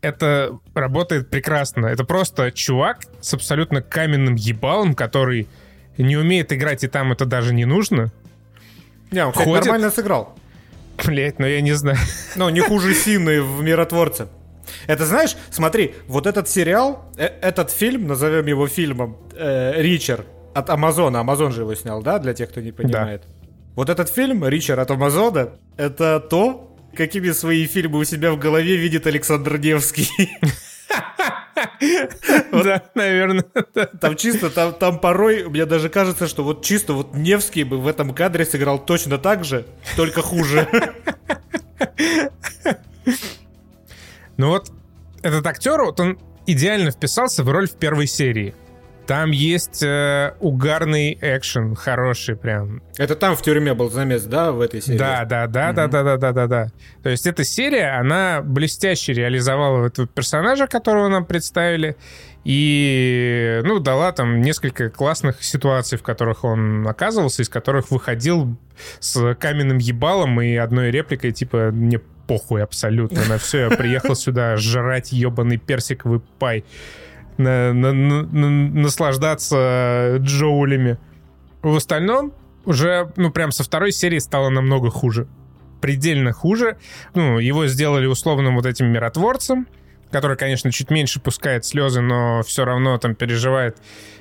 это 0.01 0.59
работает 0.73 1.29
прекрасно. 1.29 1.87
Это 1.87 2.03
просто 2.03 2.51
чувак 2.51 3.01
с 3.21 3.33
абсолютно 3.33 3.81
каменным 3.81 4.35
ебалом, 4.35 4.95
который 4.95 5.47
не 5.97 6.17
умеет 6.17 6.51
играть, 6.51 6.83
и 6.83 6.87
там 6.87 7.11
это 7.11 7.25
даже 7.25 7.53
не 7.53 7.65
нужно. 7.65 8.11
Не, 9.11 9.25
он, 9.25 9.31
кстати, 9.31 9.47
Ходит... 9.47 9.65
нормально 9.65 9.91
сыграл. 9.91 10.35
Блять, 11.05 11.39
ну 11.39 11.45
я 11.45 11.61
не 11.61 11.73
знаю. 11.73 11.97
Ну, 12.35 12.49
не 12.49 12.61
хуже 12.61 12.93
Сины 12.93 13.41
в 13.41 13.61
«Миротворце». 13.61 14.27
Это 14.87 15.05
знаешь, 15.05 15.35
смотри, 15.49 15.95
вот 16.07 16.27
этот 16.27 16.47
сериал, 16.47 17.05
э, 17.17 17.25
этот 17.41 17.71
фильм, 17.71 18.07
назовем 18.07 18.45
его 18.45 18.67
фильмом, 18.67 19.17
э, 19.35 19.81
Ричард 19.81 20.25
от 20.53 20.69
Амазона, 20.69 21.19
Амазон 21.19 21.51
же 21.51 21.61
его 21.61 21.75
снял, 21.75 22.01
да, 22.01 22.19
для 22.19 22.33
тех, 22.33 22.49
кто 22.49 22.61
не 22.61 22.71
понимает. 22.71 23.21
Да. 23.21 23.47
Вот 23.75 23.89
этот 23.89 24.09
фильм, 24.09 24.45
Ричард 24.47 24.79
от 24.79 24.91
Амазона, 24.91 25.51
это 25.77 26.19
то, 26.19 26.70
какими 26.95 27.31
свои 27.31 27.67
фильмы 27.67 27.99
у 27.99 28.03
себя 28.03 28.31
в 28.31 28.39
голове 28.39 28.75
видит 28.75 29.07
Александр 29.07 29.57
Невский. 29.57 30.09
Да, 32.51 32.83
наверное. 32.95 33.45
Там 33.99 34.15
чисто, 34.15 34.49
там, 34.49 34.73
там 34.73 34.99
порой, 34.99 35.47
мне 35.47 35.65
даже 35.65 35.89
кажется, 35.89 36.27
что 36.27 36.43
вот 36.43 36.63
чисто 36.63 36.93
вот 36.93 37.13
Невский 37.13 37.63
бы 37.63 37.77
в 37.77 37.87
этом 37.87 38.13
кадре 38.13 38.45
сыграл 38.45 38.83
точно 38.83 39.17
так 39.17 39.43
же, 39.43 39.65
только 39.95 40.21
хуже. 40.21 40.67
Ну 44.37 44.49
вот 44.49 44.71
этот 45.21 45.45
актер, 45.45 45.83
вот 45.83 45.99
он 45.99 46.17
идеально 46.47 46.89
вписался 46.89 47.43
в 47.43 47.49
роль 47.49 47.67
в 47.67 47.75
первой 47.75 48.07
серии. 48.07 48.55
Там 49.11 49.31
есть 49.31 49.83
э, 49.83 50.35
угарный 50.39 51.17
экшен, 51.19 51.75
хороший 51.75 52.37
прям. 52.37 52.81
Это 52.95 53.17
там 53.17 53.35
в 53.35 53.41
тюрьме 53.41 53.73
был 53.73 53.91
замес, 53.91 54.23
да, 54.23 54.53
в 54.53 54.61
этой 54.61 54.81
серии? 54.81 54.97
Да, 54.97 55.25
да, 55.25 55.47
да, 55.47 55.71
mm-hmm. 55.71 55.73
да, 55.73 55.87
да, 55.87 56.03
да, 56.03 56.17
да, 56.17 56.31
да, 56.31 56.47
да. 56.47 56.67
То 57.03 57.09
есть 57.09 57.27
эта 57.27 57.43
серия, 57.43 57.99
она 57.99 58.41
блестяще 58.41 59.11
реализовала 59.11 59.87
этого 59.87 60.07
персонажа, 60.07 60.65
которого 60.65 61.09
нам 61.09 61.25
представили, 61.25 61.97
и, 62.45 63.59
ну, 63.65 63.79
дала 63.79 64.13
там 64.13 64.39
несколько 64.39 64.89
классных 64.89 65.43
ситуаций, 65.43 65.97
в 65.97 66.03
которых 66.03 66.45
он 66.45 66.87
оказывался, 66.87 67.41
из 67.41 67.49
которых 67.49 67.91
выходил 67.91 68.55
с 69.01 69.35
каменным 69.35 69.79
ебалом 69.79 70.39
и 70.39 70.55
одной 70.55 70.89
репликой, 70.89 71.33
типа, 71.33 71.71
мне 71.73 71.99
похуй 72.27 72.63
абсолютно 72.63 73.25
на 73.27 73.37
все. 73.37 73.69
Я 73.69 73.71
приехал 73.71 74.15
сюда 74.15 74.55
жрать 74.55 75.11
ебаный 75.11 75.57
персиковый 75.57 76.21
пай, 76.39 76.63
на, 77.41 77.73
на, 77.73 77.93
на, 77.93 78.23
на, 78.23 78.49
наслаждаться 78.81 80.17
джоулями. 80.19 80.97
В 81.61 81.75
остальном 81.75 82.33
уже, 82.65 83.11
ну, 83.15 83.31
прям 83.31 83.51
со 83.51 83.63
второй 83.63 83.91
серии 83.91 84.19
стало 84.19 84.49
намного 84.49 84.89
хуже. 84.89 85.27
Предельно 85.81 86.31
хуже. 86.31 86.77
Ну, 87.15 87.39
его 87.39 87.67
сделали 87.67 88.05
условным 88.05 88.55
вот 88.55 88.65
этим 88.65 88.87
миротворцем, 88.87 89.67
который, 90.11 90.37
конечно, 90.37 90.71
чуть 90.71 90.89
меньше 90.89 91.19
пускает 91.19 91.65
слезы, 91.65 92.01
но 92.01 92.43
все 92.43 92.65
равно 92.65 92.97
там 92.97 93.15
переживает 93.15 93.77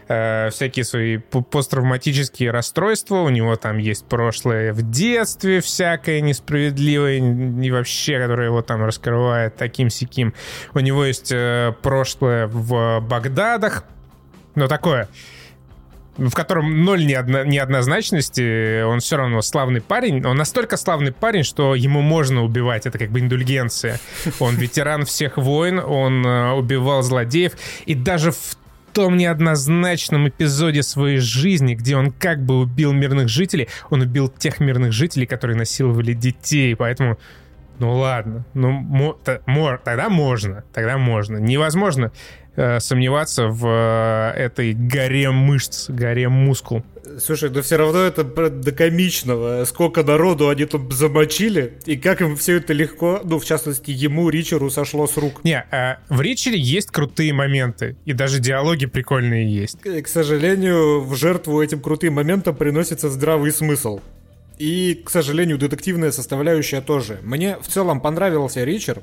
э, 0.08 0.50
всякие 0.50 0.84
свои 0.84 1.18
посттравматические 1.18 2.50
расстройства. 2.50 3.16
У 3.16 3.28
него 3.28 3.56
там 3.56 3.78
есть 3.78 4.06
прошлое 4.06 4.72
в 4.72 4.88
детстве 4.90 5.60
всякое 5.60 6.20
несправедливое 6.20 7.18
и 7.18 7.70
вообще, 7.70 8.20
которое 8.20 8.46
его 8.46 8.62
там 8.62 8.84
раскрывает 8.84 9.56
таким-сяким. 9.56 10.34
У 10.74 10.80
него 10.80 11.04
есть 11.04 11.32
э, 11.32 11.74
прошлое 11.82 12.46
в 12.46 13.00
Багдадах, 13.00 13.84
но 14.54 14.68
такое 14.68 15.08
в 16.16 16.32
котором 16.32 16.84
ноль 16.84 17.06
неодно, 17.06 17.44
неоднозначности, 17.44 18.82
он 18.82 19.00
все 19.00 19.16
равно 19.16 19.42
славный 19.42 19.80
парень. 19.80 20.24
Он 20.24 20.36
настолько 20.36 20.76
славный 20.76 21.12
парень, 21.12 21.44
что 21.44 21.74
ему 21.74 22.00
можно 22.00 22.42
убивать. 22.42 22.86
Это 22.86 22.98
как 22.98 23.10
бы 23.10 23.20
индульгенция. 23.20 24.00
Он 24.38 24.54
ветеран 24.56 25.04
всех 25.04 25.36
войн, 25.36 25.78
он 25.78 26.26
э, 26.26 26.52
убивал 26.52 27.02
злодеев. 27.02 27.52
И 27.86 27.94
даже 27.94 28.32
в 28.32 28.56
том 28.92 29.16
неоднозначном 29.16 30.28
эпизоде 30.28 30.82
своей 30.82 31.18
жизни, 31.18 31.74
где 31.74 31.96
он 31.96 32.10
как 32.10 32.42
бы 32.44 32.58
убил 32.58 32.92
мирных 32.92 33.28
жителей, 33.28 33.68
он 33.88 34.02
убил 34.02 34.28
тех 34.28 34.60
мирных 34.60 34.92
жителей, 34.92 35.26
которые 35.26 35.56
насиловали 35.56 36.12
детей, 36.12 36.74
поэтому 36.74 37.18
ну 37.78 37.96
ладно, 37.96 38.44
ну 38.52 38.70
мо, 38.72 39.16
тогда 39.82 40.10
можно, 40.10 40.64
тогда 40.74 40.98
можно. 40.98 41.38
Невозможно 41.38 42.12
сомневаться 42.56 43.48
в 43.48 43.66
э, 43.66 44.38
этой 44.38 44.72
горе 44.74 45.30
мышц, 45.30 45.88
горе 45.88 46.28
мускул. 46.28 46.84
Слушай, 47.18 47.50
но 47.50 47.62
все 47.62 47.76
равно 47.76 48.00
это 48.00 48.24
до 48.24 48.72
комичного. 48.72 49.64
Сколько 49.64 50.02
народу 50.02 50.48
они 50.48 50.64
тут 50.64 50.92
замочили, 50.92 51.74
и 51.86 51.96
как 51.96 52.20
им 52.20 52.36
все 52.36 52.56
это 52.56 52.72
легко, 52.72 53.20
ну, 53.24 53.38
в 53.38 53.44
частности, 53.44 53.90
ему, 53.90 54.28
Ричеру, 54.28 54.70
сошло 54.70 55.06
с 55.06 55.16
рук. 55.16 55.42
Не, 55.44 55.64
а 55.70 55.98
в 56.08 56.20
Ричере 56.20 56.58
есть 56.58 56.90
крутые 56.90 57.32
моменты, 57.32 57.96
и 58.04 58.12
даже 58.12 58.38
диалоги 58.38 58.86
прикольные 58.86 59.52
есть. 59.52 59.80
К, 59.80 60.02
к 60.02 60.08
сожалению, 60.08 61.00
в 61.00 61.14
жертву 61.16 61.62
этим 61.62 61.80
крутым 61.80 62.14
моментам 62.14 62.54
приносится 62.54 63.08
здравый 63.10 63.52
смысл. 63.52 64.00
И, 64.58 65.02
к 65.04 65.08
сожалению, 65.08 65.56
детективная 65.56 66.12
составляющая 66.12 66.82
тоже. 66.82 67.18
Мне 67.22 67.56
в 67.56 67.66
целом 67.66 68.00
понравился 68.00 68.62
Ричард. 68.62 69.02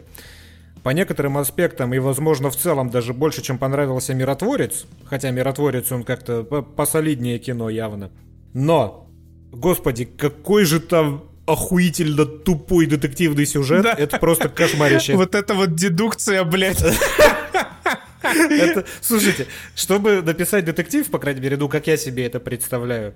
По 0.88 0.92
некоторым 0.92 1.38
аспектам 1.38 1.94
и, 1.94 2.00
возможно, 2.00 2.50
в 2.50 2.56
целом 2.56 2.90
даже 2.90 3.14
больше, 3.14 3.42
чем 3.42 3.58
понравился 3.58 4.14
«Миротворец». 4.14 4.86
Хотя 5.04 5.32
«Миротворец» 5.32 5.92
он 5.92 6.06
как-то 6.06 6.44
посолиднее 6.46 7.40
кино 7.40 7.70
явно. 7.70 8.10
Но, 8.54 9.12
господи, 9.52 10.06
какой 10.06 10.64
же 10.64 10.80
там 10.80 11.26
охуительно 11.46 12.26
тупой 12.26 12.86
детективный 12.86 13.46
сюжет. 13.46 13.84
Да. 13.84 13.96
Это 13.96 14.18
просто 14.18 14.48
кошмарище. 14.48 15.18
Вот 15.18 15.36
это 15.36 15.56
вот 15.56 15.76
дедукция, 15.76 16.46
блядь. 16.46 16.82
Это, 18.24 18.86
слушайте, 19.02 19.48
чтобы 19.76 20.22
написать 20.22 20.64
детектив, 20.64 21.06
по 21.12 21.20
крайней 21.20 21.42
мере, 21.42 21.58
ну, 21.58 21.68
как 21.68 21.88
я 21.88 21.98
себе 21.98 22.26
это 22.26 22.40
представляю, 22.40 23.14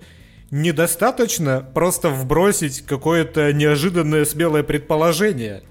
недостаточно 0.49 1.65
просто 1.73 2.09
вбросить 2.09 2.81
какое-то 2.81 3.53
неожиданное 3.53 4.25
смелое 4.25 4.63
предположение. 4.63 5.63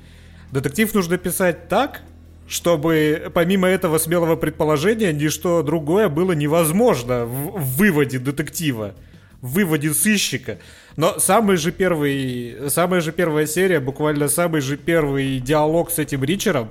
Детектив 0.53 0.93
нужно 0.95 1.17
писать 1.19 1.69
так, 1.69 2.03
чтобы 2.49 3.31
помимо 3.33 3.69
этого 3.69 3.99
смелого 3.99 4.35
предположения 4.35 5.13
ничто 5.13 5.63
другое 5.63 6.09
было 6.09 6.33
невозможно 6.33 7.25
в, 7.25 7.59
в 7.59 7.77
выводе 7.77 8.19
детектива, 8.19 8.95
в 9.41 9.53
выводе 9.53 9.95
сыщика. 9.95 10.59
Но 10.97 11.21
самый 11.21 11.57
же 11.57 11.71
первый, 11.71 12.69
самая 12.69 13.01
же 13.01 13.13
первая 13.13 13.47
серия, 13.47 13.79
буквально 13.79 14.27
самый 14.27 14.61
же 14.61 14.77
первый 14.77 15.39
диалог 15.39 15.93
с 15.93 16.01
этим 16.01 16.25
Ричером, 16.25 16.71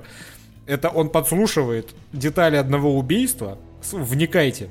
это 0.66 0.90
он 0.90 1.08
подслушивает 1.08 1.94
детали 2.12 2.56
одного 2.56 2.94
убийства. 2.96 3.58
Вникайте. 3.90 4.68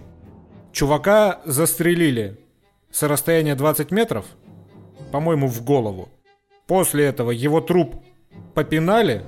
Чувака 0.72 1.42
застрелили 1.46 2.38
с 2.92 3.02
расстояния 3.02 3.56
20 3.56 3.90
метров, 3.90 4.26
по-моему, 5.12 5.48
в 5.48 5.64
голову. 5.64 6.10
После 6.68 7.06
этого 7.06 7.32
его 7.32 7.62
труп 7.62 7.96
попинали, 8.54 9.24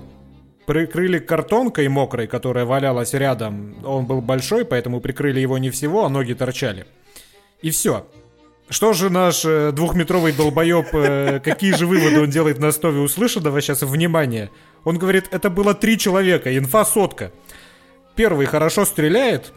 прикрыли 0.66 1.20
картонкой 1.20 1.88
мокрой, 1.88 2.28
которая 2.28 2.66
валялась 2.66 3.14
рядом. 3.14 3.76
Он 3.86 4.05
был 4.05 4.22
большой, 4.22 4.66
поэтому 4.66 5.01
прикрыли 5.01 5.39
его 5.39 5.57
не 5.57 5.70
всего, 5.70 6.05
а 6.05 6.09
ноги 6.09 6.34
торчали. 6.34 6.86
И 7.62 7.70
все. 7.72 8.07
Что 8.70 8.93
же 8.93 9.09
наш 9.09 9.43
э, 9.43 9.72
двухметровый 9.74 10.32
долбоеб, 10.32 10.88
э, 10.93 11.39
какие 11.43 11.74
же 11.74 11.86
выводы 11.86 12.22
он 12.22 12.30
делает 12.30 12.57
на 12.59 12.70
основе 12.70 13.01
услышанного 13.01 13.59
сейчас? 13.62 13.82
Внимание. 13.82 14.49
Он 14.86 14.97
говорит, 14.97 15.28
это 15.32 15.49
было 15.49 15.74
три 15.74 15.97
человека, 15.97 16.57
инфа 16.57 16.86
сотка. 16.86 17.34
Первый 18.16 18.45
хорошо 18.45 18.86
стреляет, 18.86 19.51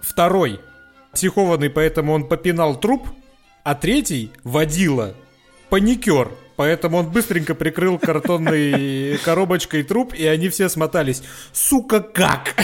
второй 0.00 0.60
психованный, 1.12 1.70
поэтому 1.70 2.12
он 2.12 2.28
попинал 2.28 2.78
труп, 2.78 3.08
а 3.64 3.74
третий 3.74 4.30
водила 4.44 5.14
паникер. 5.70 6.30
Поэтому 6.56 6.98
он 6.98 7.10
быстренько 7.10 7.54
прикрыл 7.54 7.98
картонной 7.98 9.18
коробочкой 9.18 9.82
труп, 9.82 10.14
и 10.14 10.26
они 10.26 10.48
все 10.48 10.68
смотались. 10.68 11.22
Сука, 11.52 12.00
как? 12.00 12.54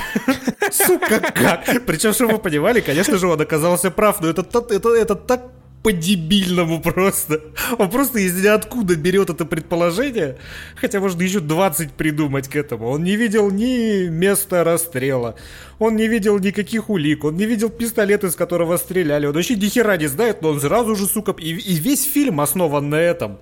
Сука, 0.71 1.21
как? 1.21 1.85
Причем, 1.87 2.13
чтобы 2.15 2.33
вы 2.33 2.39
понимали, 2.39 2.81
конечно 2.81 3.19
же, 3.19 3.27
он 3.27 3.41
оказался 3.41 3.91
прав, 3.91 4.21
но 4.21 4.29
это, 4.29 4.47
это, 4.71 4.89
это 4.95 5.15
так 5.15 5.43
по-дебильному 5.83 6.81
просто. 6.81 7.41
Он 7.79 7.91
просто 7.91 8.21
из 8.21 8.41
ниоткуда 8.41 8.97
берет 8.97 9.31
это 9.31 9.45
предположение, 9.45 10.39
хотя 10.77 11.01
можно 11.01 11.21
еще 11.23 11.41
20 11.41 11.93
придумать 11.93 12.49
к 12.49 12.57
этому. 12.57 12.89
Он 12.89 13.03
не 13.03 13.17
видел 13.17 13.51
ни 13.51 14.09
места 14.09 14.65
расстрела, 14.65 15.35
он 15.79 15.97
не 15.97 16.07
видел 16.07 16.39
никаких 16.39 16.89
улик, 16.89 17.25
он 17.25 17.37
не 17.37 17.47
видел 17.47 17.69
пистолет, 17.69 18.25
из 18.25 18.37
которого 18.37 18.77
стреляли, 18.77 19.27
он 19.27 19.35
вообще 19.35 19.57
ни 19.57 19.67
хера 19.67 19.97
не 19.97 20.07
знает, 20.07 20.41
но 20.41 20.51
он 20.51 20.61
сразу 20.61 20.95
же, 20.95 21.07
сука, 21.07 21.35
и, 21.39 21.51
и 21.51 21.75
весь 21.75 22.05
фильм 22.05 22.41
основан 22.41 22.89
на 22.89 22.97
этом 22.97 23.39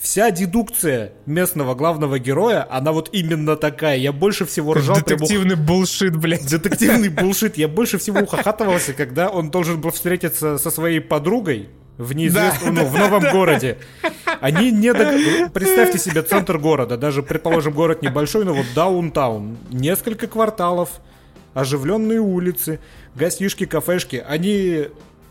вся 0.00 0.30
дедукция 0.30 1.12
местного 1.26 1.74
главного 1.74 2.18
героя, 2.18 2.66
она 2.70 2.92
вот 2.92 3.10
именно 3.12 3.56
такая. 3.56 3.96
Я 3.98 4.12
больше 4.12 4.46
всего 4.46 4.74
ржал. 4.74 4.96
Детективный 4.96 5.56
прямо... 5.56 5.66
булшит, 5.66 6.16
блядь. 6.16 6.48
Детективный 6.48 7.08
булшит. 7.08 7.58
Я 7.58 7.68
больше 7.68 7.98
всего 7.98 8.20
ухахатывался, 8.20 8.92
когда 8.92 9.28
он 9.28 9.50
должен 9.50 9.80
был 9.80 9.90
встретиться 9.90 10.58
со 10.58 10.70
своей 10.70 11.00
подругой 11.00 11.68
в 11.96 12.12
неизвестном, 12.12 12.76
да, 12.76 12.82
ну, 12.82 12.88
в 12.88 12.96
новом 12.96 13.22
да, 13.22 13.32
городе. 13.32 13.78
Они 14.40 14.70
не 14.70 14.92
дог... 14.92 15.52
Представьте 15.52 15.98
себе 15.98 16.22
центр 16.22 16.58
города, 16.58 16.96
даже, 16.96 17.24
предположим, 17.24 17.72
город 17.72 18.02
небольшой, 18.02 18.44
но 18.44 18.54
вот 18.54 18.66
даунтаун. 18.76 19.58
Несколько 19.70 20.28
кварталов, 20.28 20.90
оживленные 21.54 22.20
улицы, 22.20 22.78
гостишки, 23.16 23.66
кафешки. 23.66 24.24
Они 24.28 24.86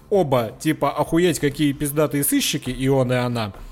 оба, 0.10 0.52
типа, 0.60 0.92
охуеть, 0.92 1.40
какие 1.40 1.72
пиздатые 1.72 2.26
сыщики, 2.26 2.70
и 2.70 2.90
он, 2.90 3.14
и 3.14 3.16
она– 3.16 3.54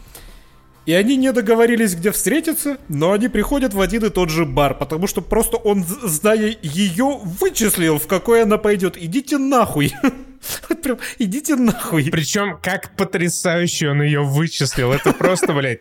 и 0.86 0.94
они 0.94 1.18
не 1.18 1.32
договорились, 1.32 1.96
где 1.96 2.12
встретиться, 2.12 2.78
но 2.90 3.12
они 3.12 3.28
приходят 3.28 3.74
в 3.74 3.82
один 3.82 4.06
и 4.06 4.10
тот 4.10 4.30
же 4.30 4.46
бар, 4.46 4.76
потому 4.76 5.08
что 5.08 5.22
просто 5.22 5.58
он, 5.58 5.84
зная 5.84 6.56
ее, 6.62 7.20
вычислил, 7.24 7.98
в 7.98 8.08
какой 8.08 8.44
она 8.44 8.58
пойдет. 8.58 8.98
Идите 8.98 9.38
нахуй. 9.38 9.94
Прям, 10.84 11.00
идите 11.18 11.56
нахуй. 11.56 12.10
Причем, 12.12 12.60
как 12.62 12.96
потрясающе 12.96 13.90
он 13.90 14.02
ее 14.04 14.24
вычислил. 14.24 14.92
Это 14.92 15.12
просто, 15.12 15.54
блядь, 15.54 15.80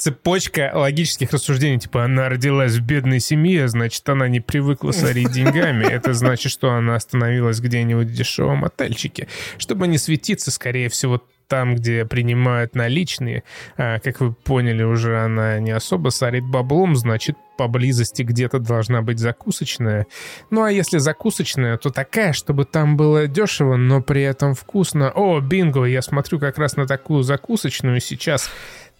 цепочка 0.00 0.72
логических 0.74 1.30
рассуждений, 1.32 1.78
типа 1.78 2.04
она 2.04 2.30
родилась 2.30 2.72
в 2.72 2.80
бедной 2.80 3.20
семье, 3.20 3.68
значит, 3.68 4.08
она 4.08 4.28
не 4.28 4.40
привыкла 4.40 4.92
сорить 4.92 5.30
деньгами. 5.32 5.84
Это 5.84 6.14
значит, 6.14 6.50
что 6.50 6.72
она 6.72 6.94
остановилась 6.94 7.60
где-нибудь 7.60 8.08
в 8.08 8.14
дешевом 8.14 8.64
отельчике. 8.64 9.28
Чтобы 9.58 9.86
не 9.86 9.98
светиться, 9.98 10.50
скорее 10.50 10.88
всего, 10.88 11.22
там, 11.50 11.74
где 11.74 12.06
принимают 12.06 12.76
наличные, 12.76 13.42
а, 13.76 13.98
как 13.98 14.20
вы 14.20 14.32
поняли, 14.32 14.84
уже 14.84 15.18
она 15.18 15.58
не 15.58 15.72
особо 15.72 16.10
сорит 16.10 16.44
баблом, 16.44 16.94
значит, 16.94 17.36
поблизости 17.60 18.22
где-то 18.22 18.58
должна 18.58 19.02
быть 19.02 19.18
закусочная. 19.18 20.06
Ну 20.48 20.62
а 20.62 20.72
если 20.72 20.96
закусочная, 20.96 21.76
то 21.76 21.90
такая, 21.90 22.32
чтобы 22.32 22.64
там 22.64 22.96
было 22.96 23.26
дешево, 23.26 23.76
но 23.76 24.00
при 24.00 24.22
этом 24.22 24.54
вкусно. 24.54 25.10
О, 25.10 25.40
бинго, 25.40 25.84
я 25.84 26.00
смотрю 26.00 26.38
как 26.38 26.56
раз 26.56 26.76
на 26.76 26.86
такую 26.86 27.22
закусочную 27.22 28.00
сейчас 28.00 28.48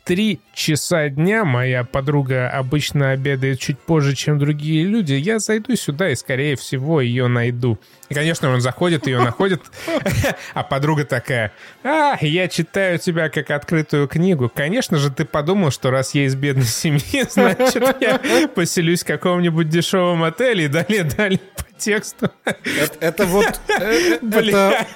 три 0.04 0.40
часа 0.54 1.08
дня, 1.08 1.44
моя 1.44 1.84
подруга 1.84 2.48
обычно 2.48 3.10
обедает 3.10 3.60
чуть 3.60 3.78
позже, 3.78 4.14
чем 4.14 4.38
другие 4.38 4.84
люди, 4.84 5.14
я 5.14 5.38
зайду 5.38 5.76
сюда 5.76 6.10
и, 6.10 6.14
скорее 6.14 6.56
всего, 6.56 7.00
ее 7.00 7.28
найду. 7.28 7.78
И, 8.08 8.14
конечно, 8.14 8.50
он 8.50 8.60
заходит, 8.60 9.06
ее 9.06 9.20
находит, 9.20 9.62
а 10.54 10.62
подруга 10.62 11.04
такая, 11.04 11.52
а, 11.84 12.16
я 12.20 12.48
читаю 12.48 12.98
тебя 12.98 13.28
как 13.28 13.50
открытую 13.50 14.08
книгу. 14.08 14.50
Конечно 14.52 14.98
же, 14.98 15.10
ты 15.10 15.24
подумал, 15.24 15.70
что 15.70 15.90
раз 15.90 16.14
я 16.14 16.24
из 16.26 16.34
бедной 16.34 16.64
семьи, 16.66 17.24
значит, 17.28 17.82
я 18.00 18.48
поселюсь 18.48 19.02
в 19.02 19.06
каком-нибудь 19.06 19.68
дешевом 19.68 20.24
отеле 20.24 20.64
и 20.64 20.68
далее-далее 20.68 21.40
по 21.56 21.64
тексту. 21.78 22.30
Это, 22.44 22.96
это 23.00 23.26
вот... 23.26 23.60
Э, 23.68 23.72
э, 23.80 24.18
это, 24.22 24.86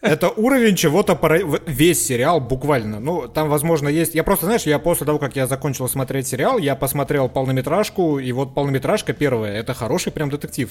это 0.00 0.28
уровень 0.30 0.76
чего-то 0.76 1.16
пора... 1.16 1.38
весь 1.66 2.04
сериал 2.04 2.40
буквально. 2.40 3.00
Ну, 3.00 3.28
там, 3.28 3.48
возможно, 3.48 3.88
есть. 3.88 4.14
Я 4.14 4.22
просто, 4.24 4.46
знаешь, 4.46 4.62
я 4.62 4.78
после 4.78 5.06
того, 5.06 5.18
как 5.18 5.36
я 5.36 5.46
закончил 5.46 5.88
смотреть 5.88 6.28
сериал, 6.28 6.58
я 6.58 6.76
посмотрел 6.76 7.28
полнометражку, 7.28 8.18
и 8.18 8.30
вот 8.32 8.54
полнометражка 8.54 9.12
первая. 9.12 9.54
Это 9.54 9.74
хороший 9.74 10.12
прям 10.12 10.30
детектив. 10.30 10.70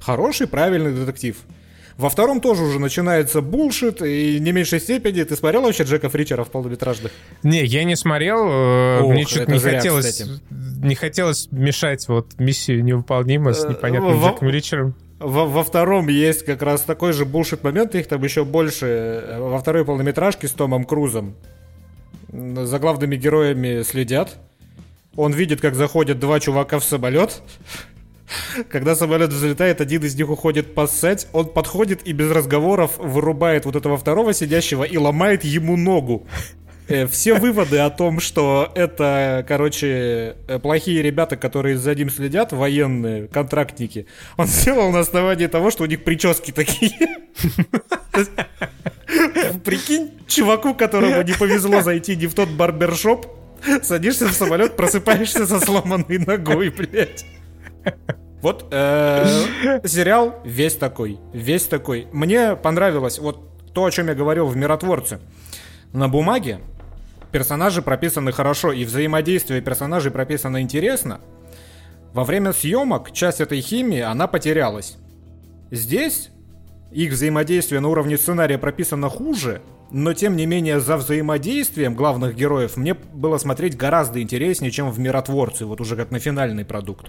Хороший, 0.00 0.46
правильный 0.46 0.92
детектив. 0.92 1.36
Во 1.96 2.08
втором 2.08 2.40
тоже 2.40 2.62
уже 2.62 2.78
начинается 2.78 3.42
булшит, 3.42 4.00
и 4.00 4.38
не 4.40 4.52
меньшей 4.52 4.80
степени. 4.80 5.22
Ты 5.22 5.36
смотрел 5.36 5.62
вообще 5.62 5.84
Джека 5.84 6.08
Фричера 6.08 6.44
в 6.44 6.50
полнометражных? 6.50 7.12
Не, 7.42 7.64
я 7.64 7.84
не 7.84 7.94
смотрел. 7.94 8.46
Э, 8.48 9.00
Ох, 9.02 9.12
Мне 9.12 9.26
что-то 9.26 9.52
не 9.52 9.58
зря, 9.58 9.78
хотелось... 9.78 10.06
Кстати. 10.06 10.30
Не 10.82 10.94
хотелось 10.94 11.48
мешать 11.50 12.08
вот 12.08 12.38
миссию 12.38 12.82
невыполнима 12.82 13.52
с 13.52 13.64
э, 13.64 13.68
непонятным 13.68 14.18
Джеком 14.18 14.48
Ричером. 14.48 14.94
Во, 15.20 15.44
во 15.44 15.62
втором 15.62 16.08
есть 16.08 16.44
как 16.44 16.62
раз 16.62 16.80
такой 16.80 17.12
же 17.12 17.26
булшит 17.26 17.62
момент, 17.62 17.94
их 17.94 18.08
там 18.08 18.22
еще 18.24 18.44
больше. 18.44 19.36
Во 19.38 19.58
второй 19.58 19.84
полнометражке 19.84 20.48
с 20.48 20.52
Томом 20.52 20.84
Крузом 20.84 21.36
за 22.32 22.78
главными 22.78 23.16
героями 23.16 23.82
следят. 23.82 24.38
Он 25.16 25.32
видит, 25.32 25.60
как 25.60 25.74
заходят 25.74 26.18
два 26.18 26.40
чувака 26.40 26.78
в 26.78 26.84
самолет. 26.84 27.42
Когда 28.70 28.94
самолет 28.94 29.30
взлетает, 29.30 29.80
один 29.80 30.02
из 30.04 30.14
них 30.14 30.30
уходит 30.30 30.74
поссать, 30.74 31.28
он 31.32 31.48
подходит 31.48 32.06
и 32.06 32.12
без 32.12 32.30
разговоров 32.30 32.92
вырубает 32.96 33.66
вот 33.66 33.76
этого 33.76 33.98
второго 33.98 34.32
сидящего 34.32 34.84
и 34.84 34.96
ломает 34.96 35.44
ему 35.44 35.76
ногу. 35.76 36.26
Э, 36.90 37.06
все 37.06 37.34
выводы 37.34 37.78
о 37.78 37.88
том, 37.88 38.18
что 38.18 38.72
это, 38.74 39.44
короче, 39.46 40.34
э, 40.48 40.58
плохие 40.58 41.02
ребята, 41.02 41.36
которые 41.36 41.78
за 41.78 41.94
ним 41.94 42.10
следят, 42.10 42.52
военные, 42.52 43.28
контрактники, 43.28 44.06
он 44.36 44.46
сделал 44.48 44.90
на 44.90 44.98
основании 44.98 45.46
того, 45.46 45.70
что 45.70 45.84
у 45.84 45.86
них 45.86 46.02
прически 46.02 46.50
такие. 46.50 46.90
Прикинь, 49.64 50.10
чуваку, 50.26 50.74
которому 50.74 51.22
не 51.22 51.32
повезло 51.32 51.80
зайти 51.80 52.16
не 52.16 52.26
в 52.26 52.34
тот 52.34 52.48
барбершоп, 52.48 53.26
садишься 53.82 54.26
в 54.26 54.32
самолет, 54.32 54.74
просыпаешься 54.76 55.46
со 55.46 55.60
сломанной 55.60 56.18
ногой, 56.18 56.70
блядь. 56.70 57.24
Вот 58.42 58.66
э, 58.72 59.80
сериал 59.84 60.40
весь 60.44 60.74
такой, 60.74 61.20
весь 61.32 61.66
такой. 61.66 62.08
Мне 62.10 62.56
понравилось 62.56 63.20
вот 63.20 63.72
то, 63.74 63.84
о 63.84 63.90
чем 63.92 64.08
я 64.08 64.14
говорил 64.14 64.46
в 64.46 64.56
«Миротворце». 64.56 65.20
На 65.92 66.08
бумаге 66.08 66.60
персонажи 67.30 67.82
прописаны 67.82 68.32
хорошо, 68.32 68.72
и 68.72 68.84
взаимодействие 68.84 69.60
персонажей 69.60 70.10
прописано 70.10 70.60
интересно. 70.60 71.20
Во 72.12 72.24
время 72.24 72.52
съемок 72.52 73.12
часть 73.12 73.40
этой 73.40 73.60
химии, 73.60 74.00
она 74.00 74.26
потерялась. 74.26 74.96
Здесь 75.70 76.30
их 76.90 77.12
взаимодействие 77.12 77.80
на 77.80 77.88
уровне 77.88 78.18
сценария 78.18 78.58
прописано 78.58 79.08
хуже, 79.08 79.62
но 79.92 80.12
тем 80.12 80.36
не 80.36 80.46
менее 80.46 80.80
за 80.80 80.96
взаимодействием 80.96 81.94
главных 81.94 82.34
героев 82.34 82.76
мне 82.76 82.94
было 82.94 83.38
смотреть 83.38 83.76
гораздо 83.76 84.20
интереснее, 84.20 84.70
чем 84.70 84.90
в 84.90 84.98
«Миротворце», 84.98 85.64
вот 85.64 85.80
уже 85.80 85.96
как 85.96 86.10
на 86.10 86.18
финальный 86.18 86.64
продукт. 86.64 87.06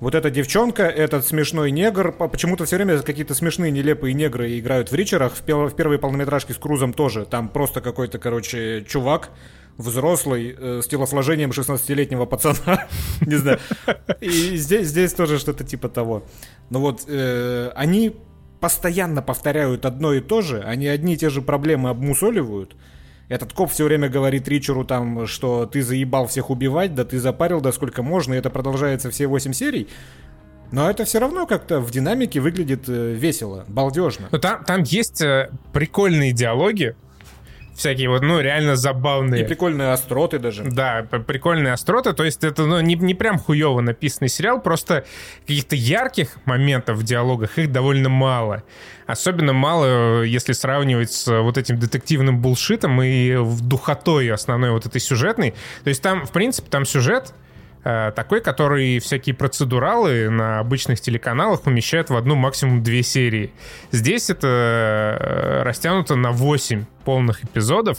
Вот 0.00 0.14
эта 0.14 0.30
девчонка, 0.30 0.84
этот 0.84 1.26
смешной 1.26 1.70
негр, 1.70 2.12
почему-то 2.12 2.64
все 2.64 2.76
время 2.76 2.98
какие-то 3.00 3.34
смешные, 3.34 3.70
нелепые 3.70 4.12
негры 4.12 4.58
играют 4.58 4.90
в 4.90 4.94
Ричерах, 4.94 5.34
в, 5.34 5.42
пел- 5.42 5.68
в 5.68 5.76
первой 5.76 5.98
полнометражке 5.98 6.52
с 6.52 6.56
Крузом 6.56 6.92
тоже, 6.92 7.24
там 7.24 7.48
просто 7.48 7.80
какой-то, 7.80 8.18
короче, 8.18 8.84
чувак, 8.88 9.30
взрослый, 9.76 10.54
э, 10.58 10.80
с 10.82 10.86
телосложением 10.88 11.50
16-летнего 11.50 12.26
пацана, 12.26 12.86
не 13.20 13.36
знаю. 13.36 13.58
И 14.20 14.56
здесь, 14.56 14.88
здесь 14.88 15.12
тоже 15.14 15.38
что-то 15.38 15.64
типа 15.64 15.88
того. 15.88 16.24
Но 16.70 16.80
вот 16.80 17.04
э, 17.06 17.70
они 17.74 18.16
постоянно 18.60 19.22
повторяют 19.22 19.84
одно 19.84 20.12
и 20.12 20.20
то 20.20 20.40
же, 20.40 20.60
они 20.60 20.86
одни 20.86 21.14
и 21.14 21.16
те 21.16 21.28
же 21.30 21.42
проблемы 21.42 21.90
обмусоливают, 21.90 22.76
этот 23.28 23.52
коп 23.52 23.70
все 23.70 23.84
время 23.84 24.08
говорит 24.08 24.46
Ричеру 24.48 24.84
там, 24.84 25.26
что 25.26 25.66
ты 25.66 25.82
заебал 25.82 26.26
всех 26.26 26.50
убивать, 26.50 26.94
да 26.94 27.04
ты 27.04 27.18
запарил, 27.18 27.60
да 27.60 27.72
сколько 27.72 28.02
можно, 28.02 28.34
и 28.34 28.36
это 28.36 28.50
продолжается 28.50 29.10
все 29.10 29.26
8 29.26 29.52
серий. 29.52 29.88
Но 30.70 30.90
это 30.90 31.04
все 31.04 31.20
равно 31.20 31.46
как-то 31.46 31.80
в 31.80 31.90
динамике 31.90 32.40
выглядит 32.40 32.88
э, 32.88 33.12
весело, 33.12 33.64
балдежно. 33.68 34.28
Но 34.32 34.38
там, 34.38 34.64
там 34.64 34.82
есть 34.82 35.20
э, 35.20 35.50
прикольные 35.72 36.32
диалоги, 36.32 36.96
всякие 37.74 38.08
вот, 38.08 38.22
ну, 38.22 38.40
реально 38.40 38.76
забавные. 38.76 39.42
И 39.42 39.44
прикольные 39.46 39.92
остроты 39.92 40.38
даже. 40.38 40.64
Да, 40.64 41.06
прикольные 41.26 41.72
остроты. 41.72 42.12
То 42.12 42.24
есть 42.24 42.44
это 42.44 42.64
ну, 42.64 42.80
не, 42.80 42.94
не 42.94 43.14
прям 43.14 43.38
хуево 43.38 43.80
написанный 43.80 44.28
сериал, 44.28 44.60
просто 44.60 45.04
каких-то 45.46 45.76
ярких 45.76 46.36
моментов 46.44 46.98
в 46.98 47.02
диалогах 47.02 47.58
их 47.58 47.72
довольно 47.72 48.08
мало. 48.08 48.62
Особенно 49.06 49.52
мало, 49.52 50.22
если 50.22 50.52
сравнивать 50.52 51.12
с 51.12 51.40
вот 51.42 51.58
этим 51.58 51.78
детективным 51.78 52.40
булшитом 52.40 53.02
и 53.02 53.36
духотой 53.60 54.30
основной 54.30 54.70
вот 54.70 54.86
этой 54.86 55.00
сюжетной. 55.00 55.54
То 55.82 55.88
есть 55.88 56.02
там, 56.02 56.24
в 56.24 56.32
принципе, 56.32 56.68
там 56.70 56.86
сюжет 56.86 57.34
Э, 57.34 57.43
такой, 57.84 58.40
который 58.40 58.98
всякие 58.98 59.34
процедуралы 59.34 60.30
на 60.30 60.58
обычных 60.58 61.00
телеканалах 61.00 61.66
умещают 61.66 62.10
в 62.10 62.16
одну 62.16 62.34
максимум 62.34 62.82
две 62.82 63.02
серии. 63.02 63.52
Здесь 63.90 64.30
это 64.30 64.46
э, 65.20 65.62
растянуто 65.64 66.16
на 66.16 66.32
8 66.32 66.84
полных 67.04 67.44
эпизодов, 67.44 67.98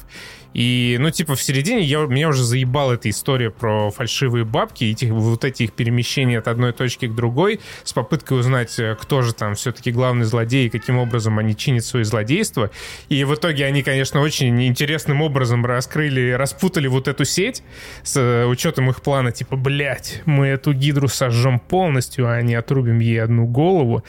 и, 0.55 0.95
ну, 1.01 1.11
типа, 1.11 1.35
в 1.35 1.43
середине 1.43 1.81
я, 1.81 2.05
меня 2.05 2.29
уже 2.29 2.41
заебала 2.41 2.93
эта 2.93 3.09
история 3.09 3.49
про 3.49 3.91
фальшивые 3.91 4.45
бабки, 4.45 4.85
и 4.85 5.11
вот 5.11 5.43
эти 5.43 5.63
их 5.63 5.73
перемещения 5.73 6.39
от 6.39 6.47
одной 6.47 6.71
точки 6.71 7.07
к 7.07 7.13
другой, 7.13 7.59
с 7.83 7.91
попыткой 7.91 8.39
узнать, 8.39 8.79
э, 8.79 8.95
кто 8.97 9.21
же 9.21 9.33
там 9.33 9.55
все-таки 9.55 9.91
главный 9.91 10.23
злодей, 10.23 10.67
и 10.67 10.69
каким 10.69 10.97
образом 10.97 11.39
они 11.39 11.57
чинят 11.57 11.83
свои 11.83 12.03
злодейства. 12.03 12.71
И 13.09 13.25
в 13.25 13.35
итоге 13.35 13.65
они, 13.65 13.83
конечно, 13.83 14.21
очень 14.21 14.65
интересным 14.65 15.21
образом 15.21 15.65
раскрыли, 15.65 16.31
распутали 16.31 16.87
вот 16.87 17.09
эту 17.09 17.25
сеть 17.25 17.61
с 18.03 18.15
э, 18.15 18.45
учетом 18.45 18.89
их 18.89 19.01
плана, 19.01 19.33
типа, 19.33 19.57
блядь, 19.57 20.21
мы 20.23 20.47
эту 20.47 20.71
гидру 20.71 21.09
сожжем 21.09 21.59
полностью, 21.59 22.29
а 22.29 22.41
не 22.41 22.55
отрубим 22.55 22.99
ей 22.99 23.21
одну 23.21 23.45
голову. 23.45 24.05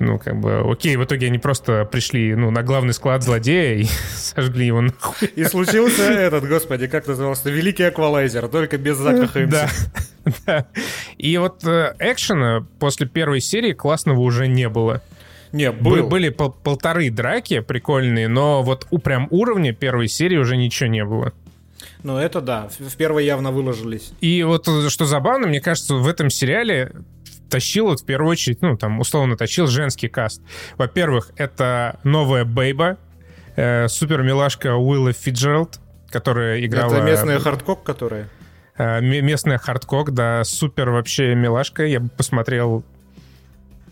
Ну, 0.00 0.18
как 0.18 0.40
бы, 0.40 0.68
окей, 0.68 0.96
в 0.96 1.04
итоге 1.04 1.28
они 1.28 1.38
просто 1.38 1.84
пришли, 1.84 2.34
ну, 2.34 2.50
на 2.50 2.64
главный 2.64 2.94
склад 2.94 3.22
злодея 3.22 3.76
и 3.76 3.84
сожгли 4.16 4.66
его 4.66 4.80
нахуй. 4.80 5.28
И 5.36 5.44
случилось 5.44 5.83
Появился 5.84 6.12
этот, 6.12 6.48
господи, 6.48 6.86
как 6.86 7.06
назывался, 7.06 7.50
Великий 7.50 7.88
Эквалайзер, 7.88 8.48
только 8.48 8.78
без 8.78 8.96
Зака 8.96 9.26
Хэмса. 9.26 9.68
Да. 10.46 10.66
И 11.18 11.36
вот 11.36 11.64
э, 11.64 11.94
экшена 11.98 12.66
после 12.78 13.06
первой 13.06 13.40
серии 13.40 13.72
классного 13.72 14.20
уже 14.20 14.48
не 14.48 14.70
было. 14.70 15.02
Не, 15.52 15.70
был. 15.70 16.08
Были 16.08 16.30
пол 16.30 16.50
полторы 16.50 17.10
драки 17.10 17.60
прикольные, 17.60 18.26
но 18.26 18.62
вот 18.62 18.86
у 18.90 18.98
прям 18.98 19.28
уровня 19.30 19.74
первой 19.74 20.08
серии 20.08 20.38
уже 20.38 20.56
ничего 20.56 20.88
не 20.88 21.04
было. 21.04 21.32
Ну, 22.02 22.16
это 22.16 22.40
да. 22.40 22.68
В 22.78 22.96
первой 22.96 23.26
явно 23.26 23.52
выложились. 23.52 24.12
И 24.20 24.42
вот 24.42 24.66
э, 24.66 24.88
что 24.88 25.04
забавно, 25.04 25.46
мне 25.46 25.60
кажется, 25.60 25.94
в 25.94 26.08
этом 26.08 26.30
сериале 26.30 26.92
тащил 27.50 27.86
вот 27.86 28.00
в 28.00 28.04
первую 28.04 28.30
очередь, 28.30 28.62
ну, 28.62 28.76
там, 28.76 28.98
условно, 28.98 29.36
тащил 29.36 29.66
женский 29.66 30.08
каст. 30.08 30.42
Во-первых, 30.76 31.30
это 31.36 32.00
новая 32.02 32.44
Бейба, 32.44 32.96
э, 33.56 33.88
супер 33.88 34.22
милашка 34.22 34.76
Уилла 34.76 35.12
Фицджеральд, 35.12 35.80
которая 36.10 36.64
играла... 36.64 36.94
Это 36.94 37.04
местная 37.04 37.38
Харкорт, 37.38 37.82
которая? 37.82 38.28
Э, 38.76 39.00
местная 39.00 39.58
Харкорт, 39.58 40.12
да, 40.12 40.44
супер 40.44 40.90
вообще 40.90 41.34
милашка. 41.34 41.84
Я 41.84 42.00
бы 42.00 42.08
посмотрел 42.08 42.84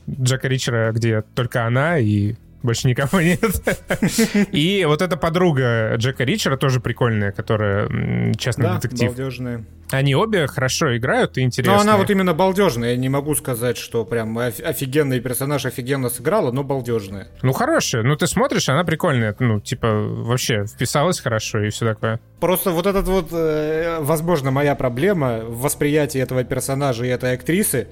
Джека 0.09 0.49
Ричера, 0.49 0.93
где 0.93 1.23
только 1.23 1.67
она, 1.67 1.99
и 1.99 2.35
больше 2.63 2.89
никого 2.89 3.21
нет. 3.21 3.41
И 4.53 4.85
вот 4.87 5.03
эта 5.03 5.17
подруга 5.17 5.95
Джека 5.97 6.25
Ричера 6.25 6.57
тоже 6.57 6.81
прикольная, 6.81 7.33
которая 7.33 8.33
частный 8.35 8.65
да, 8.65 8.75
детектив. 8.77 9.09
балдежная. 9.09 9.65
Они 9.91 10.15
обе 10.15 10.47
хорошо 10.47 10.97
играют 10.97 11.37
и 11.37 11.43
интересные. 11.43 11.77
Но 11.77 11.83
она 11.83 11.97
вот 11.99 12.09
именно 12.11 12.33
балдежная. 12.33 12.93
Я 12.93 12.97
не 12.97 13.09
могу 13.09 13.35
сказать, 13.35 13.77
что 13.77 14.05
прям 14.05 14.39
офигенный 14.39 15.21
персонаж 15.21 15.67
офигенно 15.67 16.09
сыграла, 16.09 16.51
но 16.51 16.65
балдежная. 16.65 17.29
Ну, 17.43 17.53
хорошая. 17.53 18.03
Ну, 18.03 18.17
ты 18.17 18.27
смотришь, 18.27 18.69
она 18.69 18.85
прикольная. 18.85 19.37
Ну, 19.39 19.61
типа, 19.61 19.89
вообще 19.93 20.65
вписалась 20.65 21.21
хорошо 21.21 21.61
и 21.61 21.71
все 21.71 21.87
такое. 21.87 22.21
Просто 22.41 22.71
вот 22.71 22.87
этот 22.87 23.07
вот, 23.07 23.29
э, 23.33 23.99
возможно, 24.01 24.51
моя 24.51 24.75
проблема 24.75 25.41
в 25.41 25.61
восприятии 25.61 26.21
этого 26.21 26.43
персонажа 26.43 27.05
и 27.05 27.09
этой 27.09 27.35
актрисы. 27.35 27.89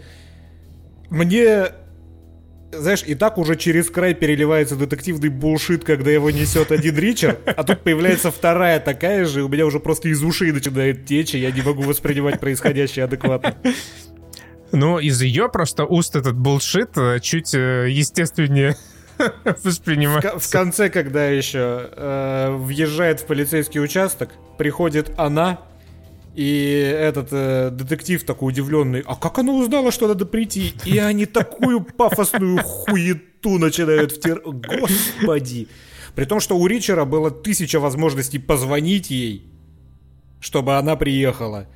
Мне 1.11 1.67
знаешь, 2.73 3.03
и 3.07 3.15
так 3.15 3.39
уже 3.39 3.57
через 3.57 3.91
край 3.91 4.15
переливается 4.15 4.77
детективный 4.77 5.29
булшит, 5.29 5.85
когда 5.85 6.11
его 6.11 6.31
несет 6.31 6.73
один 6.73 6.97
Ричард, 6.97 7.41
а 7.47 7.65
тут 7.65 7.81
появляется 7.83 8.31
вторая 8.31 8.81
такая 8.81 9.25
же, 9.25 9.41
и 9.41 9.43
у 9.43 9.49
меня 9.49 9.67
уже 9.67 9.81
просто 9.81 10.09
из 10.09 10.23
ушей 10.23 10.53
начинает 10.53 11.07
течь, 11.07 11.35
и 11.35 11.39
я 11.39 11.51
не 11.51 11.63
могу 11.63 11.83
воспринимать 11.83 12.41
происходящее 12.41 13.05
адекватно. 13.05 13.57
Ну, 14.73 14.99
из 14.99 15.21
ее 15.21 15.49
просто 15.49 15.85
уст 15.85 16.15
этот 16.15 16.37
булшит 16.37 16.97
э, 16.97 17.19
чуть 17.21 17.55
э, 17.55 17.89
естественнее 17.91 18.77
воспринимается. 19.65 20.39
В, 20.39 20.45
в 20.45 20.51
конце, 20.51 20.89
когда 20.89 21.27
еще 21.27 21.91
э, 21.91 22.57
въезжает 22.57 23.21
в 23.21 23.27
полицейский 23.27 23.81
участок, 23.81 24.31
приходит 24.59 25.11
она, 25.17 25.59
и 26.41 26.97
этот 26.99 27.29
э, 27.33 27.69
детектив 27.71 28.25
такой 28.25 28.53
удивленный, 28.53 29.03
а 29.05 29.15
как 29.15 29.39
она 29.39 29.53
узнала, 29.53 29.93
что 29.93 30.09
надо 30.09 30.25
прийти? 30.25 30.73
И 30.87 30.97
они 30.97 31.27
такую 31.27 31.83
пафосную 31.83 32.63
хуету 32.63 33.59
начинают 33.59 34.13
втирать. 34.13 34.45
Господи! 34.45 35.69
При 36.15 36.25
том, 36.25 36.41
что 36.41 36.57
у 36.57 36.67
Ричера 36.67 37.05
было 37.05 37.31
тысяча 37.31 37.79
возможностей 37.79 38.39
позвонить 38.39 39.11
ей, 39.11 39.53
чтобы 40.41 40.79
она 40.79 40.97
приехала. 40.97 41.67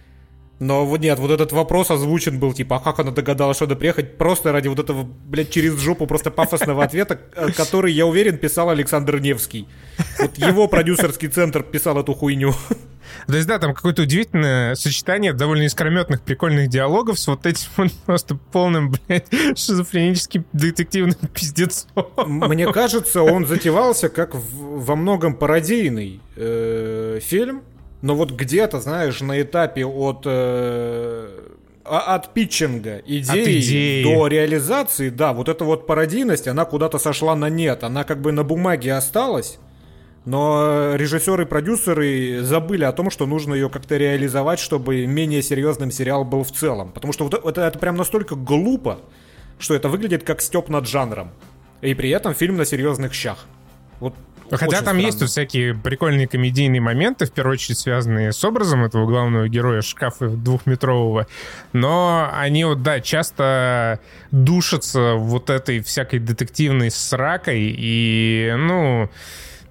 Но 0.60 0.86
вот 0.86 1.00
нет, 1.00 1.18
вот 1.18 1.30
этот 1.30 1.52
вопрос 1.52 1.90
озвучен 1.90 2.38
был, 2.38 2.54
типа, 2.54 2.76
а 2.76 2.80
как 2.80 3.00
она 3.00 3.10
догадалась, 3.10 3.58
что 3.58 3.66
надо 3.66 3.76
приехать, 3.76 4.16
просто 4.16 4.50
ради 4.50 4.68
вот 4.68 4.78
этого, 4.78 5.02
блядь, 5.02 5.50
через 5.50 5.78
жопу 5.78 6.06
просто 6.06 6.30
пафосного 6.30 6.84
ответа, 6.84 7.20
который, 7.54 7.92
я 7.92 8.06
уверен, 8.06 8.38
писал 8.38 8.70
Александр 8.70 9.20
Невский. 9.20 9.68
Вот 10.18 10.38
его 10.38 10.68
продюсерский 10.68 11.28
центр 11.28 11.62
писал 11.62 11.98
эту 11.98 12.14
хуйню. 12.14 12.54
То 13.26 13.36
есть, 13.36 13.46
да, 13.48 13.58
там 13.58 13.74
какое-то 13.74 14.02
удивительное 14.02 14.74
сочетание 14.74 15.32
довольно 15.32 15.64
искрометных, 15.64 16.20
прикольных 16.22 16.68
диалогов 16.68 17.18
с 17.18 17.26
вот 17.26 17.46
этим 17.46 17.68
вот 17.76 17.92
просто 18.06 18.36
полным, 18.52 18.90
блядь, 18.90 19.26
шизофреническим 19.56 20.44
детективным 20.52 21.16
пиздецом. 21.34 22.06
Мне 22.26 22.70
кажется, 22.72 23.22
он 23.22 23.46
затевался 23.46 24.08
как 24.08 24.34
в, 24.34 24.84
во 24.84 24.96
многом 24.96 25.34
пародийный 25.34 26.20
э, 26.36 27.20
фильм, 27.22 27.62
но 28.02 28.14
вот 28.14 28.32
где-то, 28.32 28.80
знаешь, 28.80 29.20
на 29.20 29.40
этапе 29.40 29.84
от... 29.84 30.22
Э, 30.26 31.28
а 31.86 32.14
от 32.14 32.32
питчинга 32.32 33.02
идеи, 33.04 33.60
идеи 33.60 34.04
до 34.04 34.26
реализации, 34.26 35.10
да, 35.10 35.34
вот 35.34 35.50
эта 35.50 35.64
вот 35.64 35.86
пародийность, 35.86 36.48
она 36.48 36.64
куда-то 36.64 36.98
сошла 36.98 37.36
на 37.36 37.50
нет. 37.50 37.84
Она 37.84 38.04
как 38.04 38.22
бы 38.22 38.32
на 38.32 38.42
бумаге 38.42 38.94
осталась, 38.94 39.58
но 40.24 40.94
режиссеры 40.96 41.42
и 41.42 41.46
продюсеры 41.46 42.42
забыли 42.42 42.84
о 42.84 42.92
том, 42.92 43.10
что 43.10 43.26
нужно 43.26 43.54
ее 43.54 43.68
как-то 43.68 43.96
реализовать, 43.96 44.58
чтобы 44.58 45.06
менее 45.06 45.42
серьезным 45.42 45.90
сериал 45.90 46.24
был 46.24 46.44
в 46.44 46.52
целом. 46.52 46.92
Потому 46.92 47.12
что 47.12 47.24
вот 47.24 47.34
это, 47.34 47.60
это 47.60 47.78
прям 47.78 47.96
настолько 47.96 48.34
глупо, 48.34 49.00
что 49.58 49.74
это 49.74 49.88
выглядит 49.88 50.24
как 50.24 50.40
степ 50.40 50.68
над 50.68 50.88
жанром. 50.88 51.30
И 51.82 51.94
при 51.94 52.10
этом 52.10 52.34
фильм 52.34 52.56
на 52.56 52.64
серьезных 52.64 53.12
щах. 53.12 53.44
Вот 54.00 54.14
Хотя 54.50 54.66
там 54.66 54.80
странно. 54.82 54.98
есть 55.00 55.18
тут 55.18 55.30
всякие 55.30 55.74
прикольные 55.74 56.28
комедийные 56.28 56.80
моменты, 56.80 57.26
в 57.26 57.32
первую 57.32 57.54
очередь 57.54 57.78
связанные 57.78 58.32
с 58.32 58.44
образом 58.44 58.84
этого 58.84 59.06
главного 59.06 59.48
героя 59.48 59.80
шкафа 59.80 60.28
двухметрового, 60.28 61.26
но 61.72 62.30
они 62.32 62.64
вот, 62.64 62.82
да, 62.82 63.00
часто 63.00 64.00
душатся 64.30 65.14
вот 65.14 65.48
этой 65.50 65.80
всякой 65.80 66.18
детективной 66.18 66.90
сракой 66.90 67.74
и, 67.76 68.54
ну 68.56 69.10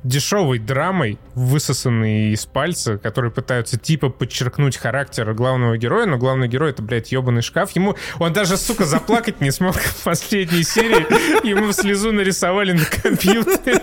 дешевой 0.03 0.59
драмой, 0.59 1.17
высосанной 1.33 2.31
из 2.31 2.45
пальца, 2.45 2.97
которые 2.97 3.31
пытаются 3.31 3.77
типа 3.77 4.09
подчеркнуть 4.09 4.77
характер 4.77 5.33
главного 5.33 5.77
героя, 5.77 6.05
но 6.05 6.17
главный 6.17 6.47
герой 6.47 6.71
это, 6.71 6.81
блядь, 6.81 7.11
ебаный 7.11 7.41
шкаф. 7.41 7.71
Ему, 7.71 7.95
он 8.19 8.33
даже, 8.33 8.57
сука, 8.57 8.85
заплакать 8.85 9.41
не 9.41 9.51
смог 9.51 9.75
в 9.75 10.03
последней 10.03 10.63
серии. 10.63 11.47
Ему 11.47 11.71
слезу 11.71 12.11
нарисовали 12.11 12.73
на 12.73 12.85
компьютере. 12.85 13.81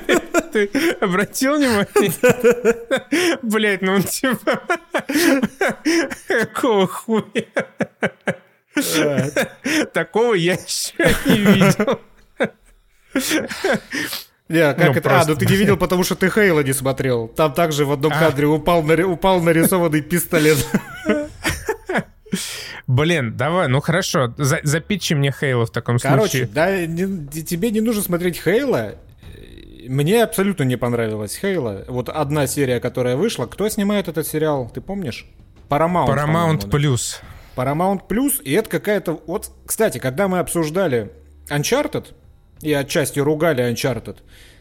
Ты 0.53 0.71
обратил 1.01 1.57
внимание? 1.57 3.39
Блядь, 3.43 3.83
ну 3.83 3.95
он 3.95 4.03
типа... 4.03 4.62
Какого 6.29 6.87
хуя? 6.87 7.45
Такого 9.93 10.35
я 10.35 10.55
еще 10.55 10.95
не 11.27 11.39
видел. 11.39 12.01
Не, 14.51 14.74
как 14.74 14.78
ну, 14.78 14.92
это? 14.92 15.01
Просто... 15.01 15.20
А, 15.20 15.26
ну 15.28 15.36
ты 15.36 15.46
не 15.46 15.55
видел, 15.55 15.76
потому 15.76 16.03
что 16.03 16.16
ты 16.16 16.28
Хейла 16.28 16.61
не 16.61 16.72
смотрел. 16.72 17.28
Там 17.28 17.55
также 17.55 17.84
в 17.84 17.92
одном 17.92 18.12
а. 18.12 18.18
кадре 18.18 18.48
упал, 18.48 18.82
на... 18.82 19.07
упал 19.07 19.40
нарисованный 19.40 20.03
пистолет. 20.03 20.59
Блин, 22.88 23.36
давай, 23.36 23.68
ну 23.68 23.80
хорошо, 23.80 24.34
за, 24.36 24.59
запичи 24.64 25.14
мне 25.14 25.30
Хейла 25.30 25.66
в 25.66 25.70
таком 25.70 25.98
Короче, 26.01 26.20
случае. 26.20 26.48
Короче, 26.53 26.86
да, 26.86 26.86
не, 26.86 27.44
тебе 27.44 27.70
не 27.70 27.80
нужно 27.80 28.03
смотреть 28.03 28.42
Хейла. 28.42 28.96
Мне 29.86 30.24
абсолютно 30.24 30.64
не 30.64 30.74
понравилась 30.74 31.36
Хейла. 31.36 31.84
Вот 31.86 32.09
одна 32.09 32.48
серия, 32.48 32.80
которая 32.80 33.14
вышла. 33.14 33.46
Кто 33.46 33.68
снимает 33.68 34.09
этот 34.09 34.26
сериал, 34.26 34.68
ты 34.74 34.80
помнишь? 34.80 35.26
Paramount. 35.68 36.09
Paramount 36.09 36.68
Plus. 36.68 37.18
Paramount 37.55 38.01
Plus, 38.09 38.42
и 38.42 38.53
это 38.53 38.68
какая-то... 38.68 39.22
Вот, 39.28 39.53
кстати, 39.64 39.98
когда 39.98 40.26
мы 40.26 40.40
обсуждали 40.40 41.12
Uncharted, 41.48 42.07
и 42.63 42.73
отчасти 42.73 43.19
ругали 43.19 43.65
Uncharted. 43.71 44.19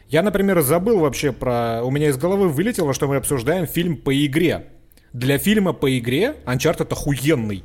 Я, 0.08 0.24
например, 0.24 0.62
забыл 0.62 1.00
вообще 1.00 1.32
про... 1.32 1.84
У 1.84 1.92
меня 1.92 2.10
из 2.10 2.18
головы 2.18 2.50
вылетело, 2.50 2.94
что 2.94 3.08
мы 3.08 3.18
обсуждаем 3.18 3.68
фильм 3.68 3.96
по 3.98 4.14
игре. 4.26 4.68
Для 5.14 5.38
фильма 5.38 5.74
по 5.74 5.98
игре 5.98 6.36
Uncharted 6.46 6.92
охуенный. 6.92 7.64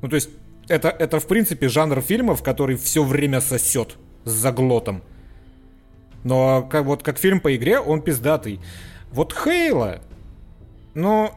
Ну, 0.00 0.08
то 0.08 0.14
есть, 0.14 0.30
это, 0.68 0.88
это 0.88 1.18
в 1.18 1.26
принципе 1.26 1.68
жанр 1.68 2.00
фильмов, 2.00 2.42
который 2.42 2.76
все 2.76 3.02
время 3.02 3.40
сосет 3.40 3.96
с 4.24 4.30
заглотом. 4.30 5.02
Но 6.24 6.62
как, 6.62 6.84
вот 6.84 7.02
как 7.02 7.18
фильм 7.18 7.40
по 7.40 7.54
игре, 7.56 7.80
он 7.80 8.02
пиздатый. 8.02 8.60
Вот 9.10 9.32
Хейла, 9.32 10.00
ну, 10.94 11.30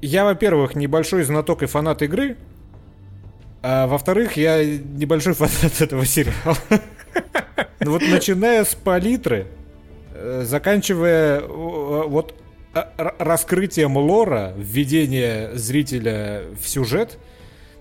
я, 0.00 0.24
во-первых, 0.24 0.74
небольшой 0.74 1.24
знаток 1.24 1.62
и 1.62 1.66
фанат 1.66 2.02
игры, 2.02 2.36
а 3.62 3.86
во-вторых, 3.86 4.36
я 4.36 4.64
небольшой 4.64 5.34
фанат 5.34 5.72
этого 5.80 6.04
сериала. 6.06 6.56
Ну 7.84 7.92
вот 7.92 8.02
начиная 8.02 8.64
с 8.64 8.74
палитры, 8.74 9.46
э, 10.14 10.44
заканчивая 10.44 11.40
э, 11.40 11.46
вот 11.46 12.34
раскрытием 12.74 13.96
лора, 13.96 14.52
введение 14.56 15.54
зрителя 15.54 16.42
в 16.60 16.68
сюжет, 16.68 17.18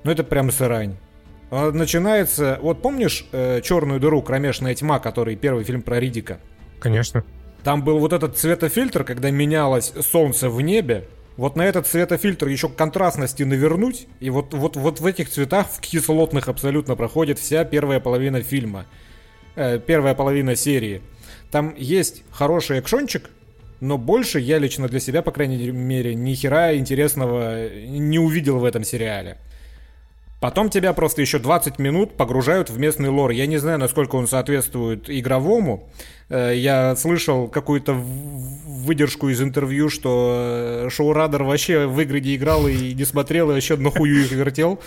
ну 0.04 0.12
это 0.12 0.24
прям 0.24 0.52
сырань. 0.52 0.98
А 1.50 1.72
начинается, 1.72 2.60
вот 2.62 2.82
помнишь 2.82 3.28
э, 3.32 3.62
«Черную 3.64 4.00
дыру. 4.00 4.22
Кромешная 4.22 4.76
тьма», 4.76 5.00
который 5.00 5.36
первый 5.36 5.64
фильм 5.64 5.82
про 5.82 6.00
Ридика? 6.00 6.40
Конечно. 6.80 7.24
Там 7.64 7.84
был 7.84 8.00
вот 8.00 8.12
этот 8.12 8.38
цветофильтр, 8.38 9.04
когда 9.04 9.32
менялось 9.32 9.94
солнце 10.02 10.50
в 10.50 10.60
небе, 10.62 11.08
вот 11.38 11.56
на 11.56 11.64
этот 11.64 11.88
цветофильтр 11.88 12.48
еще 12.48 12.70
контрастности 12.70 13.44
навернуть, 13.44 14.08
и 14.20 14.30
вот, 14.30 14.54
вот, 14.54 14.76
вот 14.76 15.00
в 15.00 15.06
этих 15.06 15.30
цветах, 15.30 15.68
в 15.68 15.80
кислотных 15.80 16.48
абсолютно 16.48 16.96
проходит 16.96 17.40
вся 17.40 17.64
первая 17.64 18.00
половина 18.00 18.42
фильма. 18.42 18.86
Э, 19.56 19.80
первая 19.80 20.16
половина 20.16 20.56
серии. 20.56 21.02
Там 21.52 21.76
есть 21.78 22.24
хороший 22.32 22.80
экшончик, 22.80 23.30
но 23.80 23.98
больше 23.98 24.40
я 24.40 24.58
лично 24.58 24.88
для 24.88 25.00
себя, 25.00 25.22
по 25.22 25.32
крайней 25.32 25.72
мере, 25.72 26.16
ни 26.16 26.34
хера 26.34 26.76
интересного 26.76 27.70
не 27.70 28.18
увидел 28.18 28.60
в 28.60 28.66
этом 28.66 28.84
сериале. 28.84 29.38
Потом 30.40 30.70
тебя 30.70 30.92
просто 30.92 31.22
еще 31.22 31.40
20 31.40 31.80
минут 31.80 32.18
погружают 32.18 32.70
в 32.70 32.78
местный 32.78 33.08
лор. 33.10 33.32
Я 33.32 33.46
не 33.46 33.60
знаю, 33.60 33.80
насколько 33.80 34.18
он 34.18 34.28
соответствует 34.28 35.10
игровому. 35.10 35.88
Э, 36.30 36.54
я 36.56 36.96
слышал 36.96 37.48
какую-то 37.48 37.94
выдержку 37.94 39.30
из 39.30 39.42
интервью, 39.42 39.90
что 39.90 40.86
э, 40.86 40.90
шоурадер 40.90 41.44
вообще 41.44 41.86
в 41.86 42.00
игры 42.02 42.20
не 42.20 42.36
играл 42.36 42.68
и 42.68 42.94
не 42.94 43.06
смотрел, 43.06 43.52
и 43.52 43.56
еще 43.56 43.78
нахую 43.78 44.24
их 44.24 44.32
вертел. 44.32 44.80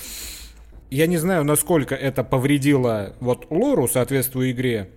Я 0.90 1.06
не 1.06 1.16
знаю, 1.16 1.44
насколько 1.44 1.94
это 1.94 2.22
повредило 2.22 3.14
вот 3.20 3.46
лору, 3.50 3.88
соответствуя 3.88 4.52
игре, 4.52 4.90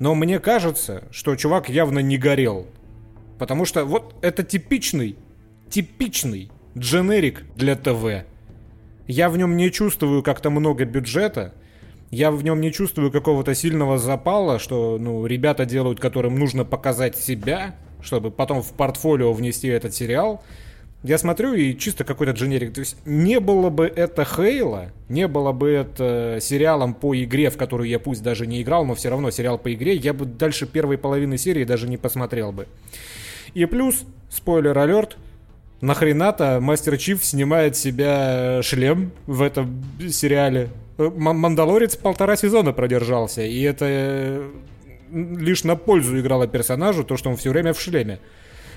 но 0.00 0.14
мне 0.14 0.40
кажется, 0.40 1.04
что 1.12 1.36
чувак 1.36 1.68
явно 1.68 2.00
не 2.00 2.18
горел. 2.18 2.66
Потому 3.38 3.64
что 3.64 3.84
вот 3.84 4.14
это 4.22 4.42
типичный, 4.42 5.16
типичный 5.68 6.50
дженерик 6.76 7.44
для 7.54 7.76
ТВ. 7.76 8.24
Я 9.06 9.28
в 9.28 9.36
нем 9.36 9.56
не 9.56 9.70
чувствую 9.70 10.22
как-то 10.22 10.50
много 10.50 10.84
бюджета. 10.84 11.54
Я 12.10 12.30
в 12.32 12.42
нем 12.42 12.60
не 12.60 12.72
чувствую 12.72 13.12
какого-то 13.12 13.54
сильного 13.54 13.98
запала, 13.98 14.58
что 14.58 14.98
ну, 14.98 15.26
ребята 15.26 15.64
делают, 15.64 16.00
которым 16.00 16.38
нужно 16.38 16.64
показать 16.64 17.16
себя, 17.16 17.76
чтобы 18.02 18.30
потом 18.30 18.62
в 18.62 18.72
портфолио 18.72 19.32
внести 19.32 19.68
этот 19.68 19.94
сериал. 19.94 20.42
Я 21.02 21.16
смотрю 21.16 21.54
и 21.54 21.76
чисто 21.76 22.04
какой-то 22.04 22.32
дженерик. 22.32 22.74
То 22.74 22.80
есть 22.80 22.96
не 23.06 23.40
было 23.40 23.70
бы 23.70 23.86
это 23.86 24.24
Хейла, 24.24 24.92
не 25.08 25.28
было 25.28 25.52
бы 25.52 25.70
это 25.70 26.38
сериалом 26.40 26.92
по 26.92 27.16
игре, 27.16 27.48
в 27.48 27.56
которую 27.56 27.88
я 27.88 27.98
пусть 27.98 28.22
даже 28.22 28.46
не 28.46 28.60
играл, 28.60 28.84
но 28.84 28.94
все 28.94 29.08
равно 29.08 29.30
сериал 29.30 29.58
по 29.58 29.72
игре, 29.72 29.94
я 29.94 30.12
бы 30.12 30.26
дальше 30.26 30.66
первой 30.66 30.98
половины 30.98 31.38
серии 31.38 31.64
даже 31.64 31.88
не 31.88 31.96
посмотрел 31.96 32.52
бы. 32.52 32.66
И 33.54 33.64
плюс, 33.64 34.04
спойлер 34.28 34.76
алерт, 34.76 35.16
нахрена-то 35.80 36.60
Мастер 36.60 36.98
Чиф 36.98 37.24
снимает 37.24 37.76
себя 37.76 38.60
шлем 38.62 39.12
в 39.26 39.42
этом 39.42 39.82
сериале. 40.10 40.68
Мандалорец 40.98 41.96
полтора 41.96 42.36
сезона 42.36 42.72
продержался, 42.74 43.42
и 43.42 43.62
это 43.62 43.86
э, 43.88 44.50
лишь 45.10 45.64
на 45.64 45.76
пользу 45.76 46.20
играло 46.20 46.46
персонажу, 46.46 47.04
то, 47.04 47.16
что 47.16 47.30
он 47.30 47.36
все 47.36 47.50
время 47.50 47.72
в 47.72 47.80
шлеме. 47.80 48.20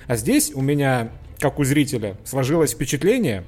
А 0.07 0.15
здесь 0.15 0.51
у 0.53 0.61
меня, 0.61 1.09
как 1.39 1.59
у 1.59 1.63
зрителя, 1.63 2.17
сложилось 2.23 2.73
впечатление, 2.73 3.43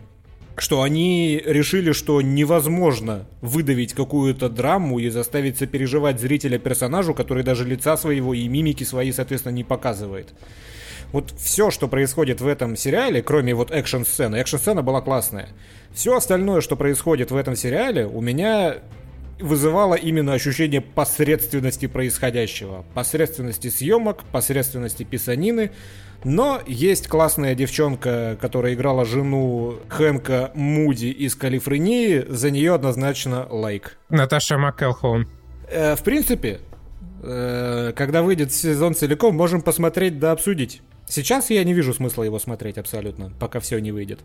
что 0.58 0.82
они 0.82 1.42
решили, 1.46 1.92
что 1.92 2.22
невозможно 2.22 3.28
выдавить 3.42 3.94
какую-то 3.94 4.50
драму 4.50 5.00
и 5.00 5.10
заставить 5.10 5.58
сопереживать 5.58 6.20
зрителя 6.20 6.58
персонажу, 6.58 7.14
который 7.14 7.44
даже 7.44 7.66
лица 7.66 7.98
своего 7.98 8.34
и 8.34 8.48
мимики 8.48 8.84
свои, 8.84 9.12
соответственно, 9.12 9.54
не 9.54 9.64
показывает 9.64 10.34
вот 11.16 11.32
все, 11.38 11.72
что 11.72 11.88
происходит 11.88 12.42
в 12.42 12.48
этом 12.48 12.76
сериале, 12.76 13.22
кроме 13.22 13.54
вот 13.54 13.72
экшн-сцены, 13.72 14.36
экшн-сцена 14.36 14.82
была 14.82 15.00
классная. 15.00 15.48
Все 15.94 16.16
остальное, 16.16 16.60
что 16.60 16.76
происходит 16.76 17.32
в 17.32 17.38
этом 17.38 17.56
сериале, 17.56 18.06
у 18.06 18.20
меня 18.20 18.76
вызывало 19.40 19.96
именно 19.96 20.34
ощущение 20.34 20.82
посредственности 20.82 21.88
происходящего. 21.88 22.86
Посредственности 22.94 23.70
съемок, 23.70 24.24
посредственности 24.32 25.04
писанины. 25.04 25.72
Но 26.24 26.62
есть 26.66 27.08
классная 27.08 27.54
девчонка, 27.54 28.38
которая 28.42 28.74
играла 28.74 29.06
жену 29.06 29.76
Хэнка 29.90 30.52
Муди 30.56 31.08
из 31.08 31.36
Калифорнии. 31.36 32.26
За 32.28 32.50
нее 32.50 32.74
однозначно 32.74 33.46
лайк. 33.50 33.98
Наташа 34.10 34.58
МакЭлхоун. 34.58 35.28
Э, 35.70 35.96
в 35.96 36.04
принципе, 36.04 36.62
э, 37.22 37.94
когда 37.96 38.24
выйдет 38.24 38.52
сезон 38.52 38.96
целиком, 38.96 39.36
можем 39.36 39.62
посмотреть 39.62 40.18
да 40.20 40.32
обсудить. 40.32 40.82
Сейчас 41.08 41.50
я 41.50 41.64
не 41.64 41.74
вижу 41.74 41.94
смысла 41.94 42.24
его 42.24 42.40
смотреть 42.40 42.78
абсолютно, 42.78 43.32
пока 43.40 43.60
все 43.60 43.80
не 43.80 43.92
выйдет. 43.92 44.20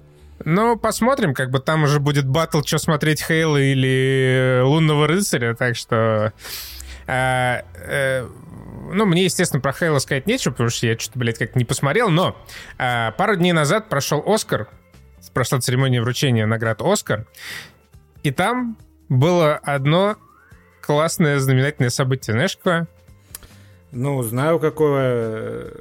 Ну, 0.45 0.76
посмотрим, 0.76 1.35
как 1.35 1.51
бы 1.51 1.61
там 1.61 1.83
уже 1.83 2.01
будет 2.01 2.26
батл, 2.26 2.62
что 2.62 2.78
смотреть 2.78 3.22
Хейла 3.22 3.59
или 3.59 4.61
Лунного 4.62 5.07
Рыцаря, 5.07 5.55
так 5.55 5.76
что... 5.76 6.33
А, 7.07 7.64
а, 7.74 8.31
ну, 8.93 9.05
мне, 9.05 9.24
естественно, 9.24 9.61
про 9.61 9.72
Хейла 9.72 9.99
сказать 9.99 10.26
нечего, 10.26 10.53
потому 10.53 10.70
что 10.70 10.87
я 10.87 10.99
что-то, 10.99 11.18
блядь, 11.18 11.39
как 11.39 11.57
не 11.57 11.64
посмотрел, 11.64 12.09
но 12.09 12.37
а, 12.78 13.11
пару 13.12 13.37
дней 13.37 13.53
назад 13.53 13.89
прошел 13.89 14.22
Оскар, 14.26 14.68
прошла 15.35 15.61
церемония 15.61 16.01
вручения 16.01 16.47
наград 16.47 16.81
Оскар, 16.83 17.26
И 18.22 18.31
там 18.31 18.78
было 19.09 19.57
одно 19.57 20.16
классное 20.81 21.39
знаменательное 21.39 21.91
событие. 21.91 22.33
Знаешь, 22.33 22.57
какое? 22.57 22.89
Ну, 23.93 24.22
знаю, 24.22 24.59
какое. 24.59 25.72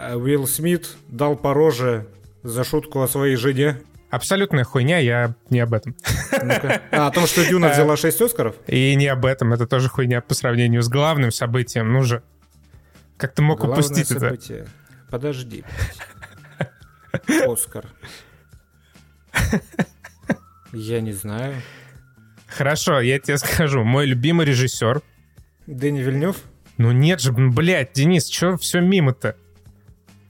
Э, 0.00 0.16
Уилл 0.16 0.46
Смит 0.46 0.96
дал 1.08 1.36
по 1.36 1.52
роже 1.52 2.06
за 2.42 2.64
шутку 2.64 3.02
о 3.02 3.08
своей 3.08 3.36
жене. 3.36 3.80
Абсолютная 4.10 4.64
хуйня, 4.64 4.98
я 4.98 5.34
не 5.50 5.60
об 5.60 5.72
этом. 5.72 5.94
А, 6.90 7.06
о 7.06 7.10
том, 7.12 7.26
что 7.26 7.44
Дюна 7.44 7.68
взяла 7.68 7.96
6 7.96 8.22
Оскаров? 8.22 8.56
И 8.66 8.94
не 8.96 9.06
об 9.06 9.24
этом, 9.24 9.52
это 9.52 9.66
тоже 9.66 9.88
хуйня 9.88 10.20
по 10.20 10.34
сравнению 10.34 10.82
с 10.82 10.88
главным 10.88 11.30
событием. 11.30 11.92
Ну 11.92 12.02
же, 12.02 12.22
как 13.18 13.34
ты 13.34 13.42
мог 13.42 13.60
Главное 13.60 13.74
упустить 13.84 14.08
событие. 14.08 14.60
это? 14.60 14.70
Подожди. 15.10 15.64
Оскар. 17.46 17.86
Я 20.72 21.00
не 21.00 21.12
знаю. 21.12 21.54
Хорошо, 22.46 23.00
я 23.00 23.18
тебе 23.18 23.38
скажу. 23.38 23.84
Мой 23.84 24.06
любимый 24.06 24.46
режиссер. 24.46 25.02
Дэнни 25.66 26.00
Вильнев? 26.00 26.36
Ну 26.78 26.90
нет 26.90 27.20
же, 27.20 27.32
блядь, 27.32 27.92
Денис, 27.92 28.28
что 28.28 28.56
все 28.56 28.80
мимо-то? 28.80 29.36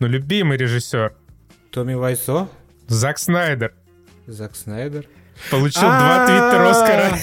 Ну, 0.00 0.06
любимый 0.06 0.56
режиссер. 0.56 1.12
Томми 1.70 1.92
Вайсо? 1.92 2.48
Зак 2.88 3.18
Снайдер. 3.18 3.74
Зак 4.26 4.56
Снайдер? 4.56 5.04
Получил 5.50 5.82
два 5.82 6.26
твиттера 6.26 6.70
Оскара. 6.70 7.18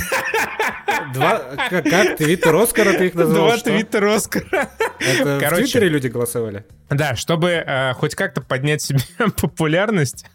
Два, 1.14 1.40
как, 1.70 1.84
как 1.84 2.18
твиттер 2.18 2.56
Оскара 2.56 2.94
ты 2.94 3.08
их 3.08 3.16
назвал? 3.16 3.48
Два 3.48 3.58
что? 3.58 3.72
твиттера 3.72 4.16
Оскара. 4.16 4.70
Это 5.00 5.38
в 5.38 5.40
Короче. 5.40 5.64
Твиттере 5.64 5.90
люди 5.90 6.08
голосовали? 6.08 6.66
Да, 6.90 7.16
чтобы 7.16 7.50
э, 7.50 7.94
хоть 7.94 8.16
как-то 8.16 8.42
поднять 8.42 8.82
себе 8.82 9.00
популярность, 9.42 10.26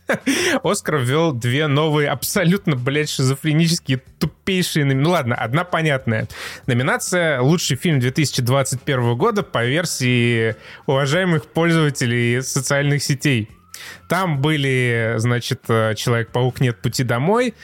Оскар 0.62 0.96
ввел 0.96 1.32
две 1.32 1.66
новые, 1.66 2.10
абсолютно, 2.10 2.76
блядь, 2.76 3.08
шизофренические, 3.08 4.02
тупейшие... 4.18 4.84
Ну 4.84 5.10
ладно, 5.10 5.34
одна 5.34 5.64
понятная. 5.64 6.28
Номинация 6.66 7.40
«Лучший 7.40 7.76
фильм 7.76 8.00
2021 8.00 9.16
года» 9.16 9.42
по 9.42 9.64
версии 9.64 10.54
уважаемых 10.86 11.46
пользователей 11.46 12.42
социальных 12.42 13.02
сетей. 13.02 13.48
Там 14.08 14.40
были, 14.40 15.14
значит, 15.16 15.62
э, 15.68 15.94
«Человек-паук. 15.94 16.60
Нет 16.60 16.80
пути 16.80 17.02
домой», 17.02 17.54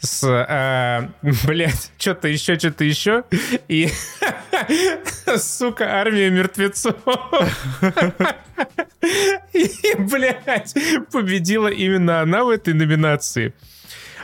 с, 0.00 0.24
э, 0.24 1.08
блядь, 1.46 1.92
что-то 1.98 2.28
еще, 2.28 2.58
что-то 2.58 2.84
еще, 2.84 3.24
и, 3.68 3.88
сука, 5.36 6.00
армия 6.00 6.30
мертвецов. 6.30 6.96
И, 9.52 9.68
блядь, 9.98 10.74
победила 11.12 11.68
именно 11.68 12.20
она 12.20 12.44
в 12.44 12.50
этой 12.50 12.72
номинации. 12.72 13.52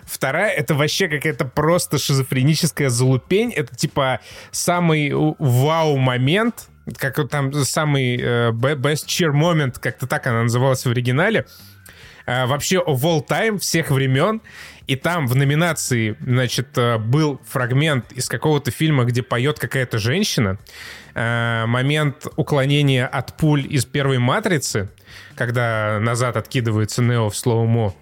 Вторая— 0.04 0.50
это 0.56 0.74
вообще 0.74 1.08
какая-то 1.08 1.44
просто 1.44 1.98
шизофреническая 1.98 2.88
залупень. 2.88 3.52
Это 3.52 3.76
типа 3.76 4.20
самый 4.50 5.12
вау-момент, 5.12 6.68
как 6.96 7.28
там 7.28 7.52
самый 7.52 8.16
э, 8.16 8.50
be- 8.50 8.76
best 8.76 9.06
cheer 9.06 9.32
moment, 9.32 9.78
как-то 9.80 10.06
так 10.06 10.26
она 10.26 10.42
называлась 10.42 10.84
в 10.84 10.90
оригинале. 10.90 11.46
Э, 12.26 12.46
вообще 12.46 12.76
of 12.78 13.00
all 13.02 13.26
time, 13.26 13.58
всех 13.58 13.90
времен. 13.90 14.40
И 14.90 14.96
там 14.96 15.28
в 15.28 15.36
номинации, 15.36 16.16
значит, 16.20 16.76
э, 16.76 16.98
был 16.98 17.40
фрагмент 17.46 18.10
из 18.10 18.28
какого-то 18.28 18.72
фильма, 18.72 19.04
где 19.04 19.22
поет 19.22 19.60
какая-то 19.60 19.98
женщина. 19.98 20.58
Э, 21.14 21.64
Момент 21.66 22.26
уклонения 22.34 23.06
от 23.06 23.36
пуль 23.36 23.64
из 23.70 23.84
первой 23.84 24.18
«Матрицы», 24.18 24.88
когда 25.36 26.00
назад 26.00 26.36
откидывается 26.36 27.02
Нео 27.02 27.30
в 27.30 27.36
слоумо. 27.36 27.94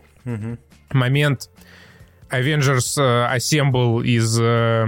Момент 0.91 1.51
Avengers 2.30 2.95
э, 2.97 3.36
Assemble 3.36 4.03
из 4.03 4.39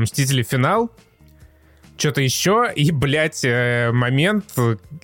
«Мстителей. 0.00 0.42
Финал», 0.42 0.90
что-то 2.00 2.20
еще, 2.22 2.70
и, 2.74 2.90
блядь, 2.90 3.44
э, 3.44 3.90
момент 3.92 4.46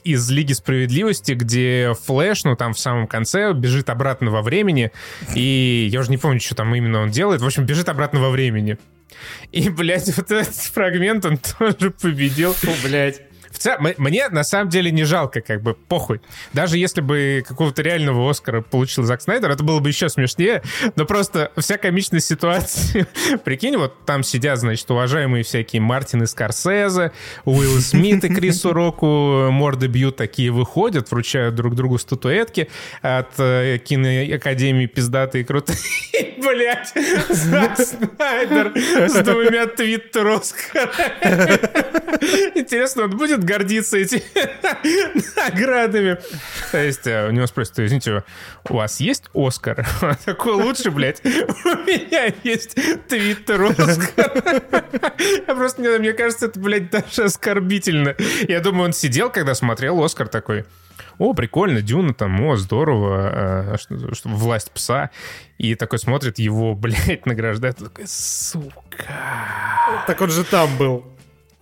из 0.03 0.31
Лиги 0.31 0.53
Справедливости, 0.53 1.33
где 1.33 1.93
Флэш, 2.07 2.45
ну, 2.45 2.57
там 2.57 2.73
в 2.73 2.79
самом 2.79 3.07
конце, 3.07 3.53
бежит 3.53 3.91
обратно 3.91 4.31
во 4.31 4.43
времени, 4.43 4.91
и 5.35 5.89
я 5.93 6.01
уже 6.01 6.11
не 6.11 6.19
помню, 6.19 6.41
что 6.41 6.55
там 6.55 6.75
именно 6.75 7.01
он 7.01 7.11
делает, 7.11 7.43
в 7.43 7.47
общем, 7.47 7.65
бежит 7.65 7.89
обратно 7.89 8.21
во 8.21 8.31
времени. 8.31 8.79
И, 9.53 9.69
блядь, 9.69 10.07
вот 10.17 10.31
этот 10.31 10.55
фрагмент 10.55 11.25
он 11.25 11.39
тоже 11.39 11.91
победил. 11.91 12.53
Фу, 12.55 12.73
блядь. 12.83 13.23
В 13.57 13.59
целом, 13.59 13.89
мне 13.97 14.29
на 14.29 14.45
самом 14.45 14.69
деле 14.69 14.91
не 14.91 15.05
жалко, 15.05 15.41
как 15.41 15.63
бы, 15.63 15.73
похуй. 15.73 16.21
Даже 16.53 16.77
если 16.77 17.01
бы 17.01 17.43
какого-то 17.49 17.81
реального 17.81 18.29
Оскара 18.31 18.61
получил 18.61 19.05
Зак 19.05 19.23
Снайдер, 19.23 19.51
это 19.51 19.65
было 19.65 19.81
бы 19.81 19.89
еще 19.89 20.11
смешнее. 20.11 20.63
Но 20.95 21.07
просто 21.07 21.51
вся 21.57 21.79
комичность 21.79 22.27
ситуации... 22.27 23.07
Прикинь, 23.45 23.79
вот 23.79 24.05
там 24.05 24.23
сидят, 24.23 24.59
значит, 24.59 24.91
уважаемые 24.91 25.43
всякие 25.43 25.81
Мартины 25.81 26.27
Скорсезе, 26.27 27.13
Уилл 27.47 27.81
Смит 27.81 28.25
и 28.25 28.29
Крису 28.29 28.75
Року 28.75 29.49
морды 29.51 29.87
бьют, 29.87 30.17
такие 30.17 30.51
выходят, 30.51 31.11
вручают 31.11 31.55
друг 31.55 31.75
другу 31.75 31.97
статуэтки 31.97 32.69
от 33.01 33.41
э, 33.41 33.79
киноакадемии 33.79 34.85
пиздатые 34.85 35.47
крутые. 35.47 35.79
Блять, 36.37 36.93
Зак 37.31 37.79
Снайдер 37.79 38.73
с 38.77 39.15
двумя 39.23 39.67
твиттер. 39.67 40.27
Интересно, 42.55 43.05
он 43.05 43.17
будет 43.17 43.46
гордиться 43.47 43.97
этими 43.97 44.23
наградами? 45.37 46.19
То 46.73 46.83
есть 46.83 47.07
э, 47.07 47.29
у 47.29 47.31
него 47.31 47.47
спросят, 47.47 47.79
извините, 47.79 48.25
у 48.69 48.75
вас 48.75 49.01
есть 49.01 49.25
Оскар? 49.35 49.87
Он 50.03 50.17
такой, 50.25 50.55
лучше, 50.55 50.91
блядь, 50.91 51.25
у 51.25 51.29
меня 51.29 52.33
есть 52.43 52.75
твиттер 53.09 53.63
Оскар. 53.63 54.63
Я 55.47 55.55
просто, 55.55 55.83
мне 55.83 56.13
кажется, 56.13 56.47
это, 56.47 56.61
блядь, 56.61 56.91
даже 56.91 57.25
оскорбительно. 57.25 58.15
Я 58.49 58.61
думаю, 58.61 58.87
он 58.87 58.93
сидел, 58.93 59.31
когда 59.31 59.55
смотрел 59.55 60.03
Оскар 60.03 60.29
такой, 60.29 60.65
о, 61.19 61.33
прикольно, 61.33 61.81
Дюна 61.81 62.13
там, 62.13 62.41
о, 62.43 62.57
здорово, 62.57 63.75
э, 63.75 63.77
что, 63.79 64.15
что 64.15 64.29
власть 64.29 64.71
пса. 64.73 65.11
И 65.59 65.75
такой 65.75 65.99
смотрит, 65.99 66.39
его, 66.39 66.75
блядь, 66.75 67.27
награждает, 67.27 67.77
такой, 67.77 68.07
сука. 68.07 69.07
Так 70.07 70.21
он 70.21 70.31
же 70.31 70.45
там 70.45 70.77
был. 70.77 71.05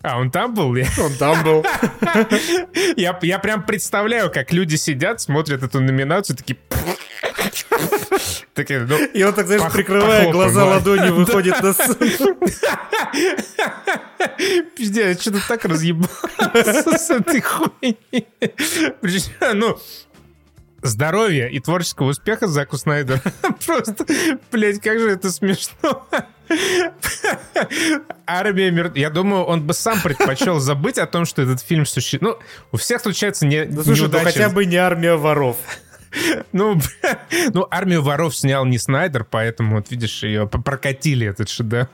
А, 0.05 0.19
он 0.19 0.31
там 0.31 0.53
был? 0.53 0.69
Он 0.69 1.15
там 1.19 1.43
был. 1.43 1.65
я, 2.97 3.19
я 3.23 3.39
прям 3.39 3.63
представляю, 3.63 4.31
как 4.31 4.53
люди 4.53 4.77
сидят, 4.77 5.23
смотрят 5.23 5.63
эту 5.63 5.81
номинацию, 5.81 6.37
такие... 6.37 6.59
Такие, 8.53 8.81
ну, 8.81 8.99
И 8.99 9.23
он 9.23 9.33
так, 9.33 9.47
знаешь, 9.47 9.73
прикрывая 9.73 10.31
глаза 10.31 10.67
ладонью, 10.67 11.15
выходит 11.17 11.61
на 11.63 11.73
сцену. 11.73 12.37
Пиздец, 14.77 15.23
что-то 15.23 15.49
так 15.49 15.65
разъебался 15.65 16.99
с 16.99 17.11
этой 17.11 17.41
хуйней. 17.41 18.29
Ну, 19.55 19.79
здоровья 20.85 21.47
и 21.47 21.59
творческого 21.59 22.11
успеха 22.11 22.47
Заку 22.47 22.77
Снайдеру. 22.77 23.19
Просто, 23.67 24.07
блядь, 24.53 24.81
как 24.81 24.99
же 24.99 25.11
это 25.11 25.31
смешно. 25.31 26.07
Армия 28.27 28.71
мертв... 28.71 28.97
Я 28.97 29.11
думаю, 29.11 29.45
он 29.45 29.67
бы 29.67 29.73
сам 29.73 30.01
предпочел 30.03 30.61
забыть 30.61 30.99
о 30.99 31.07
том, 31.07 31.25
что 31.25 31.43
этот 31.43 31.61
фильм 31.61 31.87
существует. 31.87 32.23
Ну, 32.23 32.39
у 32.73 32.77
всех 32.77 33.01
случается 33.01 33.47
не... 33.47 33.65
Да 33.65 33.83
слушай, 33.83 34.03
ну 34.03 34.07
неудачи. 34.09 34.25
хотя 34.25 34.49
бы 34.51 34.67
не 34.67 34.77
армия 34.77 35.17
воров. 35.17 35.57
Ну, 36.53 36.79
ну, 37.53 37.67
армию 37.71 38.03
воров 38.03 38.37
снял 38.37 38.65
не 38.65 38.79
Снайдер, 38.79 39.25
поэтому, 39.25 39.77
вот 39.77 39.91
видишь, 39.91 40.23
ее 40.23 40.47
прокатили 40.47 41.27
этот 41.27 41.49
шедевр. 41.49 41.89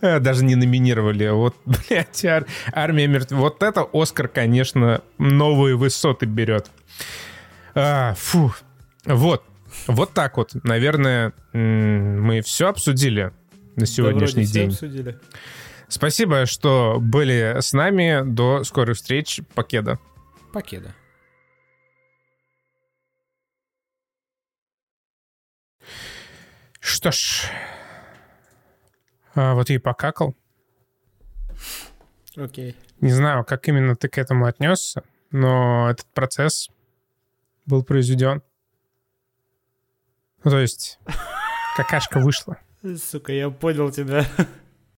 Даже 0.00 0.44
не 0.44 0.54
номинировали. 0.54 1.28
Вот, 1.28 1.56
блядь, 1.66 2.24
ар- 2.24 2.46
армия 2.72 3.06
мертвых. 3.08 3.40
Вот 3.40 3.62
это 3.62 3.86
Оскар, 3.92 4.28
конечно, 4.28 5.02
новые 5.18 5.76
высоты 5.76 6.24
берет. 6.24 6.70
А, 7.74 8.14
фу. 8.14 8.52
Вот. 9.04 9.44
Вот 9.86 10.12
так 10.12 10.36
вот. 10.36 10.52
Наверное, 10.64 11.32
мы 11.52 12.42
все 12.42 12.68
обсудили 12.68 13.32
на 13.76 13.86
сегодняшний 13.86 14.44
Да, 14.46 14.52
день. 14.52 14.68
обсудили. 14.70 15.18
Спасибо, 15.88 16.46
что 16.46 16.98
были 17.00 17.56
с 17.60 17.72
нами. 17.72 18.22
До 18.24 18.64
скорых 18.64 18.96
встреч. 18.96 19.40
Покеда. 19.54 19.98
Покеда. 20.52 20.94
Что 26.80 27.12
ж, 27.12 27.48
а, 29.34 29.54
вот 29.54 29.70
и 29.70 29.78
покакал. 29.78 30.36
Окей. 32.36 32.76
Не 33.00 33.10
знаю, 33.12 33.44
как 33.44 33.68
именно 33.68 33.94
ты 33.96 34.08
к 34.08 34.18
этому 34.18 34.46
отнесся, 34.46 35.02
но 35.30 35.90
этот 35.90 36.06
процесс 36.12 36.68
был 37.66 37.82
произведен. 37.82 38.42
Ну, 40.44 40.50
то 40.50 40.58
есть, 40.58 40.98
какашка 41.76 42.18
вышла. 42.18 42.58
Сука, 42.96 43.32
я 43.32 43.50
понял 43.50 43.90
тебя. 43.90 44.26